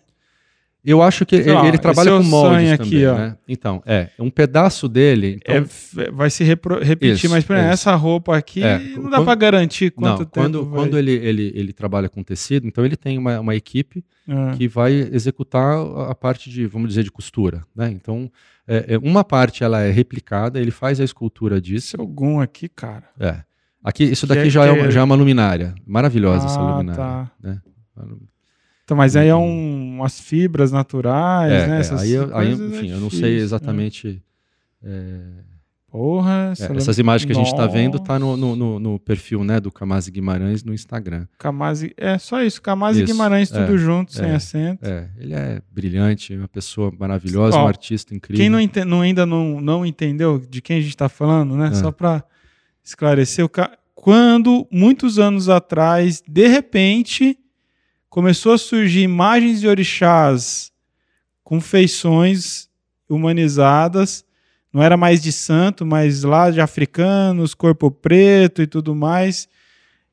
[0.84, 2.30] Eu acho que ele, trabalha é com moldes
[2.68, 3.14] sonho também, aqui, ó.
[3.14, 3.36] né?
[3.46, 5.38] Então, é, um pedaço dele...
[5.40, 8.78] Então, É, f- vai se repro- repetir, Isso, mas por exemplo, essa roupa aqui É,
[8.96, 10.74] não dá para garantir quanto não, tempo quando, vai...
[10.80, 14.66] quando ele, ele, ele trabalha com tecido, então ele tem uma, uma equipe Ah, que
[14.66, 15.76] vai executar
[16.10, 17.88] a- parte de, vamos dizer, de costura, né?
[17.90, 18.28] Então,
[18.66, 21.94] é, é, uma parte ela é replicada, ele faz a escultura disso.
[21.94, 23.04] Esse algum aqui, cara.
[23.20, 23.36] É.
[23.84, 25.74] Aqui, isso daqui é- já, é uma, é- já é uma luminária.
[25.86, 26.96] Maravilhosa essa Ah, luminária.
[27.00, 27.30] tá.
[27.40, 27.60] Né?
[28.84, 29.42] Então, mas aí é Uhum.
[29.42, 31.76] um, umas fibras naturais, É, né?
[31.76, 33.36] é, Essas aí, eu- aí, é enfim, eu não sei difícil, né?
[33.36, 34.22] exatamente.
[34.84, 35.20] é,
[35.90, 39.44] Porra, É, essa essas imagens que a gente está vendo tá no, no, no- perfil
[39.44, 41.26] né, do Kamase Guimarães no Instagram.
[41.38, 44.34] Kamase, é só isso, Kamase Isso, Guimarães, tudo é, junto, sem é.
[44.34, 44.86] acento.
[44.86, 48.42] É, ele é brilhante, uma pessoa maravilhosa, Ó, um artista incrível.
[48.42, 51.68] Quem não, ente- não- ainda não, não entendeu de quem a gente está falando, né?
[51.68, 51.74] É.
[51.74, 52.24] Só para
[52.82, 53.50] esclarecer, o
[53.94, 57.38] quando muitos anos atrás, de repente,
[58.12, 60.70] começou a surgir imagens de orixás
[61.42, 62.68] com feições
[63.08, 64.22] humanizadas,
[64.70, 69.48] não era mais de santo, mas lá de africanos, corpo preto e tudo mais,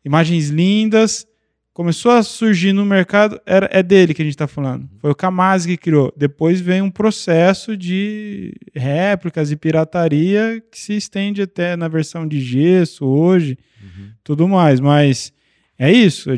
[0.05, 1.27] imagens lindas.
[1.73, 4.89] Começou a surgir no mercado, era, é dele que a gente está falando.
[4.99, 6.13] Foi o Kamase que criou.
[6.15, 12.39] Depois vem um processo de réplicas e pirataria que se estende até na versão de
[12.39, 14.09] gesso hoje, Uhum.
[14.23, 14.79] tudo mais.
[14.79, 15.33] Mas
[15.77, 16.29] é isso.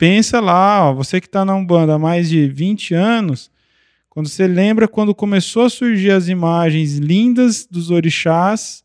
[0.00, 3.50] Pensa lá, ó, você que está na Umbanda há mais de 20 anos,
[4.08, 8.82] quando você lembra quando começou a surgir as imagens lindas dos orixás,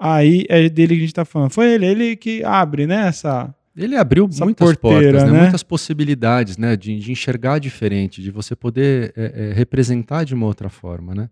[0.00, 1.50] aí é dele que a gente está falando.
[1.50, 3.08] Foi ele, ele que abre, né?
[3.08, 5.32] Essa, Ele abriu Essa muitas porteira, portas, né?
[5.32, 5.42] né?
[5.42, 6.74] muitas possibilidades né?
[6.74, 11.14] de, de enxergar diferente, de você poder é, é, representar de uma outra forma.
[11.14, 11.28] Né?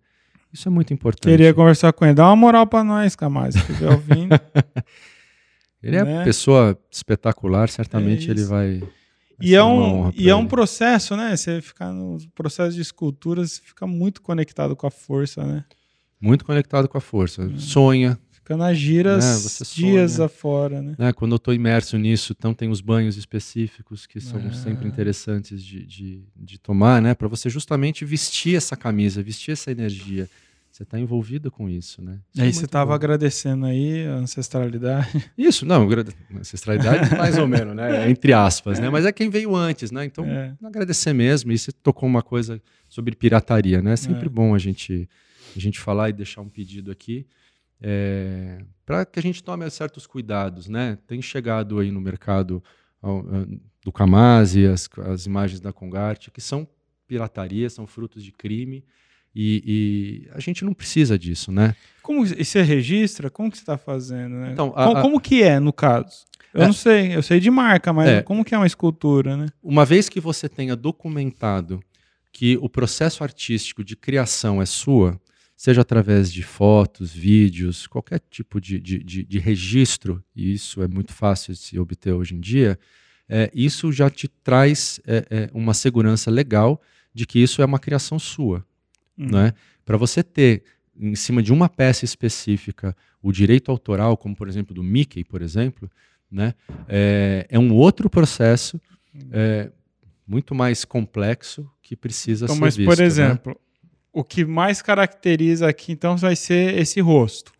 [0.52, 1.32] Isso é muito importante.
[1.32, 2.12] Queria conversar com ele.
[2.12, 4.39] Dá uma moral pra nós, Camás, se estiver ouvindo.
[5.83, 6.15] Ele é né?
[6.19, 8.79] uma pessoa espetacular, certamente É ele vai.
[8.79, 8.89] vai
[9.41, 11.37] e é um, e é um processo, né?
[11.37, 15.65] Você ficar no processo de escultura, você fica muito conectado com a força, né?
[16.21, 17.51] Muito conectado com a força.
[17.59, 20.27] Sonha, Fica nas giras É, você dias sonha.
[20.27, 20.95] afora, né?
[20.99, 21.13] né?
[21.13, 24.53] Quando eu estou imerso nisso, então tem os banhos específicos que são Ah.
[24.53, 27.15] sempre interessantes de, de, de tomar, né?
[27.15, 30.29] Para você justamente vestir essa camisa, vestir essa energia.
[30.83, 32.19] Você está envolvido com isso, né?
[32.35, 32.95] E Isso é aí você muito tava bom.
[32.95, 35.09] agradecendo aí a ancestralidade.
[35.39, 35.89] Isso, não,
[36.37, 38.11] ancestralidade mais ou menos, né?
[38.11, 38.91] Entre aspas, né?
[38.91, 40.05] Mas é quem veio antes, né?
[40.05, 40.57] Então, É.
[40.61, 41.53] agradecer mesmo.
[41.53, 43.93] E você tocou uma coisa sobre pirataria, né?
[43.93, 44.29] É sempre É.
[44.29, 45.09] bom a gente,
[45.55, 47.27] a gente falar e deixar um pedido aqui
[48.85, 50.99] para que a gente tome certos cuidados, né?
[51.07, 52.63] Tem chegado aí no mercado
[53.03, 53.09] ah,
[53.85, 56.67] do Kamaz as, as imagens da Congarte, que são
[57.07, 58.85] pirataria, são frutos de crime.
[59.35, 61.75] E, e a gente não precisa disso, né?
[62.03, 63.31] Como e você registra?
[63.31, 64.51] Como que você está fazendo, né?
[64.53, 66.25] Então, a- como, a- como que é no caso?
[66.53, 66.67] Eu É.
[66.67, 68.23] não sei, eu sei de marca, mas É.
[68.23, 69.47] como que é uma escultura, né?
[69.63, 71.81] Uma vez que você tenha documentado
[72.31, 75.19] que o processo artístico de criação é sua,
[75.57, 80.89] seja através de fotos, vídeos, qualquer tipo de, de, de- de registro, e isso é
[80.89, 82.79] muito fácil de se obter hoje em dia,
[83.29, 86.83] é, isso já te traz é, é, uma segurança legal
[87.15, 88.65] de que isso é uma criação sua.
[89.23, 89.31] Hum.
[89.31, 89.55] né?
[89.85, 90.62] Para você ter
[90.99, 95.43] em cima de uma peça específica o direito autoral, como por exemplo do Mickey, por
[95.43, 95.90] exemplo,
[96.31, 96.55] né?
[96.89, 98.81] é, é um outro processo
[99.31, 99.70] é,
[100.27, 102.89] muito mais complexo que precisa Então, ser mas, visto.
[102.89, 103.05] por né?
[103.05, 103.61] exemplo,
[104.12, 107.53] o que mais caracteriza aqui, então, vai ser esse rosto.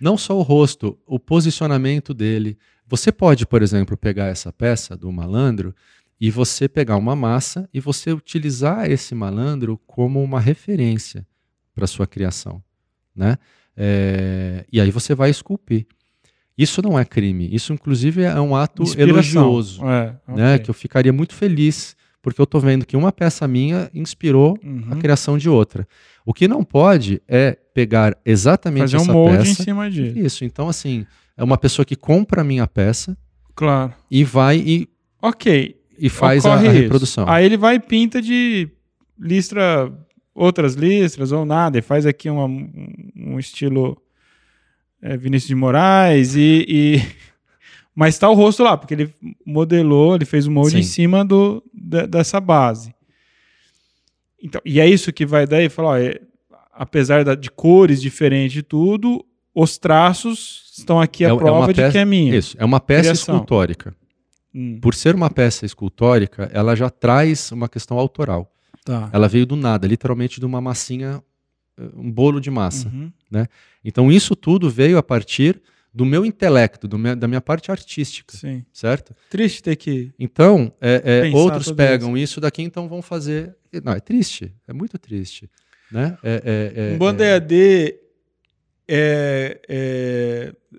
[0.00, 2.58] Não só o rosto, o posicionamento dele.
[2.88, 5.74] Você pode, por exemplo, pegar essa peça do malandro
[6.22, 11.26] e você pegar uma massa e você utilizar esse malandro como uma referência
[11.74, 12.62] para sua criação,
[13.14, 13.36] né?
[13.76, 15.84] É, e aí você vai esculpir.
[16.56, 17.48] Isso não é crime.
[17.52, 19.42] Isso, inclusive, é um ato Inspiração.
[19.42, 20.54] elogioso, É, né?
[20.54, 20.58] ok.
[20.64, 24.84] Que eu ficaria muito feliz porque eu estou vendo que uma peça minha inspirou Uhum.
[24.92, 25.88] a criação de outra.
[26.24, 29.50] O que não pode é pegar exatamente Fazer um essa molde peça.
[29.50, 30.18] em cima disso.
[30.18, 30.44] Isso.
[30.44, 31.04] Então, assim,
[31.36, 33.16] é uma pessoa que compra a minha peça
[33.56, 33.92] Claro.
[34.08, 34.88] e vai e,
[35.20, 35.80] Ok.
[36.06, 36.70] E faz a, a isso.
[36.72, 37.28] reprodução.
[37.28, 38.68] Aí ele vai e pinta de
[39.18, 39.92] listra,
[40.34, 42.68] outras listras ou nada, e faz aqui uma- um,
[43.16, 43.96] um estilo
[45.00, 47.02] é, Vinícius de Moraes e, e-
[47.94, 49.14] Mas tá o rosto lá, porque ele
[49.44, 50.78] modelou, ele fez o molde Sim.
[50.78, 52.94] em cima do, da- dessa base.
[54.42, 56.18] Então, e é isso que vai daí falar, ó, é,
[56.72, 59.24] apesar da- de cores diferentes e tudo,
[59.54, 62.34] os traços estão aqui a É- é prova de peça- que é minha.
[62.36, 63.34] Isso, é uma peça Criação.
[63.34, 63.94] escultórica.
[64.54, 68.52] Hum, Por ser uma peça escultórica, ela já traz uma questão autoral.
[68.84, 69.08] tá.
[69.12, 71.22] Ela veio do nada, literalmente de uma massinha,
[71.78, 72.88] eh, um bolo de massa.
[72.88, 73.10] Uhum.
[73.84, 75.60] Então, isso tudo veio a partir
[75.94, 78.64] do meu intelecto, do da minha parte artística, Sim.
[78.72, 79.14] certo?
[79.28, 80.12] Triste ter que.
[80.18, 83.54] Então, é, é, outros pegam isso daqui, então vão fazer.
[83.84, 85.50] Não, é triste, é muito triste.
[85.90, 86.16] Né?
[86.22, 87.94] É, é, é, um banda é- EAD,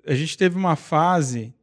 [0.06, 1.53] a gente teve uma fase.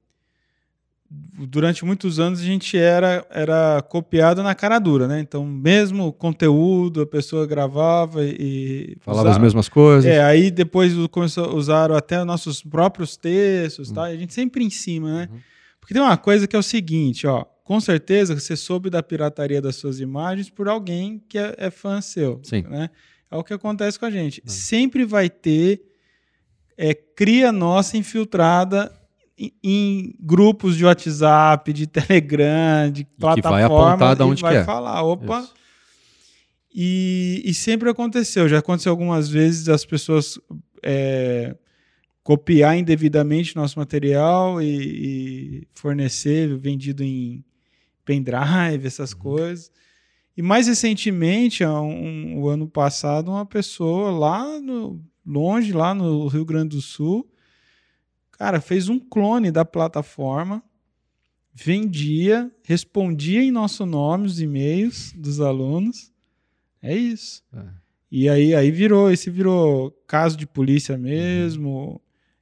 [1.47, 5.19] Durante muitos anos a gente era, era copiado na cara dura, né?
[5.19, 8.95] Então, mesmo conteúdo, a pessoa gravava e.
[9.01, 10.09] falava as mesmas coisas.
[10.09, 13.93] É, aí depois usaram até nossos próprios textos, Hum.
[13.95, 14.11] tá?
[14.11, 15.29] E a gente sempre em cima, né?
[15.31, 15.39] Uhum.
[15.81, 17.43] Porque tem uma coisa que é o seguinte, ó.
[17.63, 21.99] Com certeza você soube da pirataria das suas imagens por alguém que é, é fã
[22.01, 22.39] seu.
[22.43, 22.63] Sim.
[22.63, 22.89] Né?
[23.29, 24.41] É o que acontece com a gente.
[24.45, 24.49] Ah.
[24.49, 25.81] Sempre vai ter
[26.77, 28.91] é, cria nossa infiltrada
[29.63, 33.89] em, grupos de WhatsApp, de Telegram, de que vai plataforma.
[33.91, 34.63] apontar de onde vai que é.
[34.63, 35.47] falar, opa,
[36.73, 38.47] e, e sempre aconteceu.
[38.47, 40.39] Já aconteceu algumas vezes as pessoas
[40.83, 41.55] é,
[42.23, 47.43] copiar indevidamente nosso material e, e fornecer vendido em
[48.05, 49.71] pendrive, essas coisas.
[50.35, 56.27] E mais recentemente, há um, o ano passado, uma pessoa lá no, longe, lá no
[56.27, 57.29] Rio Grande do Sul,
[58.41, 60.63] cara, fez um clone da plataforma,
[61.53, 66.11] vendia, respondia em nosso nome os e-mails dos alunos.
[66.81, 67.43] É isso.
[67.55, 67.63] É.
[68.11, 72.01] E aí, aí virou, esse virou caso de polícia mesmo,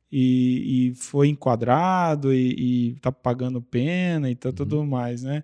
[0.09, 5.43] e, e foi enquadrado e, e tá pagando pena e tá tudo mais, né?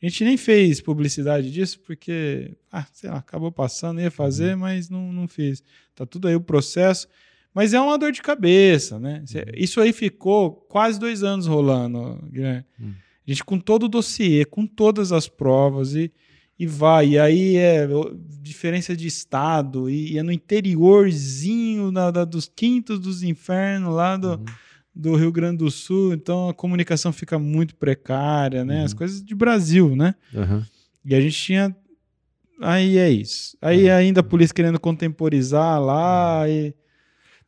[0.00, 4.88] A gente nem fez publicidade disso porque, ah, sei lá, acabou passando, ia fazer, mas
[4.88, 5.64] não, não fiz.
[5.96, 7.08] Tá tudo aí o processo.
[7.56, 9.22] Mas é uma dor de cabeça, né?
[9.24, 12.66] Cê- Isso aí ficou quase dois anos rolando, Guilherme.
[12.78, 12.92] Hum.
[13.26, 16.12] A gente com todo o dossiê, com todas as provas e,
[16.58, 17.08] e vai.
[17.12, 17.88] E aí é
[18.42, 20.30] diferença de estado e, é no
[21.00, 24.44] interiorzinho na- da- dos quintos dos infernos lá do, Uhum.
[24.94, 26.12] do Rio Grande do Sul.
[26.12, 28.84] Então a comunicação fica muito precária, né?
[28.84, 28.98] As Uhum.
[28.98, 30.14] coisas de Brasil, né?
[30.34, 30.64] Aham.
[31.04, 31.74] E a gente tinha.
[32.60, 33.56] Aí é isso.
[33.62, 33.94] Aí É.
[33.94, 36.48] ainda a polícia querendo contemporizar lá.
[36.48, 36.74] E...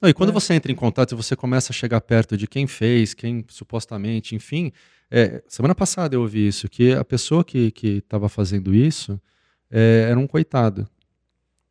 [0.00, 0.32] Não, e quando É.
[0.32, 4.34] você entra em contato e você começa a chegar perto de quem fez, quem supostamente,
[4.34, 4.72] enfim.
[5.10, 9.18] é, semana passada eu ouvi isso, que a pessoa que estava fazendo isso
[9.70, 10.86] é, era um coitado.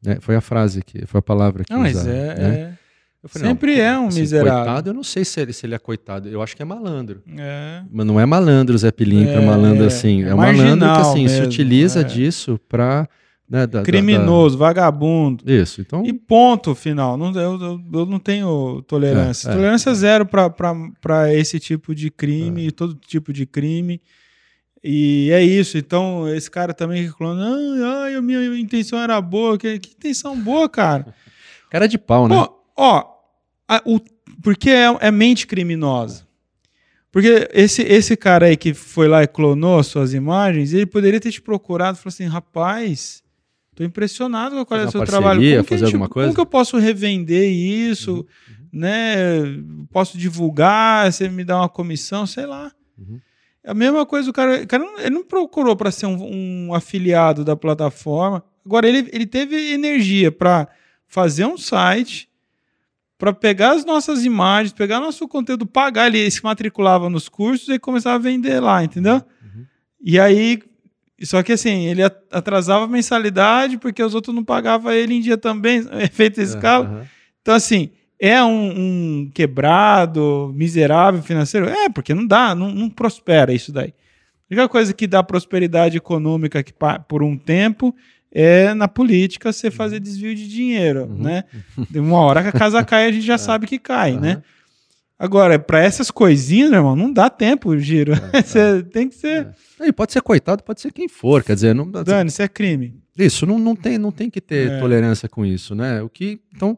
[0.03, 0.17] né?
[0.21, 2.77] Foi a frase, que foi a palavra que Não, mas usaram, é, né?
[3.23, 4.53] é- falei, sempre não, é um assim, miserável.
[4.63, 6.29] Coitado, eu não sei se ele, se ele é coitado.
[6.29, 7.21] Eu acho que é malandro.
[7.37, 7.83] é.
[7.91, 10.23] Mas não é malandro, Zé Pilintra, É, malandro assim.
[10.23, 12.03] é um malandro que assim, se mesmo, utiliza é.
[12.03, 13.07] disso pra.
[13.49, 15.49] Né, da- da- da- Criminoso, vagabundo.
[15.49, 16.05] Isso, então.
[16.05, 17.15] E ponto final.
[17.17, 19.49] Não, eu, eu- eu não tenho tolerância.
[19.49, 24.01] É, é, tolerância zero para esse tipo de crime, todo tipo de crime.
[24.83, 25.77] E é isso.
[25.77, 27.41] Então, esse cara também reclamando,
[27.83, 29.57] ah, ai, a minha intenção era boa.
[29.57, 31.13] Que, que intenção boa, cara?
[31.69, 32.35] Cara de pau, né?
[32.37, 33.03] Ó, ó,
[33.67, 33.99] a- o,
[34.41, 36.25] porque é, é mente criminosa.
[37.11, 41.19] Porque esse, esse cara aí que foi lá e clonou as suas imagens, ele poderia
[41.19, 43.21] ter te procurado e falado assim: rapaz,
[43.77, 45.39] tô impressionado com a qualidade do seu uma trabalho.
[45.39, 48.25] parceria, Como fazer gente- alguma coisa?" como que eu posso revender isso?
[48.73, 49.15] Né?
[49.91, 51.11] Posso divulgar?
[51.11, 52.25] Você me dá uma comissão?
[52.27, 52.71] Sei lá.
[52.97, 53.19] Uhum.
[53.63, 56.67] É a mesma coisa, o cara, o cara não, ele não procurou para ser um,
[56.69, 58.43] um afiliado da plataforma.
[58.65, 60.67] Agora, ele, ele teve energia para
[61.07, 62.29] fazer um site,
[63.17, 66.07] para pegar as nossas imagens, pegar nosso conteúdo, pagar.
[66.07, 69.15] Ele se matriculava nos cursos e começava a vender lá, entendeu?
[69.15, 69.65] Uhum.
[70.01, 70.59] E aí,
[71.25, 75.21] só que assim, ele at- atrasava a mensalidade porque os outros não pagavam ele em
[75.21, 76.85] dia também, efeito escala.
[76.85, 77.05] Aham.
[77.41, 77.89] Então, assim,
[78.19, 78.73] é um,
[79.25, 81.67] um quebrado, miserável financeiro?
[81.69, 83.93] É, porque não dá, não, não prospera isso daí.
[84.49, 86.73] A única coisa que dá prosperidade econômica que,
[87.07, 87.93] por um tempo
[88.31, 91.17] é na política você fazer desvio de dinheiro, Uhum.
[91.23, 91.43] né?
[91.89, 94.19] De uma hora que a casa cai, a gente já sabe que cai, Aham.
[94.21, 94.41] né?
[95.19, 98.13] Agora, para essas coisinhas, meu irmão, não dá tempo giro.
[98.33, 99.49] É, Você tem que ser.
[99.81, 101.43] E pode ser coitado, pode ser quem for.
[101.43, 103.01] Quer dizer, não, Dani, isso é crime.
[103.17, 104.79] isso não, não, tem, não tem que ter É.
[104.79, 106.01] tolerância com isso, né?
[106.03, 106.39] O que.
[106.55, 106.77] Então,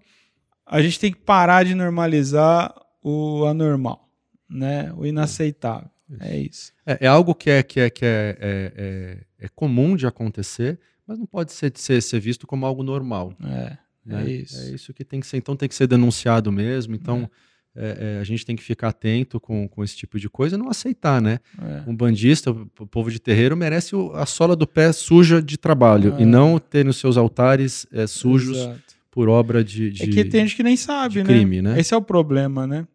[0.65, 4.07] A gente tem que parar de normalizar o anormal,
[4.49, 4.93] né?
[4.95, 5.89] O inaceitável.
[6.21, 6.71] É isso.
[6.85, 8.73] é, é algo que, é, que, é, que é, é,
[9.39, 13.33] é, é comum de acontecer, mas não pode ser, ser, ser visto como algo normal.
[13.43, 14.23] É, né?
[14.25, 14.59] é isso.
[14.59, 15.37] É isso que tem que ser.
[15.37, 16.95] Então tem que ser denunciado mesmo.
[16.95, 17.29] Então
[17.75, 20.59] é, é, a gente tem que ficar atento com, com esse tipo de coisa e
[20.59, 21.39] não aceitar, né?
[21.61, 21.83] É.
[21.89, 26.21] Um bandista, o povo de terreiro, merece a sola do pé suja de trabalho É.
[26.21, 28.81] e não ter nos seus altares é, sujos Exato.
[29.11, 31.25] por obra de, de, É que tem gente que nem sabe, né?
[31.25, 31.79] crime, né?
[31.79, 32.87] Esse é o problema, né?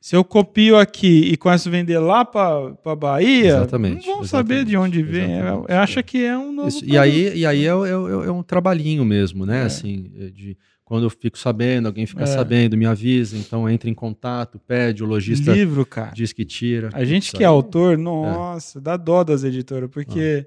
[0.00, 4.62] Se eu copio aqui e começo a vender lá para Bahia, Exatamente, não vão saber
[4.64, 5.38] de onde vem.
[5.38, 6.02] exatamente, acha é.
[6.02, 9.02] que é um novo Isso, E aí, e aí é, é- é- é um trabalhinho
[9.02, 9.62] mesmo, né?
[9.62, 9.64] É.
[9.64, 12.26] Assim, é de quando eu fico sabendo, alguém fica É.
[12.26, 16.12] sabendo, me avisa, então entra em contato, pede, o lojista livro, cara.
[16.14, 16.90] diz que tira.
[16.92, 20.46] A gente Isso que é autor, nossa, dá dó das editoras, porque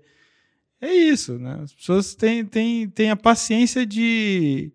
[0.81, 0.85] Ah.
[0.87, 1.59] é isso, né?
[1.63, 4.71] As pessoas têm, têm, têm a paciência de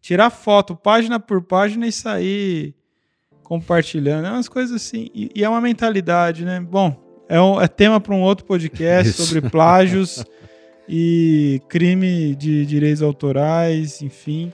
[0.00, 2.74] tirar foto página por página e sair
[3.42, 4.26] compartilhando.
[4.26, 5.10] É umas coisas assim.
[5.14, 6.58] E, e é uma mentalidade, né?
[6.58, 6.96] Bom,
[7.28, 9.26] é, um- é tema para um outro podcast Isso.
[9.26, 10.24] sobre plágios
[10.88, 14.50] e crime de direitos autorais, enfim.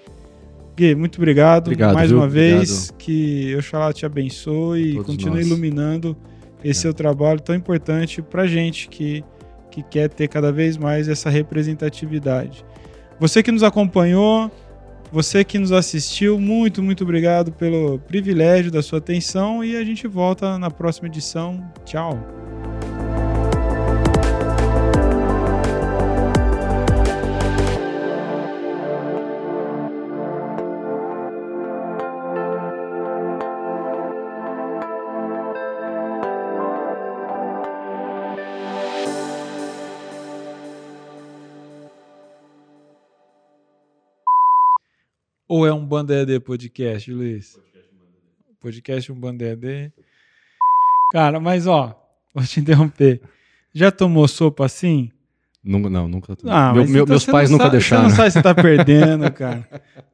[0.78, 2.18] Gui, muito obrigado, Obrigado, mais viu?
[2.20, 2.70] uma vez.
[2.90, 2.98] Obrigado.
[2.98, 5.46] Que Oxalá te abençoe e continue nós.
[5.46, 6.16] iluminando
[6.62, 6.82] esse É.
[6.82, 9.24] seu trabalho tão importante para gente que,
[9.70, 12.64] que quer ter cada vez mais essa representatividade.
[13.18, 14.48] Você que nos acompanhou,
[15.10, 20.06] você que nos assistiu, muito, muito obrigado pelo privilégio da sua atenção e a gente
[20.06, 21.60] volta na próxima edição.
[21.84, 22.77] Tchau.
[45.48, 47.58] Ou é um Banda ED podcast, Luiz?
[48.60, 49.90] Podcast um Banda ED.
[51.12, 51.98] Cara, mas ó,
[52.34, 53.20] vou te interromper.
[53.72, 55.10] Já tomou sopa assim?
[55.64, 56.36] Nunca- não, nunca.
[56.46, 58.02] Ah, Meu- então meus pais nunca sabe- deixaram.
[58.04, 59.66] Você não sabe se tá perdendo, cara.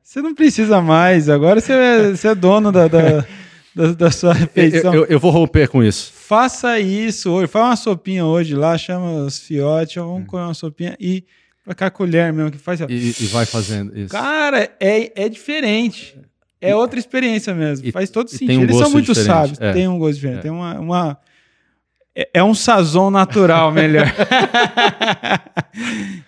[0.02, 1.28] Você não precisa mais.
[1.28, 3.26] Agora você é, você é dono da, da,
[3.74, 4.94] da, da sua Eu, refeição.
[4.94, 6.12] eu- eu vou romper com isso.
[6.12, 7.48] Faça isso hoje.
[7.48, 11.24] Faz uma sopinha hoje lá, chama os fiotes, vamos comer uma sopinha e
[11.64, 12.80] pra cá a colher mesmo que faz.
[12.80, 12.86] ó.
[12.88, 14.10] E, e vai fazendo isso.
[14.10, 16.16] Cara, é, é diferente.
[16.60, 17.86] É outra experiência mesmo.
[17.86, 18.60] e- Faz todo e sentido.
[18.60, 19.26] um Eles são muito diferente.
[19.26, 19.60] sábios.
[19.60, 19.72] É.
[19.72, 20.38] Tem um gosto diferente.
[20.38, 20.42] É.
[20.42, 20.78] Tem uma.
[20.80, 21.18] uma-
[22.16, 24.06] É, é um sazon natural melhor.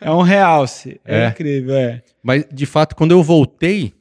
[0.00, 1.00] é um realce.
[1.04, 1.28] É, É.
[1.28, 2.02] incrível, é.
[2.22, 3.92] Mas, de fato, quando eu voltei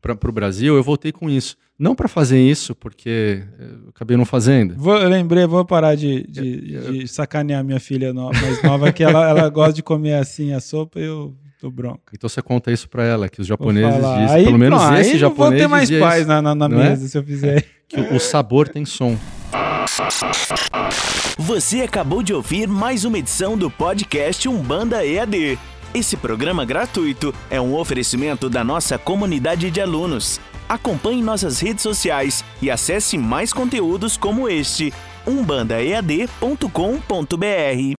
[0.00, 1.56] para o Brasil, eu voltei com isso.
[1.78, 4.74] Não para fazer isso, porque eu acabei não fazendo.
[4.76, 6.60] Vou, eu lembrei, vou parar de, de,
[7.00, 10.60] de sacanear minha filha no- mais nova, que ela, ela gosta de comer assim a
[10.60, 12.12] sopa e eu Tô bronca.
[12.12, 15.12] Então você conta isso pra ela, que os japoneses dizem, Aí, pelo menos pronto, esse
[15.12, 16.90] aí japonês Não vou ter mais paz isso, na, na, na não é?
[16.90, 17.64] mesa se eu fizer.
[17.88, 19.16] que o sabor tem som.
[21.38, 25.58] Você acabou de ouvir mais uma edição do podcast Umbanda EAD.
[25.94, 30.38] Esse programa gratuito é um oferecimento da nossa comunidade de alunos.
[30.68, 34.92] Acompanhe nossas redes sociais e acesse mais conteúdos como este
[35.26, 37.84] umbandaead.com.br.